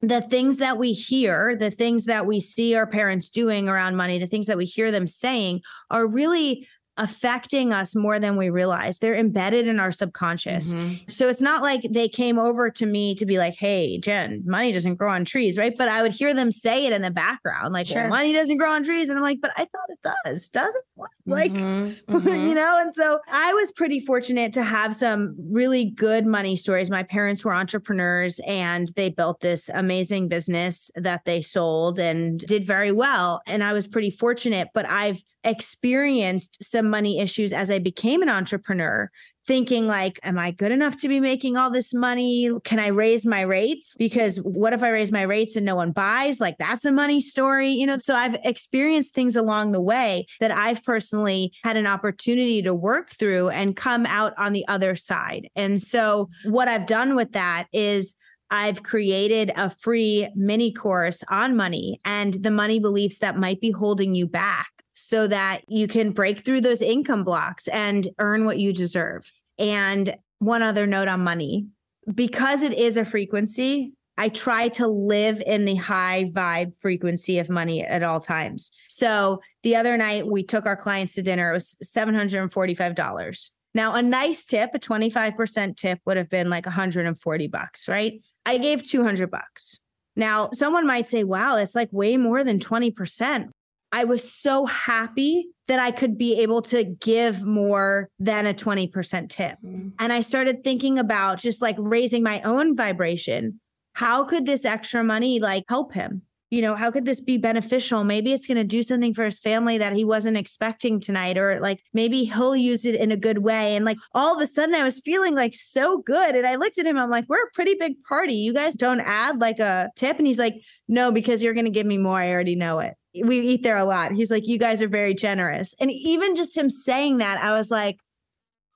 the 0.02 0.22
things 0.22 0.58
that 0.58 0.78
we 0.78 0.92
hear, 0.92 1.56
the 1.56 1.70
things 1.70 2.06
that 2.06 2.26
we 2.26 2.40
see 2.40 2.74
our 2.74 2.86
parents 2.86 3.28
doing 3.28 3.68
around 3.68 3.96
money, 3.96 4.18
the 4.18 4.26
things 4.26 4.46
that 4.46 4.56
we 4.56 4.64
hear 4.64 4.90
them 4.90 5.06
saying 5.06 5.60
are 5.90 6.06
really 6.06 6.66
affecting 7.00 7.72
us 7.72 7.96
more 7.96 8.18
than 8.18 8.36
we 8.36 8.50
realize. 8.50 8.98
They're 8.98 9.16
embedded 9.16 9.66
in 9.66 9.80
our 9.80 9.90
subconscious. 9.90 10.74
Mm-hmm. 10.74 11.08
So 11.08 11.28
it's 11.28 11.40
not 11.40 11.62
like 11.62 11.80
they 11.90 12.08
came 12.08 12.38
over 12.38 12.70
to 12.70 12.84
me 12.84 13.14
to 13.14 13.24
be 13.24 13.38
like, 13.38 13.54
hey, 13.58 13.98
Jen, 13.98 14.42
money 14.44 14.70
doesn't 14.70 14.96
grow 14.96 15.10
on 15.10 15.24
trees, 15.24 15.56
right? 15.56 15.74
But 15.76 15.88
I 15.88 16.02
would 16.02 16.12
hear 16.12 16.34
them 16.34 16.52
say 16.52 16.86
it 16.86 16.92
in 16.92 17.00
the 17.00 17.10
background, 17.10 17.72
like, 17.72 17.86
sure. 17.86 18.02
well, 18.02 18.10
money 18.10 18.34
doesn't 18.34 18.58
grow 18.58 18.70
on 18.70 18.84
trees. 18.84 19.08
And 19.08 19.16
I'm 19.16 19.22
like, 19.22 19.40
but 19.40 19.50
I 19.56 19.64
thought 19.64 19.88
it 19.88 20.14
does, 20.26 20.50
doesn't 20.50 20.84
Like, 21.26 21.52
mm-hmm. 21.52 22.14
Mm-hmm. 22.20 22.48
you 22.48 22.54
know? 22.54 22.78
And 22.78 22.92
so 22.92 23.18
I 23.28 23.54
was 23.54 23.72
pretty 23.72 24.00
fortunate 24.00 24.52
to 24.52 24.62
have 24.62 24.94
some 24.94 25.34
really 25.50 25.86
good 25.86 26.26
money 26.26 26.54
stories. 26.54 26.90
My 26.90 27.02
parents 27.02 27.44
were 27.46 27.54
entrepreneurs 27.54 28.40
and 28.46 28.88
they 28.94 29.08
built 29.08 29.40
this 29.40 29.70
amazing 29.70 30.28
business 30.28 30.90
that 30.96 31.24
they 31.24 31.40
sold 31.40 31.98
and 31.98 32.38
did 32.40 32.64
very 32.64 32.92
well. 32.92 33.40
And 33.46 33.64
I 33.64 33.72
was 33.72 33.86
pretty 33.86 34.10
fortunate, 34.10 34.68
but 34.74 34.86
I've 34.86 35.22
experienced 35.44 36.62
some 36.62 36.89
money 36.90 37.20
issues 37.20 37.52
as 37.52 37.70
I 37.70 37.78
became 37.78 38.22
an 38.22 38.28
entrepreneur 38.28 39.10
thinking 39.46 39.86
like 39.86 40.20
am 40.22 40.38
i 40.38 40.52
good 40.52 40.70
enough 40.70 40.96
to 40.96 41.08
be 41.08 41.18
making 41.18 41.56
all 41.56 41.70
this 41.70 41.92
money? 41.92 42.50
Can 42.62 42.78
i 42.78 42.88
raise 42.88 43.26
my 43.26 43.40
rates? 43.40 43.96
Because 43.98 44.38
what 44.38 44.72
if 44.72 44.82
i 44.82 44.90
raise 44.90 45.10
my 45.10 45.22
rates 45.22 45.56
and 45.56 45.66
no 45.66 45.74
one 45.74 45.92
buys? 45.92 46.40
Like 46.40 46.56
that's 46.58 46.84
a 46.84 46.92
money 46.92 47.20
story 47.20 47.70
you 47.70 47.86
know? 47.86 47.98
So 47.98 48.14
i've 48.14 48.36
experienced 48.44 49.14
things 49.14 49.34
along 49.34 49.72
the 49.72 49.80
way 49.80 50.26
that 50.38 50.50
i've 50.50 50.84
personally 50.84 51.52
had 51.64 51.76
an 51.76 51.86
opportunity 51.86 52.62
to 52.62 52.74
work 52.74 53.10
through 53.10 53.48
and 53.48 53.74
come 53.74 54.06
out 54.06 54.34
on 54.38 54.52
the 54.52 54.66
other 54.68 54.94
side. 54.94 55.48
And 55.56 55.82
so 55.82 56.28
what 56.44 56.68
i've 56.68 56.86
done 56.86 57.16
with 57.16 57.32
that 57.32 57.66
is 57.72 58.14
I've 58.52 58.82
created 58.82 59.52
a 59.56 59.70
free 59.70 60.28
mini 60.34 60.72
course 60.72 61.22
on 61.30 61.56
money 61.56 62.00
and 62.04 62.34
the 62.34 62.50
money 62.50 62.80
beliefs 62.80 63.18
that 63.18 63.36
might 63.36 63.60
be 63.60 63.70
holding 63.70 64.16
you 64.16 64.26
back 64.26 64.66
so 65.00 65.26
that 65.26 65.62
you 65.68 65.88
can 65.88 66.12
break 66.12 66.44
through 66.44 66.60
those 66.60 66.82
income 66.82 67.24
blocks 67.24 67.68
and 67.68 68.08
earn 68.18 68.44
what 68.44 68.58
you 68.58 68.72
deserve. 68.72 69.30
And 69.58 70.14
one 70.38 70.62
other 70.62 70.86
note 70.86 71.08
on 71.08 71.20
money 71.20 71.66
because 72.14 72.62
it 72.62 72.72
is 72.72 72.96
a 72.96 73.04
frequency, 73.04 73.92
I 74.16 74.28
try 74.28 74.68
to 74.68 74.86
live 74.86 75.42
in 75.46 75.64
the 75.64 75.76
high 75.76 76.30
vibe 76.32 76.76
frequency 76.76 77.38
of 77.38 77.48
money 77.48 77.82
at 77.84 78.02
all 78.02 78.20
times. 78.20 78.70
So 78.88 79.40
the 79.62 79.76
other 79.76 79.96
night 79.96 80.26
we 80.26 80.42
took 80.42 80.66
our 80.66 80.76
clients 80.76 81.14
to 81.14 81.22
dinner, 81.22 81.50
it 81.50 81.54
was 81.54 81.76
$745. 81.82 83.50
Now, 83.72 83.94
a 83.94 84.02
nice 84.02 84.44
tip, 84.44 84.70
a 84.74 84.78
25% 84.78 85.76
tip 85.76 86.00
would 86.04 86.16
have 86.16 86.28
been 86.28 86.50
like 86.50 86.66
140 86.66 87.46
bucks, 87.46 87.88
right? 87.88 88.20
I 88.44 88.58
gave 88.58 88.82
200 88.82 89.30
bucks. 89.30 89.78
Now, 90.16 90.50
someone 90.52 90.86
might 90.86 91.06
say, 91.06 91.22
wow, 91.24 91.56
it's 91.56 91.74
like 91.74 91.88
way 91.92 92.16
more 92.16 92.42
than 92.42 92.58
20%. 92.58 93.48
I 93.92 94.04
was 94.04 94.32
so 94.32 94.66
happy 94.66 95.48
that 95.68 95.78
I 95.78 95.90
could 95.90 96.18
be 96.18 96.40
able 96.40 96.62
to 96.62 96.84
give 96.84 97.42
more 97.42 98.08
than 98.18 98.46
a 98.46 98.54
20% 98.54 99.28
tip. 99.28 99.58
Mm-hmm. 99.64 99.88
And 99.98 100.12
I 100.12 100.20
started 100.20 100.64
thinking 100.64 100.98
about 100.98 101.38
just 101.38 101.62
like 101.62 101.76
raising 101.78 102.22
my 102.22 102.40
own 102.42 102.76
vibration. 102.76 103.60
How 103.94 104.24
could 104.24 104.46
this 104.46 104.64
extra 104.64 105.02
money 105.02 105.40
like 105.40 105.64
help 105.68 105.92
him? 105.92 106.22
you 106.50 106.60
know, 106.60 106.74
how 106.74 106.90
could 106.90 107.06
this 107.06 107.20
be 107.20 107.38
beneficial? 107.38 108.02
Maybe 108.02 108.32
it's 108.32 108.46
going 108.46 108.58
to 108.58 108.64
do 108.64 108.82
something 108.82 109.14
for 109.14 109.24
his 109.24 109.38
family 109.38 109.78
that 109.78 109.92
he 109.92 110.04
wasn't 110.04 110.36
expecting 110.36 110.98
tonight, 110.98 111.38
or 111.38 111.60
like 111.60 111.80
maybe 111.94 112.24
he'll 112.24 112.56
use 112.56 112.84
it 112.84 112.96
in 112.96 113.12
a 113.12 113.16
good 113.16 113.38
way. 113.38 113.76
And 113.76 113.84
like 113.84 113.98
all 114.14 114.34
of 114.34 114.42
a 114.42 114.48
sudden, 114.48 114.74
I 114.74 114.82
was 114.82 114.98
feeling 114.98 115.36
like 115.36 115.54
so 115.54 115.98
good. 115.98 116.34
And 116.34 116.44
I 116.44 116.56
looked 116.56 116.78
at 116.78 116.86
him, 116.86 116.98
I'm 116.98 117.08
like, 117.08 117.26
we're 117.28 117.44
a 117.44 117.50
pretty 117.54 117.76
big 117.78 118.02
party. 118.02 118.34
You 118.34 118.52
guys 118.52 118.74
don't 118.74 119.00
add 119.00 119.40
like 119.40 119.60
a 119.60 119.90
tip. 119.94 120.18
And 120.18 120.26
he's 120.26 120.40
like, 120.40 120.56
no, 120.88 121.12
because 121.12 121.40
you're 121.40 121.54
going 121.54 121.66
to 121.66 121.70
give 121.70 121.86
me 121.86 121.98
more. 121.98 122.18
I 122.18 122.32
already 122.32 122.56
know 122.56 122.80
it. 122.80 122.94
We 123.14 123.40
eat 123.40 123.62
there 123.62 123.76
a 123.76 123.84
lot. 123.84 124.12
He's 124.12 124.30
like, 124.30 124.46
you 124.46 124.58
guys 124.58 124.82
are 124.82 124.88
very 124.88 125.14
generous. 125.14 125.74
And 125.80 125.90
even 125.90 126.36
just 126.36 126.56
him 126.56 126.70
saying 126.70 127.18
that, 127.18 127.42
I 127.42 127.52
was 127.52 127.70
like, 127.70 127.98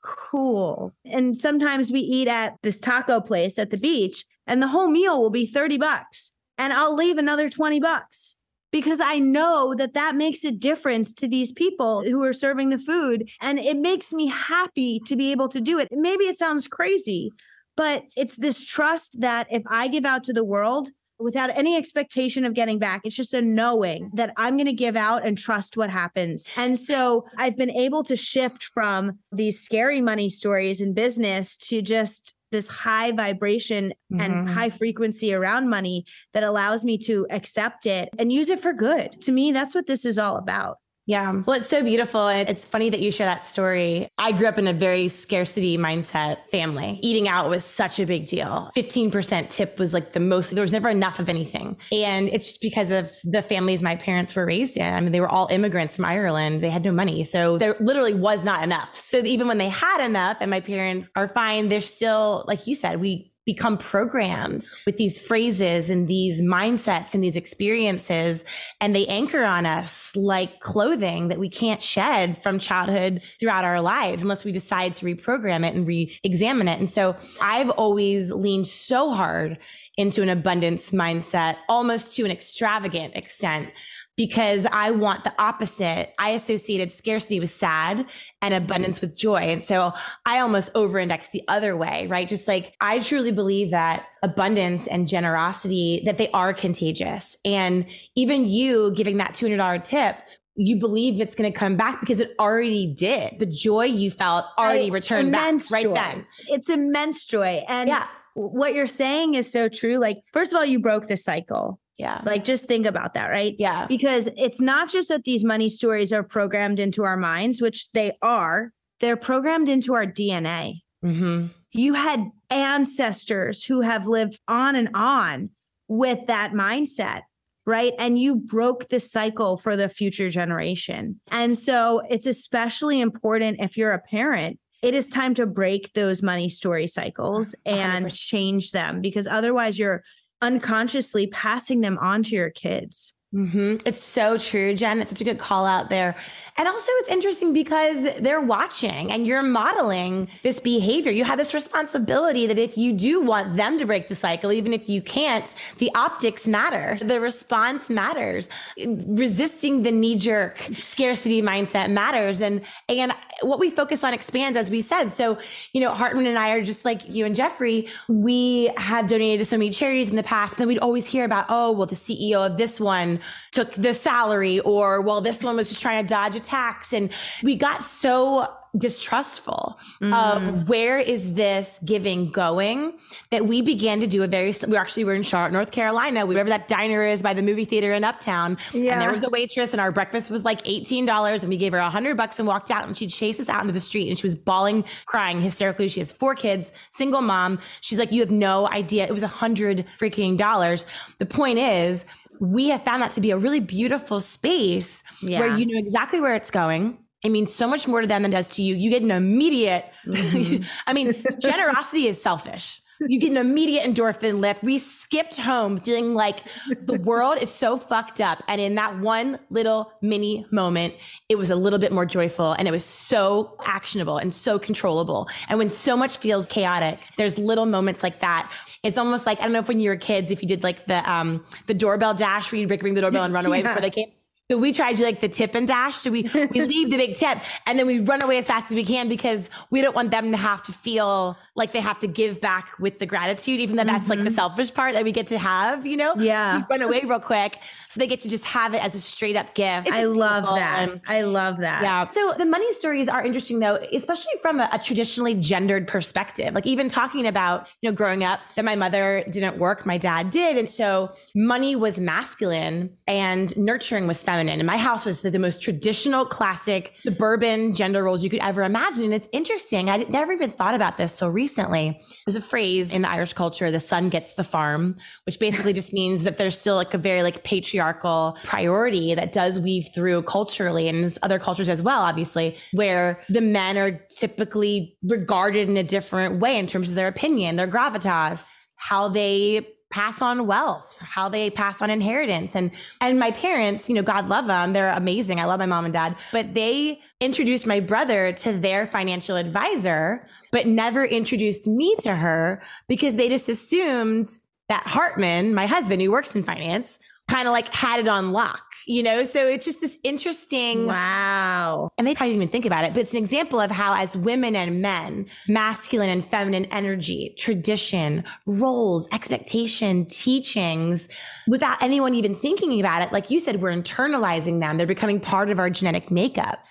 cool. 0.03 0.93
And 1.05 1.37
sometimes 1.39 1.91
we 1.91 2.01
eat 2.01 2.29
at 2.29 2.57
this 2.63 2.81
taco 2.81 3.21
place 3.21 3.59
at 3.59 3.71
the 3.71 3.77
beach, 3.77 4.25
and 4.47 4.61
the 4.61 4.69
whole 4.69 4.89
meal 4.89 5.21
will 5.21 5.31
be 5.31 5.47
30 5.47 5.79
bucks 5.79 6.33
and 6.59 6.73
I'll 6.73 6.95
leave 6.95 7.19
another 7.19 7.51
20 7.51 7.81
bucks 7.81 8.37
because 8.71 9.01
I 9.01 9.19
know 9.19 9.75
that 9.77 9.95
that 9.95 10.15
makes 10.15 10.45
a 10.45 10.53
difference 10.53 11.15
to 11.15 11.29
these 11.29 11.53
people 11.53 12.03
who 12.03 12.23
are 12.25 12.33
serving 12.33 12.71
the 12.71 12.79
food. 12.79 13.29
And 13.41 13.59
it 13.59 13.77
makes 13.77 14.13
me 14.13 14.27
happy 14.27 15.01
to 15.07 15.17
be 15.17 15.33
able 15.33 15.49
to 15.49 15.61
do 15.61 15.79
it. 15.79 15.89
Maybe 15.91 16.25
it 16.25 16.39
sounds 16.39 16.67
crazy, 16.67 17.33
but 17.77 18.05
it's 18.17 18.37
this 18.37 18.65
trust 18.65 19.21
that 19.21 19.47
if 19.51 19.63
I 19.69 19.89
give 19.89 20.05
out 20.05 20.25
to 20.25 20.33
the 20.33 20.45
world, 20.45 20.89
without 21.19 21.51
any 21.57 21.77
expectation 21.77 22.45
of 22.45 22.55
getting 22.55 22.79
back. 22.79 23.03
It's 23.05 23.17
just 23.17 23.35
a 23.35 23.43
knowing 23.43 24.11
that 24.15 24.33
I'm 24.37 24.57
going 24.57 24.67
to 24.67 24.73
give 24.73 24.97
out 24.97 25.25
and 25.25 25.39
trust 25.39 25.77
what 25.77 25.91
happens. 25.91 26.51
And 26.57 26.79
so 26.79 27.27
I've 27.37 27.57
been 27.57 27.71
able 27.71 28.03
to 28.05 28.17
shift 28.17 28.65
from 28.75 29.19
these 29.33 29.61
scary 29.61 30.01
money 30.01 30.29
stories 30.29 30.81
in 30.81 30.95
business 30.95 31.57
to 31.69 31.83
just 31.83 32.35
this 32.51 32.69
high 32.69 33.11
vibration 33.11 33.93
mm-hmm. 34.13 34.21
and 34.21 34.49
high 34.49 34.71
frequency 34.71 35.35
around 35.35 35.69
money 35.69 36.05
that 36.33 36.45
allows 36.45 36.85
me 36.85 36.97
to 36.97 37.27
accept 37.31 37.85
it 37.85 38.09
and 38.19 38.33
use 38.33 38.49
it 38.49 38.61
for 38.61 38.73
good. 38.73 39.21
To 39.23 39.33
me, 39.33 39.51
that's 39.51 39.75
what 39.75 39.87
this 39.87 40.05
is 40.05 40.19
all 40.19 40.37
about. 40.37 40.79
Yeah. 41.07 41.43
Well, 41.47 41.59
it's 41.59 41.69
so 41.69 41.83
beautiful. 41.83 42.29
It's 42.29 42.65
funny 42.65 42.89
that 42.89 43.01
you 43.01 43.13
share 43.13 43.27
that 43.27 43.47
story. 43.47 44.09
I 44.17 44.33
grew 44.33 44.47
up 44.47 44.57
in 44.57 44.67
a 44.67 44.73
very 44.73 45.09
scarcity 45.09 45.77
mindset 45.77 46.39
family. 46.51 46.99
Eating 47.03 47.29
out 47.29 47.51
was 47.51 47.65
such 47.65 48.01
a 48.01 48.07
big 48.07 48.27
deal. 48.27 48.71
15% 48.75 49.51
tip 49.51 49.79
was 49.79 49.93
like 49.93 50.15
the 50.15 50.21
most, 50.21 50.55
there 50.55 50.63
was 50.63 50.73
never 50.73 50.89
enough 50.89 51.19
of 51.19 51.29
anything. 51.29 51.77
And 51.93 52.29
it's 52.29 52.49
just 52.49 52.63
because 52.63 52.91
of 52.91 53.13
the 53.25 53.43
families 53.43 53.83
my 53.83 53.97
parents 53.97 54.35
were 54.35 54.47
raised 54.47 54.79
in. 54.79 54.95
I 54.95 54.99
mean, 55.01 55.13
they 55.13 55.21
were 55.21 55.29
all 55.29 55.49
immigrants 55.49 55.97
from 55.97 56.07
Ireland. 56.07 56.63
They 56.63 56.71
had 56.71 56.85
no 56.85 56.93
money. 56.93 57.25
So 57.25 57.59
there 57.59 57.77
literally 57.81 58.15
was 58.15 58.43
not 58.43 58.65
enough. 58.65 58.97
So 58.97 59.19
even 59.19 59.47
when 59.47 59.59
they 59.59 59.69
had 59.69 60.03
enough 60.03 60.39
and 60.41 60.51
my 60.51 60.61
parents 60.61 61.11
are 61.17 61.29
fine, 61.29 61.69
they're 61.69 61.83
still, 61.83 62.45
like 62.47 62.67
you 62.67 62.75
said, 62.75 62.99
we, 63.01 63.34
become 63.47 63.77
programmed 63.77 64.69
with 64.87 64.97
these 64.97 65.19
phrases 65.19 65.91
and 65.91 66.09
these 66.09 66.41
mindsets 66.41 67.15
and 67.15 67.23
these 67.23 67.37
experiences 67.37 68.45
and 68.81 68.95
they 68.97 69.07
anchor 69.07 69.45
on 69.45 69.67
us 69.67 70.15
like 70.17 70.61
clothing 70.61 71.29
that 71.29 71.39
we 71.39 71.49
can't 71.49 71.83
shed 71.83 72.37
from 72.43 72.59
childhood 72.59 73.21
throughout 73.39 73.65
our 73.65 73.81
lives 73.81 74.23
unless 74.23 74.45
we 74.45 74.53
decide 74.53 74.93
to 74.93 75.05
reprogram 75.05 75.67
it 75.67 75.75
and 75.75 75.87
re-examine 75.87 76.69
it. 76.69 76.79
And 76.79 76.89
so 76.89 77.17
i've 77.41 77.71
always 77.71 78.33
leaned 78.33 78.67
so 78.67 79.13
hard 79.13 79.59
into 79.97 80.23
an 80.23 80.29
abundance 80.29 80.91
mindset 80.91 81.57
almost 81.69 82.17
to 82.17 82.25
an 82.25 82.31
extravagant 82.31 83.15
extent 83.15 83.69
because 84.17 84.67
I 84.71 84.93
want 84.93 85.25
the 85.25 85.35
opposite. 85.39 86.15
I 86.19 86.31
associated 86.31 86.93
scarcity 86.93 87.41
with 87.41 87.51
sad 87.51 88.07
and 88.41 88.55
abundance 88.55 89.01
with 89.01 89.17
joy. 89.17 89.39
And 89.39 89.63
so 89.63 89.93
I 90.25 90.39
almost 90.39 90.71
over 90.75 90.99
index 90.99 91.29
the 91.29 91.43
other 91.49 91.77
way, 91.77 92.07
right? 92.07 92.29
Just 92.29 92.47
like 92.47 92.75
I 92.81 93.01
truly 93.01 93.33
believe 93.33 93.73
that 93.73 94.07
abundance 94.23 94.87
and 94.87 95.09
generosity, 95.09 96.03
that 96.05 96.19
they 96.19 96.31
are 96.31 96.55
contagious. 96.55 97.37
And 97.45 97.87
even 98.15 98.49
you 98.49 98.93
giving 98.93 99.17
that 99.19 99.35
$200 99.35 99.85
tip, 99.85 100.17
you 100.57 100.77
believe 100.77 101.21
it's 101.21 101.35
going 101.35 101.53
to 101.53 101.59
come 101.59 101.77
back 101.77 101.99
because 101.99 102.21
it 102.21 102.35
already 102.39 102.95
did. 102.95 103.41
The 103.41 103.47
joy 103.47 103.87
you 103.87 104.13
felt 104.13 104.47
already 104.57 104.91
I, 104.91 104.93
returned 104.93 105.33
back 105.33 105.55
right 105.73 105.85
joy. 105.85 105.95
then. 105.95 106.27
It's 106.49 106.71
immense 106.71 107.25
joy. 107.25 107.65
And 107.69 107.89
yeah. 107.89 108.07
what 108.35 108.75
you're 108.75 108.87
saying 108.87 109.35
is 109.35 109.51
so 109.51 109.69
true. 109.69 109.97
Like, 109.97 110.19
first 110.33 110.53
of 110.53 110.59
all, 110.59 110.65
you 110.65 110.79
broke 110.79 111.09
the 111.09 111.17
cycle 111.17 111.81
yeah. 111.99 112.21
Like 112.25 112.45
just 112.45 112.67
think 112.67 112.87
about 112.87 113.15
that, 113.15 113.29
right? 113.29 113.55
Yeah. 113.59 113.87
Because 113.87 114.29
it's 114.37 114.61
not 114.61 114.89
just 114.89 115.09
that 115.09 115.25
these 115.25 115.45
money 115.45 115.69
stories 115.69 116.13
are 116.13 116.23
programmed 116.23 116.81
into 116.81 117.05
our 117.05 117.17
minds, 117.17 117.61
which 117.61 117.91
they 117.93 118.17
are, 118.21 118.73
they're 119.01 119.17
programmed 119.17 119.69
into 119.69 119.95
our 119.95 120.07
DNA. 120.07 120.81
Mm-hmm. 121.05 121.47
You 121.73 121.95
had 121.95 122.31
ancestors 122.51 123.65
who 123.65 123.81
have 123.83 124.07
lived 124.07 124.41
on 124.49 124.77
and 124.77 124.89
on 124.95 125.51
with 125.87 126.27
that 126.27 126.53
mindset, 126.53 127.23
right? 127.67 127.93
And 127.99 128.19
you 128.19 128.37
broke 128.37 128.89
the 128.89 129.01
cycle 129.01 129.57
for 129.57 129.77
the 129.77 129.89
future 129.89 130.31
generation. 130.31 131.21
And 131.31 131.57
so 131.57 132.03
it's 132.11 132.27
especially 132.27 133.01
important 133.01 133.61
if 133.61 133.77
you're 133.77 133.93
a 133.93 134.01
parent 134.01 134.59
it 134.85 134.93
is 134.93 135.09
time 135.09 135.33
to 135.33 135.47
break 135.47 135.95
those 135.95 136.23
money 136.23 136.51
story 136.51 136.87
cycles 136.87 137.55
and 137.65 138.05
100%. 138.05 138.29
change 138.29 138.71
them 138.73 139.01
because 139.01 139.27
otherwise 139.27 139.79
you're 139.79 140.05
unconsciously 140.43 141.27
passing 141.27 141.81
them 141.81 141.99
on 141.99 142.23
to 142.25 142.35
your 142.35 142.51
kids. 142.51 143.15
Mm-hmm. 143.35 143.77
It's 143.85 144.03
so 144.03 144.39
true, 144.39 144.75
Jen. 144.75 145.01
It's 145.01 145.11
such 145.11 145.21
a 145.21 145.25
good 145.25 145.41
call 145.41 145.67
out 145.67 145.91
there. 145.91 146.15
And 146.57 146.69
also, 146.69 146.93
it's 146.99 147.09
interesting 147.09 147.53
because 147.53 148.15
they're 148.21 148.41
watching 148.41 149.11
and 149.11 149.27
you're 149.27 149.43
modeling 149.43 150.29
this 150.45 150.61
behavior. 150.61 151.11
You 151.11 151.25
have 151.25 151.37
this 151.37 151.53
responsibility 151.53 152.47
that 152.47 152.59
if 152.59 152.79
you 152.79 152.93
do 152.93 153.21
want 153.21 153.57
them 153.57 153.77
to 153.81 153.87
break 153.87 154.07
the 154.07 154.15
cycle, 154.15 154.53
even 154.53 154.73
if 154.73 154.89
you 154.89 155.03
can't, 155.03 155.53
the 155.79 155.91
optics 155.97 156.47
matter. 156.47 156.97
The 157.03 157.19
response 157.19 157.91
matters. 157.91 158.49
Resisting 158.87 159.83
the 159.83 159.91
knee 159.91 160.17
jerk 160.17 160.71
scarcity 160.79 161.43
mindset 161.43 161.91
matters. 161.91 162.41
And, 162.41 162.61
and 162.89 163.13
what 163.43 163.59
we 163.59 163.69
focus 163.69 164.05
on 164.05 164.15
expands, 164.15 164.57
as 164.57 164.71
we 164.71 164.81
said. 164.81 165.09
So, 165.09 165.39
you 165.73 165.81
know, 165.81 165.93
Hartman 165.93 166.27
and 166.27 166.39
I 166.39 166.51
are 166.51 166.63
just 166.63 166.85
like 166.85 167.09
you 167.09 167.27
and 167.27 167.35
Jeffrey. 167.35 167.89
We 168.09 168.71
have 168.77 169.09
donated 169.09 169.41
to 169.41 169.45
so 169.45 169.59
many 169.59 169.71
charities 169.71 170.11
in 170.11 170.15
the 170.15 170.23
past. 170.23 170.53
And 170.53 170.61
then 170.61 170.69
we'd 170.69 170.79
always 170.79 171.09
hear 171.09 171.25
about, 171.25 171.47
oh, 171.49 171.73
well, 171.73 171.87
the 171.87 171.97
CEO 171.97 172.47
of 172.47 172.59
this 172.59 172.81
one 172.81 173.21
took 173.53 173.73
the 173.73 173.95
salary 173.95 174.61
or 174.61 175.01
well 175.01 175.21
this 175.21 175.43
one 175.43 175.57
was 175.57 175.69
just 175.69 175.81
trying 175.81 176.05
to 176.05 176.09
dodge 176.09 176.35
a 176.37 176.41
tax. 176.41 176.93
And 176.93 177.11
we 177.43 177.57
got 177.57 177.83
so 177.83 178.49
distrustful 178.77 179.79
mm. 180.01 180.13
of 180.13 180.69
where 180.69 180.99
is 180.99 181.35
this 181.35 181.79
giving 181.85 182.29
going 182.29 182.93
that 183.31 183.47
we 183.47 183.63
began 183.63 184.01
to 184.01 184.07
do 184.07 184.23
a 184.25 184.27
very 184.27 184.53
we 184.67 184.77
actually 184.77 185.05
were 185.05 185.15
in 185.15 185.23
charlotte 185.23 185.53
north 185.53 185.71
carolina 185.71 186.27
wherever 186.27 186.49
that 186.49 186.67
diner 186.67 187.07
is 187.07 187.23
by 187.23 187.33
the 187.33 187.43
movie 187.43 187.65
theater 187.65 187.95
in 187.95 188.03
uptown. 188.03 188.59
Yeah. 188.73 188.95
and 188.95 189.03
there 189.03 189.13
was 189.13 189.23
a 189.23 189.31
waitress 189.31 189.73
and 189.73 189.81
our 189.81 189.93
breakfast 189.93 190.31
was 190.31 190.45
like 190.45 190.65
$18 190.65 191.41
and 191.41 191.49
we 191.49 191.57
gave 191.57 191.73
her 191.73 191.79
a 191.79 191.89
hundred 191.89 192.17
bucks 192.17 192.39
and 192.39 192.49
walked 192.49 192.71
out 192.71 192.85
and 192.85 192.97
she 192.97 193.07
chased 193.07 193.39
us 193.39 193.49
out 193.49 193.61
into 193.61 193.73
the 193.73 193.81
street 193.81 194.09
and 194.09 194.19
she 194.19 194.27
was 194.27 194.35
bawling 194.35 194.85
crying 195.07 195.41
hysterically. 195.41 195.89
She 195.89 196.01
has 196.01 196.11
four 196.11 196.35
kids 196.35 196.73
single 196.91 197.23
mom. 197.23 197.61
She's 197.81 197.99
like 197.99 198.11
you 198.11 198.21
have 198.21 198.31
no 198.31 198.69
idea. 198.69 199.05
It 199.07 199.13
was 199.13 199.23
a 199.23 199.29
hundred 199.29 199.87
freaking 199.99 200.37
dollars. 200.37 200.85
The 201.19 201.27
point 201.27 201.59
is 201.61 202.05
we 202.41 202.69
have 202.69 202.85
found 202.85 203.03
that 203.03 203.13
to 203.13 203.21
be 203.21 203.31
a 203.31 203.39
really 203.39 203.61
beautiful 203.61 204.21
space 204.21 205.03
yeah. 205.23 205.41
where 205.41 205.57
you 205.57 205.67
know 205.67 205.79
exactly 205.79 206.21
where 206.21 206.35
it's 206.35 206.51
going. 206.51 206.99
It 207.23 207.31
means 207.31 207.55
so 207.55 207.67
much 207.67 207.89
more 207.89 208.03
to 208.03 208.07
them 208.07 208.23
than 208.23 208.33
it 208.33 208.37
does 208.37 208.49
to 208.49 208.63
you. 208.63 208.75
You 208.75 208.91
get 208.91 209.03
an 209.03 209.11
immediate, 209.11 209.87
mm-hmm. 210.07 210.63
I 210.87 210.93
mean, 210.93 211.25
generosity 211.41 212.07
is 212.07 212.21
selfish 212.21 212.81
you 213.09 213.19
get 213.19 213.31
an 213.31 213.37
immediate 213.37 213.85
endorphin 213.85 214.41
lift. 214.41 214.63
We 214.63 214.79
skipped 214.79 215.37
home 215.37 215.81
feeling 215.81 216.15
like 216.15 216.41
the 216.83 216.95
world 217.05 217.39
is 217.41 217.51
so 217.51 217.79
fucked 217.79 218.21
up. 218.21 218.43
And 218.49 218.61
in 218.61 218.75
that 218.77 218.99
one 218.99 219.39
little 219.51 219.93
mini 220.03 220.47
moment, 220.51 220.95
it 221.29 221.37
was 221.37 221.51
a 221.51 221.57
little 221.57 221.79
bit 221.79 221.93
more 221.93 222.07
joyful 222.07 222.53
and 222.53 222.69
it 222.69 222.71
was 222.71 222.85
so 222.85 223.57
actionable 223.65 224.19
and 224.19 224.35
so 224.35 224.59
controllable. 224.59 225.29
And 225.49 225.59
when 225.59 225.71
so 225.71 225.97
much 225.97 226.19
feels 226.19 226.47
chaotic, 226.47 226.99
there's 227.17 227.39
little 227.39 227.67
moments 227.67 228.03
like 228.03 228.21
that. 228.21 228.51
It's 228.83 228.99
almost 228.99 229.27
like, 229.27 229.41
I 229.41 229.45
don't 229.45 229.53
know 229.53 229.61
if 229.61 229.69
when 229.69 229.81
you 229.81 229.91
were 229.91 229.97
kids, 229.97 230.31
if 230.31 230.43
you 230.43 230.49
did 230.49 230.63
like 230.63 230.87
the, 230.87 231.09
um, 231.11 231.45
the 231.67 231.75
doorbell 231.75 232.15
dash 232.15 232.51
where 232.51 232.61
you'd 232.61 232.71
ring 232.71 232.95
the 232.95 233.01
doorbell 233.01 233.25
and 233.25 233.35
run 233.35 233.47
away 233.47 233.59
yeah. 233.63 233.69
before 233.69 233.83
they 233.83 233.91
came 233.91 234.13
so 234.51 234.59
we 234.59 234.75
try 234.75 234.93
to 234.93 234.99
do 234.99 235.05
like 235.05 235.21
the 235.21 235.29
tip 235.29 235.55
and 235.55 235.67
dash. 235.67 235.97
So 235.97 236.11
we, 236.11 236.23
we 236.23 236.61
leave 236.67 236.91
the 236.91 236.99
big 236.99 237.15
tip 237.15 237.39
and 237.67 237.79
then 237.79 237.87
we 237.87 238.01
run 238.01 238.23
away 238.23 238.37
as 238.37 238.47
fast 238.47 238.71
as 238.71 238.75
we 238.75 238.85
can 238.85 239.09
because 239.09 239.49
we 239.71 239.81
don't 239.81 239.97
want 239.97 240.11
them 240.11 240.33
to 240.33 240.37
have 240.37 240.63
to 240.65 240.73
feel 240.73 241.39
like 241.57 241.73
they 241.73 241.81
have 241.81 241.99
to 242.01 242.07
give 242.07 242.43
back 242.43 242.79
with 242.79 242.99
the 242.99 243.07
gratitude, 243.07 243.61
even 243.61 243.77
though 243.77 243.85
that's 243.85 244.03
mm-hmm. 244.03 244.11
like 244.11 244.19
the 244.19 244.25
mm-hmm. 244.27 244.35
selfish 244.35 244.75
part 244.75 244.93
that 244.95 245.05
we 245.05 245.13
get 245.13 245.29
to 245.29 245.39
have, 245.39 245.87
you 245.87 245.97
know? 245.97 246.15
Yeah. 246.19 246.61
So 246.61 246.67
run 246.69 246.83
away 246.83 247.01
real 247.07 247.21
quick. 247.21 247.59
So 247.89 248.01
they 248.01 248.07
get 248.07 248.21
to 248.23 248.29
just 248.29 248.45
have 248.45 248.75
it 248.75 248.85
as 248.85 248.95
a 248.95 249.01
straight 249.01 249.37
up 249.37 249.55
gift. 249.55 249.91
I 249.91 250.05
love 250.05 250.45
that. 250.45 250.91
And, 250.91 251.01
I 251.07 251.23
love 251.23 251.59
that. 251.59 251.83
Yeah. 251.83 252.09
So 252.11 252.35
the 252.37 252.45
money 252.45 252.71
stories 252.75 253.09
are 253.09 253.25
interesting 253.25 253.61
though, 253.61 253.77
especially 253.95 254.33
from 254.43 254.61
a, 254.61 254.69
a 254.73 254.79
traditionally 254.79 255.37
gendered 255.37 255.89
perspective. 255.89 256.53
Like 256.55 256.67
even 256.67 256.91
talking 256.91 257.27
about, 257.27 257.67
you 257.81 257.91
know, 257.91 257.97
growing 257.97 258.25
up 258.25 258.41
that 258.57 258.65
my 258.67 258.77
mother 258.77 259.25
didn't 259.31 259.57
work, 259.57 259.87
my 259.87 259.97
dad 259.97 260.29
did. 260.31 260.59
And 260.59 260.69
so 260.69 261.15
money 261.35 261.77
was 261.77 261.99
masculine 261.99 262.91
and 263.07 263.57
nurturing 263.57 264.07
was 264.07 264.23
feminine 264.23 264.34
feminine. 264.35 264.59
And 264.59 264.67
my 264.67 264.77
house 264.77 265.05
was 265.05 265.23
the, 265.23 265.31
the 265.31 265.39
most 265.39 265.63
traditional, 265.63 266.25
classic 266.25 266.93
suburban 266.97 267.73
gender 267.73 268.03
roles 268.03 268.25
you 268.25 268.31
could 268.31 268.41
ever 268.41 268.63
imagine. 268.63 269.05
And 269.05 269.15
it's 269.15 269.29
interesting. 269.33 269.89
I 269.89 269.99
never 270.09 270.33
even 270.33 270.51
thought 270.51 270.75
about 270.75 270.97
this 270.97 271.19
till 271.19 271.31
recently. 271.31 272.01
There's 272.27 272.37
a 272.37 272.41
phrase 272.41 272.93
in 272.93 273.03
the 273.03 273.11
Irish 273.11 273.33
culture, 273.33 273.71
the 273.71 273.81
son 273.81 274.09
gets 274.09 274.35
the 274.35 274.45
farm, 274.45 274.97
which 275.25 275.39
basically 275.39 275.73
just 275.73 275.93
means 275.93 276.25
that 276.25 276.37
there's 276.37 276.59
still 276.59 276.75
like 276.75 276.95
a 276.95 276.99
very 276.99 277.23
like 277.23 277.45
patriarchal 277.45 278.37
priority 278.45 279.15
that 279.15 279.33
does 279.33 279.59
weave 279.59 279.89
through 279.95 280.23
culturally 280.23 280.89
and 280.89 281.17
other 281.23 281.39
cultures 281.39 281.69
as 281.69 281.81
well, 281.81 282.01
obviously, 282.01 282.57
where 282.73 283.23
the 283.29 283.41
men 283.41 283.79
are 283.79 283.93
typically 284.17 284.97
regarded 285.05 285.69
in 285.69 285.77
a 285.77 285.85
different 285.85 286.41
way 286.41 286.59
in 286.59 286.67
terms 286.67 286.89
of 286.89 286.97
their 286.97 287.09
opinion, 287.09 287.57
their 287.57 287.69
gravitas, 287.69 288.45
how 288.77 289.09
they 289.09 289.67
pass 289.95 290.21
on 290.21 290.49
wealth, 290.49 290.99
how 290.99 291.29
they 291.29 291.51
pass 291.51 291.81
on 291.81 291.89
inheritance. 291.89 292.57
And 292.57 292.73
and 293.01 293.17
my 293.17 293.31
parents, 293.31 293.89
you 293.89 293.95
know, 293.95 294.03
God 294.03 294.29
love 294.29 294.47
them, 294.47 294.73
they're 294.73 294.91
amazing. 294.91 295.39
I 295.39 295.45
love 295.45 295.61
my 295.61 295.67
mom 295.67 295.85
and 295.85 295.95
dad, 295.95 296.17
but 296.33 296.53
they 296.53 297.01
introduced 297.21 297.65
my 297.65 297.79
brother 297.79 298.33
to 298.33 298.53
their 298.53 298.89
financial 298.89 299.37
advisor, 299.37 300.27
but 300.51 300.67
never 300.67 301.05
introduced 301.05 301.69
me 301.69 301.95
to 302.01 302.17
her 302.17 302.61
because 302.89 303.15
they 303.15 303.29
just 303.29 303.49
assumed 303.49 304.29
that 304.69 304.85
Hartman, 304.85 305.55
my 305.55 305.67
husband 305.67 306.03
who 306.03 306.11
works 306.11 306.35
in 306.35 306.43
finance, 306.43 306.99
kind 307.29 307.47
of 307.47 307.53
like 307.53 307.73
had 307.73 308.01
it 308.01 308.09
on 308.09 308.33
lock, 308.33 308.65
you 308.87 309.03
know? 309.03 309.23
So 309.23 309.47
it's 309.47 309.65
just 309.65 309.81
this 309.81 309.99
interesting. 310.03 310.87
Wow. 310.87 311.91
And 311.99 312.07
they 312.07 312.15
probably 312.15 312.33
didn't 312.33 312.43
even 312.43 312.53
think 312.53 312.67
about 312.67 312.85
it, 312.85 312.95
but 312.95 313.01
it's 313.01 313.13
an 313.13 313.19
example 313.19 313.61
of 313.61 313.71
how, 313.71 313.95
as 313.95 314.17
women 314.17 314.57
and 314.57 314.81
men, 314.81 315.27
masculine 315.49 316.11
and 316.11 316.25
feminine 316.25 316.67
energy, 316.67 317.35
tradition, 317.39 318.25
roles, 318.47 319.09
expectation, 319.13 320.07
teachings, 320.07 321.09
without 321.49 321.83
anyone 321.83 322.15
even 322.15 322.35
thinking 322.35 322.79
about 322.81 323.03
it, 323.03 323.13
like 323.13 323.31
you 323.31 323.41
said, 323.41 323.61
we're 323.61 323.71
internalizing 323.73 324.61
them. 324.61 324.77
They're 324.77 324.87
becoming 324.87 325.21
part 325.21 325.51
of 325.51 325.59
our 325.59 325.71
genetic 325.71 326.11
makeup. 326.11 326.65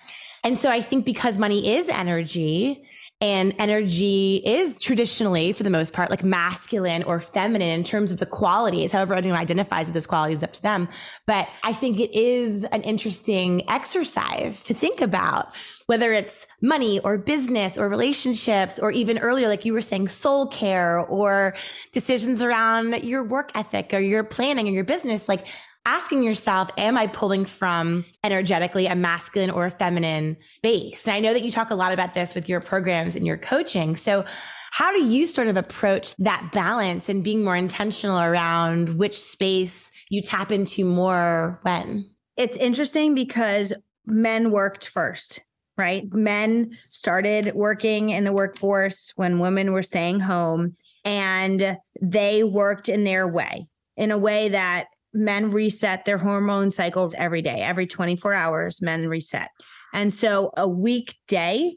And 0.44 0.58
so 0.58 0.70
I 0.70 0.82
think 0.82 1.06
because 1.06 1.38
money 1.38 1.76
is 1.76 1.88
energy, 1.88 2.86
and 3.24 3.56
energy 3.58 4.42
is 4.46 4.78
traditionally, 4.80 5.54
for 5.54 5.64
the 5.64 5.70
most 5.70 5.94
part, 5.94 6.10
like 6.10 6.26
masculine 6.26 7.04
or 7.04 7.22
feminine 7.22 7.70
in 7.70 7.86
terms 7.86 8.12
of 8.12 8.18
the 8.18 8.26
qualities. 8.26 8.92
However, 8.92 9.14
anyone 9.14 9.40
identifies 9.40 9.86
with 9.86 9.94
those 9.94 10.06
qualities 10.06 10.40
is 10.40 10.44
up 10.44 10.52
to 10.52 10.62
them. 10.62 10.90
But 11.26 11.48
I 11.64 11.72
think 11.72 12.02
it 12.02 12.14
is 12.14 12.66
an 12.66 12.82
interesting 12.82 13.62
exercise 13.70 14.62
to 14.64 14.74
think 14.74 15.00
about 15.00 15.54
whether 15.86 16.12
it's 16.12 16.46
money 16.62 17.00
or 17.00 17.18
business 17.18 17.78
or 17.78 17.88
relationships, 17.88 18.78
or 18.78 18.92
even 18.92 19.18
earlier, 19.20 19.48
like 19.48 19.64
you 19.64 19.72
were 19.72 19.82
saying, 19.82 20.10
soul 20.10 20.48
care 20.48 21.00
or 21.00 21.56
decisions 21.94 22.44
around 22.44 23.06
your 23.06 23.24
work 23.24 23.52
ethic 23.56 23.94
or 23.94 24.00
your 24.00 24.26
planning 24.26 24.68
and 24.68 24.76
your 24.76 24.84
business. 24.84 25.30
Like, 25.30 25.48
asking 25.86 26.24
yourself, 26.24 26.70
am 26.78 26.98
I 26.98 27.08
pulling 27.08 27.46
from 27.46 28.06
energetically 28.24 28.88
a 28.88 28.96
masculine 28.96 29.50
or 29.50 29.66
a 29.66 29.72
feminine 29.72 30.40
space? 30.40 31.06
And 31.06 31.14
I 31.14 31.20
know 31.20 31.34
that 31.34 31.44
you 31.44 31.52
talk 31.52 31.72
a 31.72 31.76
lot 31.76 31.92
about 31.92 32.14
this 32.14 32.36
with 32.36 32.48
your 32.48 32.62
programs 32.62 33.16
and 33.16 33.26
your 33.26 33.38
coaching. 33.38 33.96
So, 33.96 34.26
how 34.72 34.92
do 34.92 35.04
you 35.04 35.28
sort 35.28 35.50
of 35.50 35.58
approach 35.58 36.16
that 36.16 36.50
balance 36.52 37.08
and 37.08 37.24
being 37.24 37.44
more 37.44 37.56
intentional 37.56 38.20
around 38.20 38.98
which 38.98 39.20
space 39.20 39.92
you 40.10 40.22
tap 40.24 40.52
into 40.52 40.84
more 40.84 41.60
when? 41.62 42.10
It's 42.38 42.58
interesting 42.58 43.14
because 43.14 43.72
men 44.08 44.52
worked 44.52 44.88
first, 44.88 45.46
right? 45.78 46.12
Men 46.12 46.72
started 46.90 47.54
working 47.54 48.10
in 48.10 48.24
the 48.24 48.34
workforce 48.34 49.14
when 49.16 49.40
women 49.40 49.74
were 49.74 49.84
staying 49.84 50.22
home 50.22 50.76
and 51.06 51.78
they 52.02 52.44
worked 52.44 52.90
in 52.90 53.04
their 53.04 53.28
way, 53.28 53.68
in 53.96 54.10
a 54.10 54.18
way 54.18 54.50
that 54.50 54.88
men 55.14 55.52
reset 55.52 56.06
their 56.06 56.18
hormone 56.18 56.72
cycles 56.72 57.14
every 57.16 57.42
day, 57.42 57.62
every 57.62 57.86
24 57.88 58.34
hours, 58.34 58.82
men 58.82 59.08
reset. 59.08 59.50
And 59.94 60.14
so 60.14 60.52
a 60.58 60.68
weekday 60.68 61.74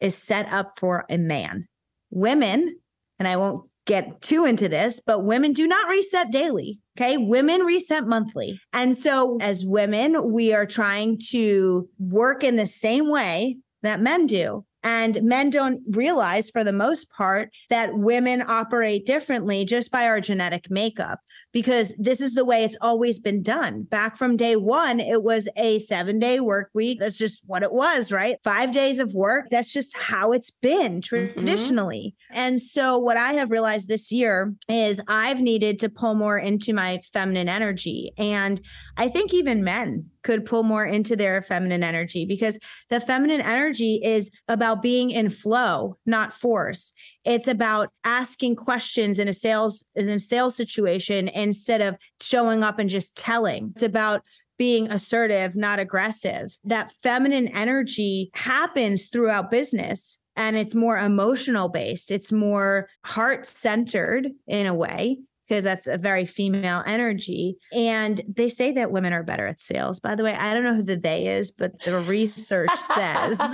is 0.00 0.16
set 0.16 0.46
up 0.52 0.78
for 0.78 1.04
a 1.10 1.18
man. 1.18 1.68
Women, 2.10 2.76
and 3.18 3.28
I 3.28 3.36
won't 3.36 3.68
get 3.88 4.20
too 4.20 4.44
into 4.44 4.68
this, 4.68 5.02
but 5.04 5.24
women 5.24 5.52
do 5.52 5.66
not 5.66 5.88
reset 5.88 6.30
daily. 6.30 6.78
Okay. 6.96 7.16
Women 7.16 7.62
reset 7.62 8.06
monthly. 8.06 8.60
And 8.72 8.96
so 8.96 9.38
as 9.40 9.64
women, 9.64 10.32
we 10.32 10.52
are 10.52 10.66
trying 10.66 11.18
to 11.30 11.88
work 11.98 12.44
in 12.44 12.56
the 12.56 12.66
same 12.66 13.08
way 13.10 13.56
that 13.82 14.00
men 14.00 14.26
do. 14.26 14.64
And 14.84 15.20
men 15.22 15.50
don't 15.50 15.80
realize, 15.90 16.50
for 16.50 16.62
the 16.62 16.72
most 16.72 17.10
part, 17.10 17.50
that 17.68 17.94
women 17.94 18.42
operate 18.46 19.06
differently 19.06 19.64
just 19.64 19.90
by 19.90 20.06
our 20.06 20.20
genetic 20.20 20.70
makeup, 20.70 21.18
because 21.52 21.94
this 21.98 22.20
is 22.20 22.34
the 22.34 22.44
way 22.44 22.64
it's 22.64 22.76
always 22.80 23.18
been 23.18 23.42
done. 23.42 23.82
Back 23.82 24.16
from 24.16 24.36
day 24.36 24.56
one, 24.56 25.00
it 25.00 25.22
was 25.22 25.48
a 25.56 25.78
seven 25.78 26.18
day 26.18 26.40
work 26.40 26.70
week. 26.74 27.00
That's 27.00 27.18
just 27.18 27.42
what 27.46 27.62
it 27.62 27.72
was, 27.72 28.12
right? 28.12 28.36
Five 28.44 28.72
days 28.72 28.98
of 28.98 29.14
work. 29.14 29.46
That's 29.50 29.72
just 29.72 29.96
how 29.96 30.32
it's 30.32 30.50
been 30.50 31.00
mm-hmm. 31.00 31.32
traditionally. 31.32 32.14
Mm-hmm. 32.32 32.38
And 32.38 32.62
so, 32.62 32.98
what 32.98 33.16
I 33.16 33.34
have 33.34 33.50
realized 33.50 33.88
this 33.88 34.12
year 34.12 34.54
is 34.68 35.00
I've 35.08 35.40
needed 35.40 35.78
to 35.80 35.88
pull 35.88 36.14
more 36.14 36.38
into 36.38 36.72
my 36.72 37.00
feminine 37.12 37.48
energy. 37.48 38.12
And 38.18 38.60
I 38.96 39.08
think 39.08 39.32
even 39.32 39.64
men 39.64 40.10
could 40.22 40.44
pull 40.44 40.62
more 40.62 40.84
into 40.84 41.16
their 41.16 41.40
feminine 41.40 41.82
energy 41.82 42.26
because 42.26 42.58
the 42.90 43.00
feminine 43.00 43.40
energy 43.40 44.00
is 44.04 44.30
about 44.46 44.82
being 44.82 45.10
in 45.10 45.30
flow, 45.30 45.96
not 46.04 46.34
force. 46.34 46.92
It's 47.28 47.46
about 47.46 47.90
asking 48.04 48.56
questions 48.56 49.18
in 49.18 49.28
a 49.28 49.34
sales 49.34 49.84
in 49.94 50.08
a 50.08 50.18
sales 50.18 50.56
situation 50.56 51.28
instead 51.28 51.82
of 51.82 51.96
showing 52.22 52.62
up 52.62 52.78
and 52.78 52.88
just 52.88 53.18
telling. 53.18 53.72
It's 53.74 53.82
about 53.82 54.22
being 54.56 54.90
assertive, 54.90 55.54
not 55.54 55.78
aggressive. 55.78 56.58
That 56.64 56.90
feminine 57.02 57.48
energy 57.48 58.30
happens 58.32 59.08
throughout 59.08 59.50
business 59.50 60.18
and 60.36 60.56
it's 60.56 60.74
more 60.74 60.96
emotional 60.96 61.68
based. 61.68 62.10
It's 62.10 62.32
more 62.32 62.88
heart 63.04 63.46
centered 63.46 64.30
in 64.46 64.66
a 64.66 64.74
way 64.74 65.18
because 65.48 65.64
that's 65.64 65.86
a 65.86 65.96
very 65.96 66.24
female 66.24 66.82
energy. 66.86 67.56
And 67.72 68.20
they 68.28 68.48
say 68.48 68.72
that 68.72 68.90
women 68.90 69.12
are 69.12 69.22
better 69.22 69.46
at 69.46 69.60
sales. 69.60 70.00
By 70.00 70.14
the 70.14 70.22
way, 70.22 70.34
I 70.34 70.52
don't 70.52 70.64
know 70.64 70.74
who 70.74 70.82
the 70.82 70.96
they 70.96 71.28
is, 71.28 71.50
but 71.50 71.80
the 71.82 71.98
research 72.00 72.68
says. 72.74 73.38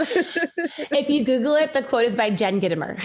if 0.90 1.09
you 1.09 1.24
Google 1.24 1.55
it, 1.55 1.72
the 1.72 1.82
quote 1.82 2.07
is 2.07 2.16
by 2.16 2.30
Jen 2.30 2.61
Gitomer. 2.61 2.97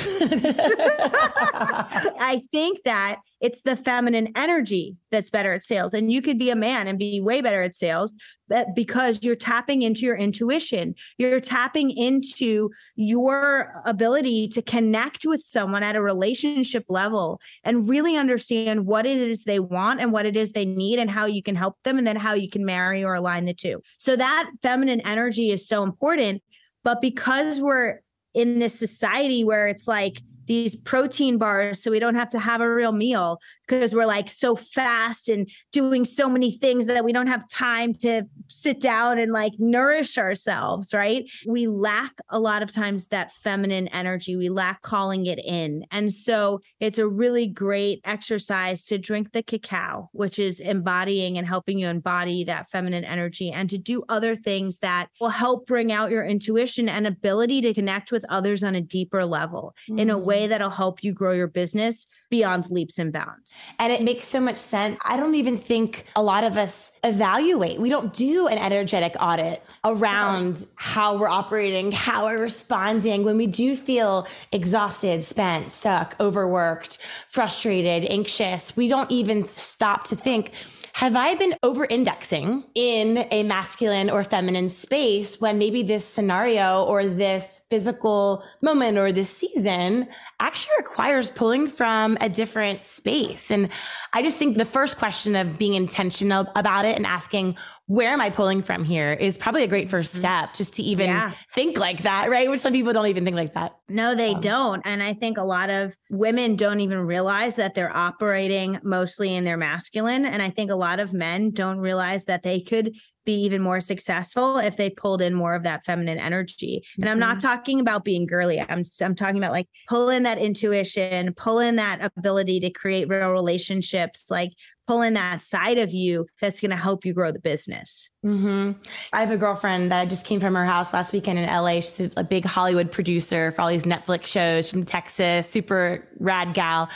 I 2.20 2.42
think 2.52 2.84
that 2.84 3.20
it's 3.42 3.62
the 3.62 3.76
feminine 3.76 4.30
energy 4.36 4.98
that's 5.12 5.30
better 5.30 5.54
at 5.54 5.64
sales. 5.64 5.94
And 5.94 6.12
you 6.12 6.22
could 6.22 6.38
be 6.38 6.50
a 6.50 6.56
man 6.56 6.88
and 6.88 7.00
be 7.00 7.22
way 7.22 7.42
better 7.42 7.62
at 7.62 7.76
sales 7.76 8.14
but 8.50 8.76
because 8.76 9.24
you're 9.24 9.36
tapping 9.36 9.84
into 9.84 10.02
your 10.02 10.18
intuition. 10.18 10.96
You're 11.18 11.40
tapping 11.40 11.92
into 11.92 12.72
your 12.96 13.82
ability 13.86 14.50
to 14.50 14.62
connect 14.62 15.26
with 15.26 15.42
someone 15.42 15.84
at 15.84 15.96
a 15.96 16.02
relationship 16.02 16.84
level 16.90 17.40
and 17.64 17.88
really 17.88 18.18
understand 18.18 18.86
what 18.86 19.06
it 19.06 19.18
is 19.18 19.44
they 19.44 19.60
want 19.60 20.02
and 20.02 20.12
what 20.12 20.26
it 20.26 20.36
is 20.36 20.52
they 20.52 20.66
need 20.66 21.00
and 21.00 21.10
how 21.10 21.28
you 21.28 21.44
can 21.44 21.56
help 21.56 21.76
them 21.84 21.98
and 21.98 22.08
then 22.08 22.16
how 22.16 22.34
you 22.34 22.50
can 22.50 22.66
marry 22.66 23.04
or 23.04 23.14
align 23.14 23.46
the 23.46 23.54
two. 23.54 23.82
So 24.00 24.16
that 24.16 24.50
feminine 24.62 25.02
energy 25.02 25.52
is 25.52 25.68
so 25.68 25.84
important. 25.84 26.42
But 26.84 27.02
because 27.02 27.62
we're 27.62 28.00
in 28.34 28.60
this 28.60 28.78
society 28.78 29.44
where 29.44 29.68
it's 29.68 29.88
like, 29.88 30.22
these 30.50 30.76
protein 30.76 31.38
bars 31.38 31.82
so 31.82 31.92
we 31.92 32.00
don't 32.00 32.16
have 32.16 32.30
to 32.32 32.40
have 32.40 32.60
a 32.60 32.74
real 32.74 32.92
meal 32.92 33.40
because 33.70 33.94
we're 33.94 34.08
like 34.08 34.30
so 34.30 34.56
fast 34.56 35.30
and 35.30 35.48
doing 35.72 36.04
so 36.04 36.28
many 36.28 36.58
things 36.58 36.88
that 36.88 37.06
we 37.06 37.14
don't 37.14 37.28
have 37.28 37.48
time 37.50 37.94
to 37.94 38.24
sit 38.48 38.82
down 38.82 39.20
and 39.20 39.32
like 39.32 39.54
nourish 39.60 40.18
ourselves, 40.18 40.94
right? 40.94 41.30
We 41.48 41.68
lack 41.68 42.14
a 42.30 42.40
lot 42.40 42.64
of 42.64 42.74
times 42.74 43.08
that 43.08 43.32
feminine 43.32 43.88
energy. 43.90 44.36
We 44.36 44.50
lack 44.50 44.82
calling 44.82 45.28
it 45.28 45.40
in. 45.46 45.86
And 45.92 46.12
so 46.12 46.62
it's 46.80 46.98
a 46.98 47.08
really 47.08 47.48
great 47.48 48.02
exercise 48.06 48.84
to 48.86 48.98
drink 48.98 49.34
the 49.34 49.44
cacao, 49.44 50.10
which 50.14 50.40
is 50.40 50.60
embodying 50.60 51.38
and 51.38 51.46
helping 51.46 51.78
you 51.78 51.88
embody 51.88 52.44
that 52.46 52.72
feminine 52.72 53.06
energy 53.06 53.52
and 53.52 53.70
to 53.70 53.78
do 53.78 54.04
other 54.10 54.36
things 54.36 54.80
that 54.80 55.10
will 55.22 55.30
help 55.30 55.68
bring 55.68 55.92
out 55.92 56.10
your 56.10 56.24
intuition 56.26 56.90
and 56.90 57.06
ability 57.06 57.62
to 57.62 57.74
connect 57.74 58.12
with 58.12 58.26
others 58.30 58.64
on 58.64 58.74
a 58.74 58.82
deeper 58.82 59.26
level 59.26 59.76
mm. 59.90 60.00
in 60.00 60.10
a 60.10 60.18
way 60.18 60.46
mm. 60.46 60.50
that'll 60.50 60.70
help 60.72 61.04
you 61.04 61.14
grow 61.14 61.34
your 61.34 61.48
business 61.48 62.08
beyond 62.30 62.70
leaps 62.70 62.98
and 63.00 63.12
bounds. 63.12 63.59
And 63.78 63.92
it 63.92 64.04
makes 64.04 64.28
so 64.28 64.40
much 64.40 64.58
sense. 64.58 64.98
I 65.04 65.18
don't 65.18 65.36
even 65.36 65.58
think 65.58 66.06
a 66.16 66.24
lot 66.24 66.44
of 66.44 66.58
us 66.58 66.92
evaluate. 67.04 67.80
We 67.80 67.90
don't 67.90 68.14
do 68.14 68.48
an 68.48 68.58
energetic 68.58 69.16
audit 69.20 69.64
around 69.84 70.66
how 70.76 71.18
we're 71.18 71.30
operating, 71.30 71.92
how 71.92 72.26
we're 72.26 72.42
responding 72.42 73.24
when 73.24 73.38
we 73.38 73.48
do 73.48 73.76
feel 73.76 74.28
exhausted, 74.52 75.24
spent, 75.24 75.72
stuck, 75.72 76.16
overworked, 76.20 76.98
frustrated, 77.30 78.06
anxious. 78.10 78.76
We 78.76 78.88
don't 78.88 79.10
even 79.12 79.48
stop 79.54 80.06
to 80.06 80.16
think, 80.16 80.52
have 81.00 81.16
I 81.16 81.34
been 81.36 81.56
over 81.64 81.86
indexing 81.86 82.66
in 82.76 83.26
a 83.32 83.44
masculine 83.44 84.10
or 84.10 84.22
feminine 84.26 84.70
space 84.70 85.40
when 85.40 85.58
maybe 85.58 85.82
this 85.82 86.06
scenario 86.06 86.84
or 86.84 87.06
this 87.06 87.64
physical 87.70 88.44
moment 88.62 88.98
or 88.98 89.14
this 89.14 89.30
season 89.30 90.10
actually 90.42 90.74
requires 90.78 91.30
pulling 91.30 91.70
from 91.70 92.18
a 92.20 92.28
different 92.28 92.84
space. 92.84 93.50
And 93.50 93.70
I 94.12 94.22
just 94.22 94.38
think 94.38 94.58
the 94.58 94.66
first 94.66 94.98
question 94.98 95.38
of 95.38 95.58
being 95.58 95.74
intentional 95.74 96.52
about 96.54 96.84
it 96.84 96.98
and 96.98 97.06
asking, 97.06 97.56
where 97.90 98.14
am 98.14 98.22
I 98.22 98.30
pulling 98.30 98.62
from 98.62 98.84
here 98.84 99.14
is 99.14 99.36
probably 99.36 99.64
a 99.64 99.68
great 99.68 99.90
first 99.90 100.12
mm-hmm. 100.12 100.20
step 100.20 100.54
just 100.54 100.76
to 100.76 100.84
even 100.84 101.08
yeah. 101.08 101.32
think 101.56 101.80
like 101.80 102.04
that, 102.04 102.30
right? 102.30 102.48
Which 102.48 102.60
some 102.60 102.72
people 102.72 102.94
don't 102.94 103.08
even 103.08 103.26
think 103.26 103.36
like 103.36 103.56
that. 103.56 103.76
No, 103.90 104.14
they 104.14 104.36
um, 104.36 104.42
don't. 104.42 104.82
And 104.86 105.02
I 105.02 105.14
think 105.14 105.40
a 105.40 105.44
lot 105.44 105.72
of 105.72 105.98
women 106.12 106.56
don't 106.56 106.82
even 106.82 107.00
realize 107.00 107.56
that 107.56 107.74
they're 107.74 107.96
operating 107.96 108.80
mostly 108.84 109.36
in 109.36 109.44
their 109.44 109.58
masculine. 109.58 110.24
And 110.24 110.40
I 110.40 110.52
think 110.52 110.70
a 110.70 110.76
lot 110.76 111.00
of 111.00 111.14
men 111.14 111.50
don't 111.50 111.80
realize 111.80 112.26
that 112.26 112.44
they 112.44 112.62
could 112.62 112.94
be 113.26 113.34
even 113.34 113.62
more 113.62 113.80
successful 113.80 114.58
if 114.58 114.78
they 114.78 114.90
pulled 114.90 115.22
in 115.22 115.34
more 115.34 115.56
of 115.56 115.64
that 115.64 115.84
feminine 115.86 116.18
energy. 116.18 116.84
And 117.00 117.10
I'm 117.10 117.20
not 117.20 117.38
mm-hmm. 117.38 117.48
talking 117.48 117.80
about 117.80 118.04
being 118.04 118.26
girly. 118.26 118.60
I'm 118.60 118.84
I'm 119.02 119.16
talking 119.16 119.38
about 119.38 119.52
like 119.52 119.68
pull 119.88 120.10
in 120.10 120.24
that 120.24 120.38
intuition, 120.38 121.34
pull 121.34 121.60
in 121.60 121.76
that 121.78 122.12
ability 122.18 122.60
to 122.62 122.70
create 122.70 123.08
real 123.08 123.32
relationships, 123.32 124.26
like 124.30 124.54
pull 124.90 125.04
in 125.04 125.14
that 125.14 125.40
side 125.40 125.78
of 125.78 125.94
you 125.94 126.26
that's 126.42 126.60
going 126.60 126.72
to 126.72 126.76
help 126.76 127.06
you 127.06 127.14
grow 127.14 127.32
the 127.32 127.40
business. 127.40 128.10
Mm-hmm. 128.26 128.72
I 129.14 129.20
have 129.20 129.30
a 129.30 129.38
girlfriend 129.38 129.92
that 129.92 130.10
just 130.10 130.26
came 130.26 130.40
from 130.40 130.56
her 130.56 130.66
house 130.66 130.92
last 130.92 131.14
weekend 131.14 131.38
in 131.38 131.46
LA. 131.46 131.82
She's 131.82 132.10
a 132.18 132.24
big 132.24 132.44
Hollywood 132.44 132.92
producer 132.92 133.52
for 133.52 133.62
all 133.62 133.70
these 133.70 133.84
Netflix 133.84 134.26
shows 134.26 134.72
from 134.72 134.86
Texas, 134.86 135.48
super 135.48 136.08
rad 136.20 136.56
gal. 136.56 136.90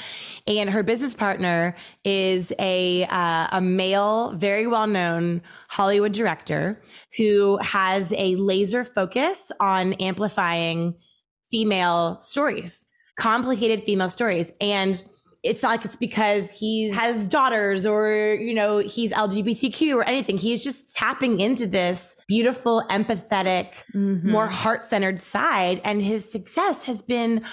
And 0.47 0.71
her 0.71 0.81
business 0.81 1.13
partner 1.13 1.75
is 2.03 2.51
a 2.57 3.05
uh, 3.05 3.47
a 3.51 3.61
male, 3.61 4.31
very 4.31 4.65
well 4.65 4.87
known 4.87 5.43
Hollywood 5.73 6.11
director 6.11 6.79
who 7.17 7.57
has 7.57 8.13
a 8.15 8.35
laser 8.35 8.83
focus 8.83 9.51
on 9.59 9.93
amplifying 9.93 10.93
female 11.49 12.21
stories, 12.21 12.85
complicated 13.17 13.83
female 13.83 14.09
stories. 14.09 14.51
And 14.61 15.03
it's 15.41 15.63
not 15.63 15.69
like 15.69 15.83
it's 15.83 15.95
because 15.95 16.51
he 16.51 16.89
has 16.91 17.27
daughters 17.27 17.87
or, 17.87 18.37
you 18.39 18.53
know, 18.53 18.77
he's 18.77 19.11
LGBTQ 19.11 19.95
or 19.95 20.03
anything. 20.03 20.37
He's 20.37 20.63
just 20.63 20.93
tapping 20.93 21.39
into 21.39 21.65
this 21.65 22.15
beautiful, 22.27 22.83
empathetic, 22.91 23.71
mm-hmm. 23.95 24.29
more 24.29 24.47
heart 24.47 24.85
centered 24.85 25.21
side. 25.21 25.81
And 25.83 26.03
his 26.03 26.31
success 26.31 26.83
has 26.83 27.01
been 27.01 27.43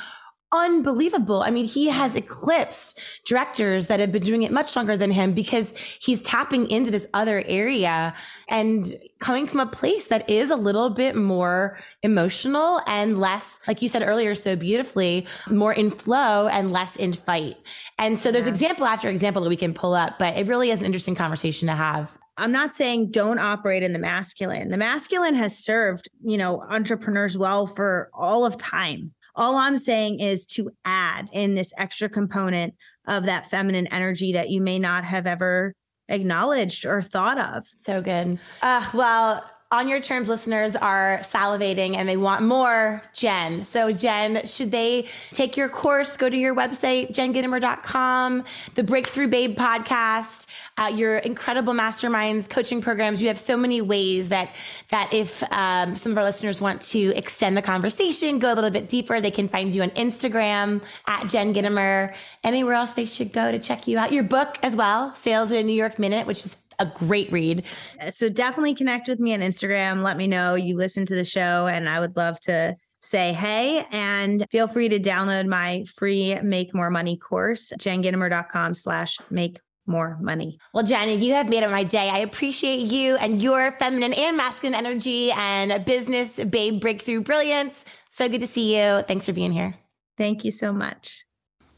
unbelievable. 0.52 1.42
I 1.42 1.50
mean, 1.50 1.64
he 1.64 1.88
has 1.88 2.16
eclipsed 2.16 2.98
directors 3.24 3.86
that 3.86 4.00
have 4.00 4.10
been 4.10 4.22
doing 4.22 4.42
it 4.42 4.50
much 4.50 4.74
longer 4.74 4.96
than 4.96 5.10
him 5.10 5.32
because 5.32 5.76
he's 5.76 6.20
tapping 6.22 6.68
into 6.70 6.90
this 6.90 7.06
other 7.14 7.44
area 7.46 8.14
and 8.48 8.96
coming 9.20 9.46
from 9.46 9.60
a 9.60 9.66
place 9.66 10.06
that 10.06 10.28
is 10.28 10.50
a 10.50 10.56
little 10.56 10.90
bit 10.90 11.14
more 11.14 11.78
emotional 12.02 12.80
and 12.86 13.18
less, 13.18 13.60
like 13.68 13.80
you 13.80 13.86
said 13.86 14.02
earlier 14.02 14.34
so 14.34 14.56
beautifully, 14.56 15.26
more 15.48 15.72
in 15.72 15.90
flow 15.90 16.48
and 16.48 16.72
less 16.72 16.96
in 16.96 17.12
fight. 17.12 17.56
And 17.98 18.18
so 18.18 18.32
there's 18.32 18.46
yeah. 18.46 18.52
example 18.52 18.86
after 18.86 19.08
example 19.08 19.42
that 19.42 19.50
we 19.50 19.56
can 19.56 19.72
pull 19.72 19.94
up, 19.94 20.18
but 20.18 20.36
it 20.36 20.46
really 20.46 20.70
is 20.70 20.80
an 20.80 20.86
interesting 20.86 21.14
conversation 21.14 21.68
to 21.68 21.74
have. 21.74 22.18
I'm 22.38 22.52
not 22.52 22.74
saying 22.74 23.10
don't 23.10 23.38
operate 23.38 23.82
in 23.82 23.92
the 23.92 23.98
masculine. 23.98 24.70
The 24.70 24.78
masculine 24.78 25.34
has 25.34 25.56
served, 25.56 26.08
you 26.24 26.38
know, 26.38 26.62
entrepreneurs 26.62 27.36
well 27.36 27.66
for 27.66 28.10
all 28.14 28.46
of 28.46 28.56
time 28.56 29.12
all 29.40 29.56
I'm 29.56 29.78
saying 29.78 30.20
is 30.20 30.46
to 30.48 30.70
add 30.84 31.30
in 31.32 31.54
this 31.54 31.72
extra 31.78 32.10
component 32.10 32.74
of 33.06 33.24
that 33.24 33.46
feminine 33.46 33.86
energy 33.86 34.34
that 34.34 34.50
you 34.50 34.60
may 34.60 34.78
not 34.78 35.02
have 35.04 35.26
ever 35.26 35.74
acknowledged 36.10 36.84
or 36.84 37.00
thought 37.00 37.38
of. 37.38 37.64
So 37.80 38.02
good. 38.02 38.38
Uh, 38.60 38.86
well, 38.92 39.50
on 39.72 39.86
your 39.86 40.00
terms 40.00 40.28
listeners 40.28 40.74
are 40.74 41.20
salivating 41.22 41.94
and 41.94 42.08
they 42.08 42.16
want 42.16 42.42
more 42.42 43.00
jen. 43.14 43.64
So 43.64 43.92
jen 43.92 44.44
should 44.44 44.72
they 44.72 45.06
take 45.32 45.56
your 45.56 45.68
course 45.68 46.16
go 46.16 46.28
to 46.28 46.36
your 46.36 46.56
website 46.56 47.12
jengitomer.com 47.12 48.44
the 48.74 48.82
breakthrough 48.82 49.28
babe 49.28 49.56
podcast 49.56 50.46
uh, 50.76 50.86
your 50.86 51.18
incredible 51.18 51.72
masterminds 51.72 52.48
coaching 52.48 52.82
programs. 52.82 53.22
You 53.22 53.28
have 53.28 53.38
so 53.38 53.56
many 53.56 53.80
ways 53.80 54.30
that 54.30 54.54
that 54.88 55.14
if 55.14 55.42
um, 55.52 55.94
some 55.94 56.12
of 56.12 56.18
our 56.18 56.24
listeners 56.24 56.60
want 56.60 56.82
to 56.82 57.16
extend 57.16 57.56
the 57.56 57.62
conversation 57.62 58.40
go 58.40 58.52
a 58.52 58.56
little 58.56 58.70
bit 58.70 58.88
deeper 58.88 59.20
they 59.20 59.30
can 59.30 59.48
find 59.48 59.74
you 59.74 59.82
on 59.82 59.90
instagram 59.90 60.82
at 61.06 61.28
jen 61.28 61.54
gitomer 61.54 62.12
anywhere 62.42 62.74
else 62.74 62.94
they 62.94 63.04
should 63.04 63.32
go 63.32 63.52
to 63.52 63.58
check 63.58 63.86
you 63.86 63.98
out? 63.98 64.12
Your 64.12 64.24
book 64.24 64.58
as 64.64 64.74
well 64.74 65.14
sales 65.14 65.52
in 65.52 65.58
a 65.58 65.62
new 65.62 65.72
york 65.72 65.98
minute 65.98 66.26
which 66.26 66.44
is 66.44 66.56
a 66.80 66.86
great 66.86 67.30
read. 67.30 67.62
So 68.08 68.28
definitely 68.28 68.74
connect 68.74 69.06
with 69.06 69.20
me 69.20 69.34
on 69.34 69.40
Instagram. 69.40 70.02
Let 70.02 70.16
me 70.16 70.26
know 70.26 70.56
you 70.56 70.76
listen 70.76 71.06
to 71.06 71.14
the 71.14 71.24
show, 71.24 71.68
and 71.68 71.88
I 71.88 72.00
would 72.00 72.16
love 72.16 72.40
to 72.40 72.76
say 73.02 73.32
hey 73.32 73.86
and 73.90 74.44
feel 74.50 74.68
free 74.68 74.86
to 74.86 74.98
download 74.98 75.46
my 75.46 75.84
free 75.96 76.38
make 76.42 76.74
more 76.74 76.90
money 76.90 77.16
course 77.16 77.72
jengitomer.com 77.78 78.74
slash 78.74 79.16
make 79.30 79.58
more 79.86 80.18
money. 80.20 80.58
Well, 80.72 80.84
Jenny, 80.84 81.16
you 81.16 81.32
have 81.34 81.48
made 81.48 81.62
it 81.62 81.70
my 81.70 81.82
day. 81.82 82.08
I 82.08 82.18
appreciate 82.18 82.80
you 82.80 83.16
and 83.16 83.42
your 83.42 83.72
feminine 83.78 84.12
and 84.12 84.36
masculine 84.36 84.74
energy 84.74 85.32
and 85.32 85.84
business 85.84 86.36
babe 86.36 86.80
breakthrough 86.80 87.22
brilliance. 87.22 87.84
So 88.10 88.28
good 88.28 88.40
to 88.42 88.46
see 88.46 88.76
you. 88.76 89.02
Thanks 89.02 89.26
for 89.26 89.32
being 89.32 89.52
here. 89.52 89.74
Thank 90.16 90.44
you 90.44 90.50
so 90.50 90.72
much. 90.72 91.24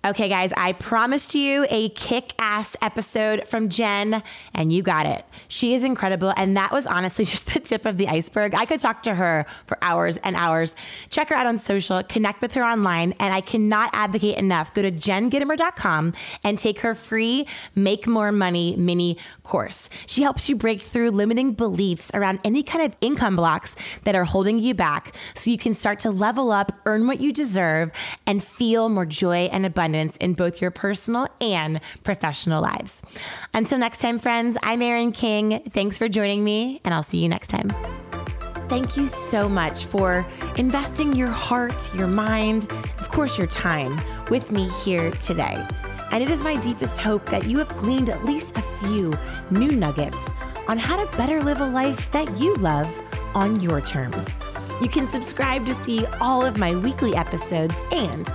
Okay, 0.05 0.28
guys, 0.28 0.53
I 0.57 0.72
promised 0.72 1.32
you 1.32 1.64
a 1.70 1.88
kick 1.90 2.32
ass 2.40 2.74
episode 2.82 3.46
from 3.46 3.68
Jen, 3.68 4.20
and 4.53 4.72
you 4.72 4.82
got 4.82 5.07
it. 5.07 5.24
She 5.46 5.74
is 5.74 5.84
incredible. 5.84 6.34
And 6.36 6.57
that 6.57 6.72
was 6.72 6.86
honestly 6.86 7.24
just 7.32 7.55
the 7.55 7.61
tip 7.61 7.86
of 7.86 7.98
the 7.98 8.09
iceberg. 8.09 8.53
I 8.53 8.66
could 8.66 8.80
talk 8.80 9.05
to 9.05 9.14
her 9.14 9.46
for 9.64 9.78
hours 9.80 10.16
and 10.16 10.34
hours. 10.34 10.74
Check 11.11 11.28
her 11.28 11.36
out 11.36 11.46
on 11.46 11.57
social, 11.57 12.03
connect 12.03 12.42
with 12.42 12.55
her 12.55 12.64
online, 12.64 13.14
and 13.20 13.32
I 13.32 13.42
cannot 13.42 13.90
advocate 13.92 14.38
enough. 14.38 14.74
Go 14.74 14.82
to 14.82 14.90
jengitomer.com 14.90 16.14
and 16.42 16.59
take 16.59 16.80
her 16.80 16.96
free 16.96 17.46
Make 17.76 18.09
More 18.09 18.32
Money 18.32 18.74
mini 18.74 19.18
course. 19.44 19.88
She 20.07 20.22
helps 20.22 20.48
you 20.48 20.57
break 20.57 20.80
through 20.80 21.12
limiting 21.12 21.53
beliefs 21.53 22.11
around 22.12 22.40
any 22.42 22.64
kind 22.64 22.84
of 22.84 22.96
income 23.00 23.36
blocks 23.36 23.76
that 24.03 24.16
are 24.16 24.24
holding 24.24 24.59
you 24.59 24.74
back 24.74 25.14
so 25.36 25.48
you 25.48 25.59
can 25.59 25.74
start 25.74 26.00
to 26.00 26.11
level 26.11 26.50
up, 26.50 26.72
earn 26.86 27.07
what 27.07 27.20
you 27.20 27.32
deserve, 27.32 27.92
and 28.26 28.42
feel 28.42 28.88
more 28.88 29.07
joy 29.07 29.48
and 29.53 29.64
abundance 29.64 29.91
abundance 29.93 30.16
in 30.18 30.34
both 30.34 30.61
your 30.61 30.70
personal 30.70 31.28
and 31.40 31.80
professional 32.05 32.62
lives. 32.62 33.03
Until 33.53 33.78
next 33.78 33.99
time, 34.01 34.18
friends, 34.18 34.57
I'm 34.62 34.82
Erin 34.82 35.12
King. 35.12 35.62
Thanks 35.70 35.99
for 35.99 36.09
joining 36.09 36.43
me, 36.45 36.80
and 36.84 36.95
I'll 36.95 37.03
see 37.03 37.18
you 37.18 37.28
next 37.28 37.49
time. 37.49 37.70
Thank 38.68 38.97
you 38.97 39.07
so 39.07 39.49
much 39.49 39.84
for 39.84 40.24
investing 40.57 41.14
your 41.14 41.28
heart, 41.28 41.95
your 41.95 42.07
mind, 42.07 42.72
of 42.99 43.09
course, 43.11 43.36
your 43.36 43.47
time 43.47 44.01
with 44.30 44.51
me 44.51 44.68
here 44.82 45.11
today. 45.12 45.57
And 46.11 46.22
it 46.22 46.30
is 46.30 46.43
my 46.43 46.57
deepest 46.57 46.99
hope 46.99 47.26
that 47.26 47.47
you 47.47 47.59
have 47.59 47.68
gleaned 47.78 48.09
at 48.09 48.24
least 48.24 48.57
a 48.57 48.62
few 48.80 49.12
new 49.51 49.72
nuggets 49.72 50.30
on 50.68 50.78
how 50.78 50.97
to 51.03 51.16
better 51.18 51.40
live 51.43 51.61
a 51.61 51.66
life 51.66 52.11
that 52.12 52.30
you 52.38 52.55
love 52.57 52.88
on 53.34 53.61
your 53.61 53.80
terms. 53.82 54.26
You 54.80 54.88
can 54.88 55.07
subscribe 55.09 55.66
to 55.66 55.74
see 55.74 56.07
all 56.20 56.45
of 56.45 56.59
my 56.59 56.74
weekly 56.74 57.14
episodes 57.14 57.74
and 57.93 58.26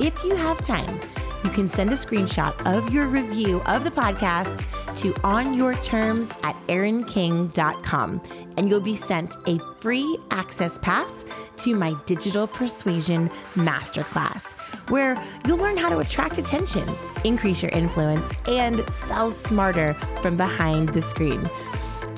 if 0.00 0.24
you 0.24 0.34
have 0.34 0.58
time, 0.64 1.00
you 1.44 1.50
can 1.50 1.70
send 1.70 1.90
a 1.90 1.96
screenshot 1.96 2.54
of 2.66 2.92
your 2.92 3.06
review 3.06 3.62
of 3.66 3.84
the 3.84 3.90
podcast 3.90 4.58
to 4.96 5.12
onyourterms 5.20 6.32
at 6.44 6.56
erinking.com 6.66 8.20
and 8.56 8.68
you'll 8.68 8.80
be 8.80 8.96
sent 8.96 9.36
a 9.46 9.58
free 9.78 10.18
access 10.30 10.78
pass 10.78 11.24
to 11.58 11.74
my 11.74 11.94
digital 12.06 12.46
persuasion 12.46 13.30
masterclass, 13.54 14.52
where 14.90 15.16
you'll 15.46 15.58
learn 15.58 15.76
how 15.76 15.88
to 15.88 15.98
attract 15.98 16.38
attention, 16.38 16.88
increase 17.24 17.62
your 17.62 17.70
influence, 17.72 18.26
and 18.48 18.86
sell 18.90 19.30
smarter 19.30 19.94
from 20.22 20.36
behind 20.36 20.88
the 20.90 21.02
screen. 21.02 21.48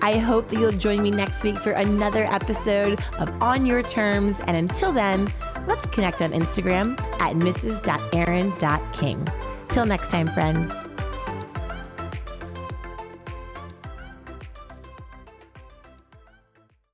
I 0.05 0.19
hope 0.19 0.49
that 0.49 0.59
you'll 0.59 0.73
join 0.73 1.01
me 1.03 1.13
next 1.13 1.45
week 1.45 1.57
for 1.59 1.73
another 1.73 2.25
episode 2.25 3.01
of 3.21 3.31
On 3.41 3.65
Your 3.65 3.85
Terms. 3.85 4.41
And 4.49 4.57
until 4.57 4.91
then, 4.91 5.29
let's 5.67 5.85
connect 5.87 6.23
on 6.23 6.33
Instagram 6.33 7.01
at 7.21 7.35
mrs.erin.king. 7.35 9.29
Till 9.69 9.87
next 9.87 10.11
time, 10.11 10.27
friends. 10.29 10.92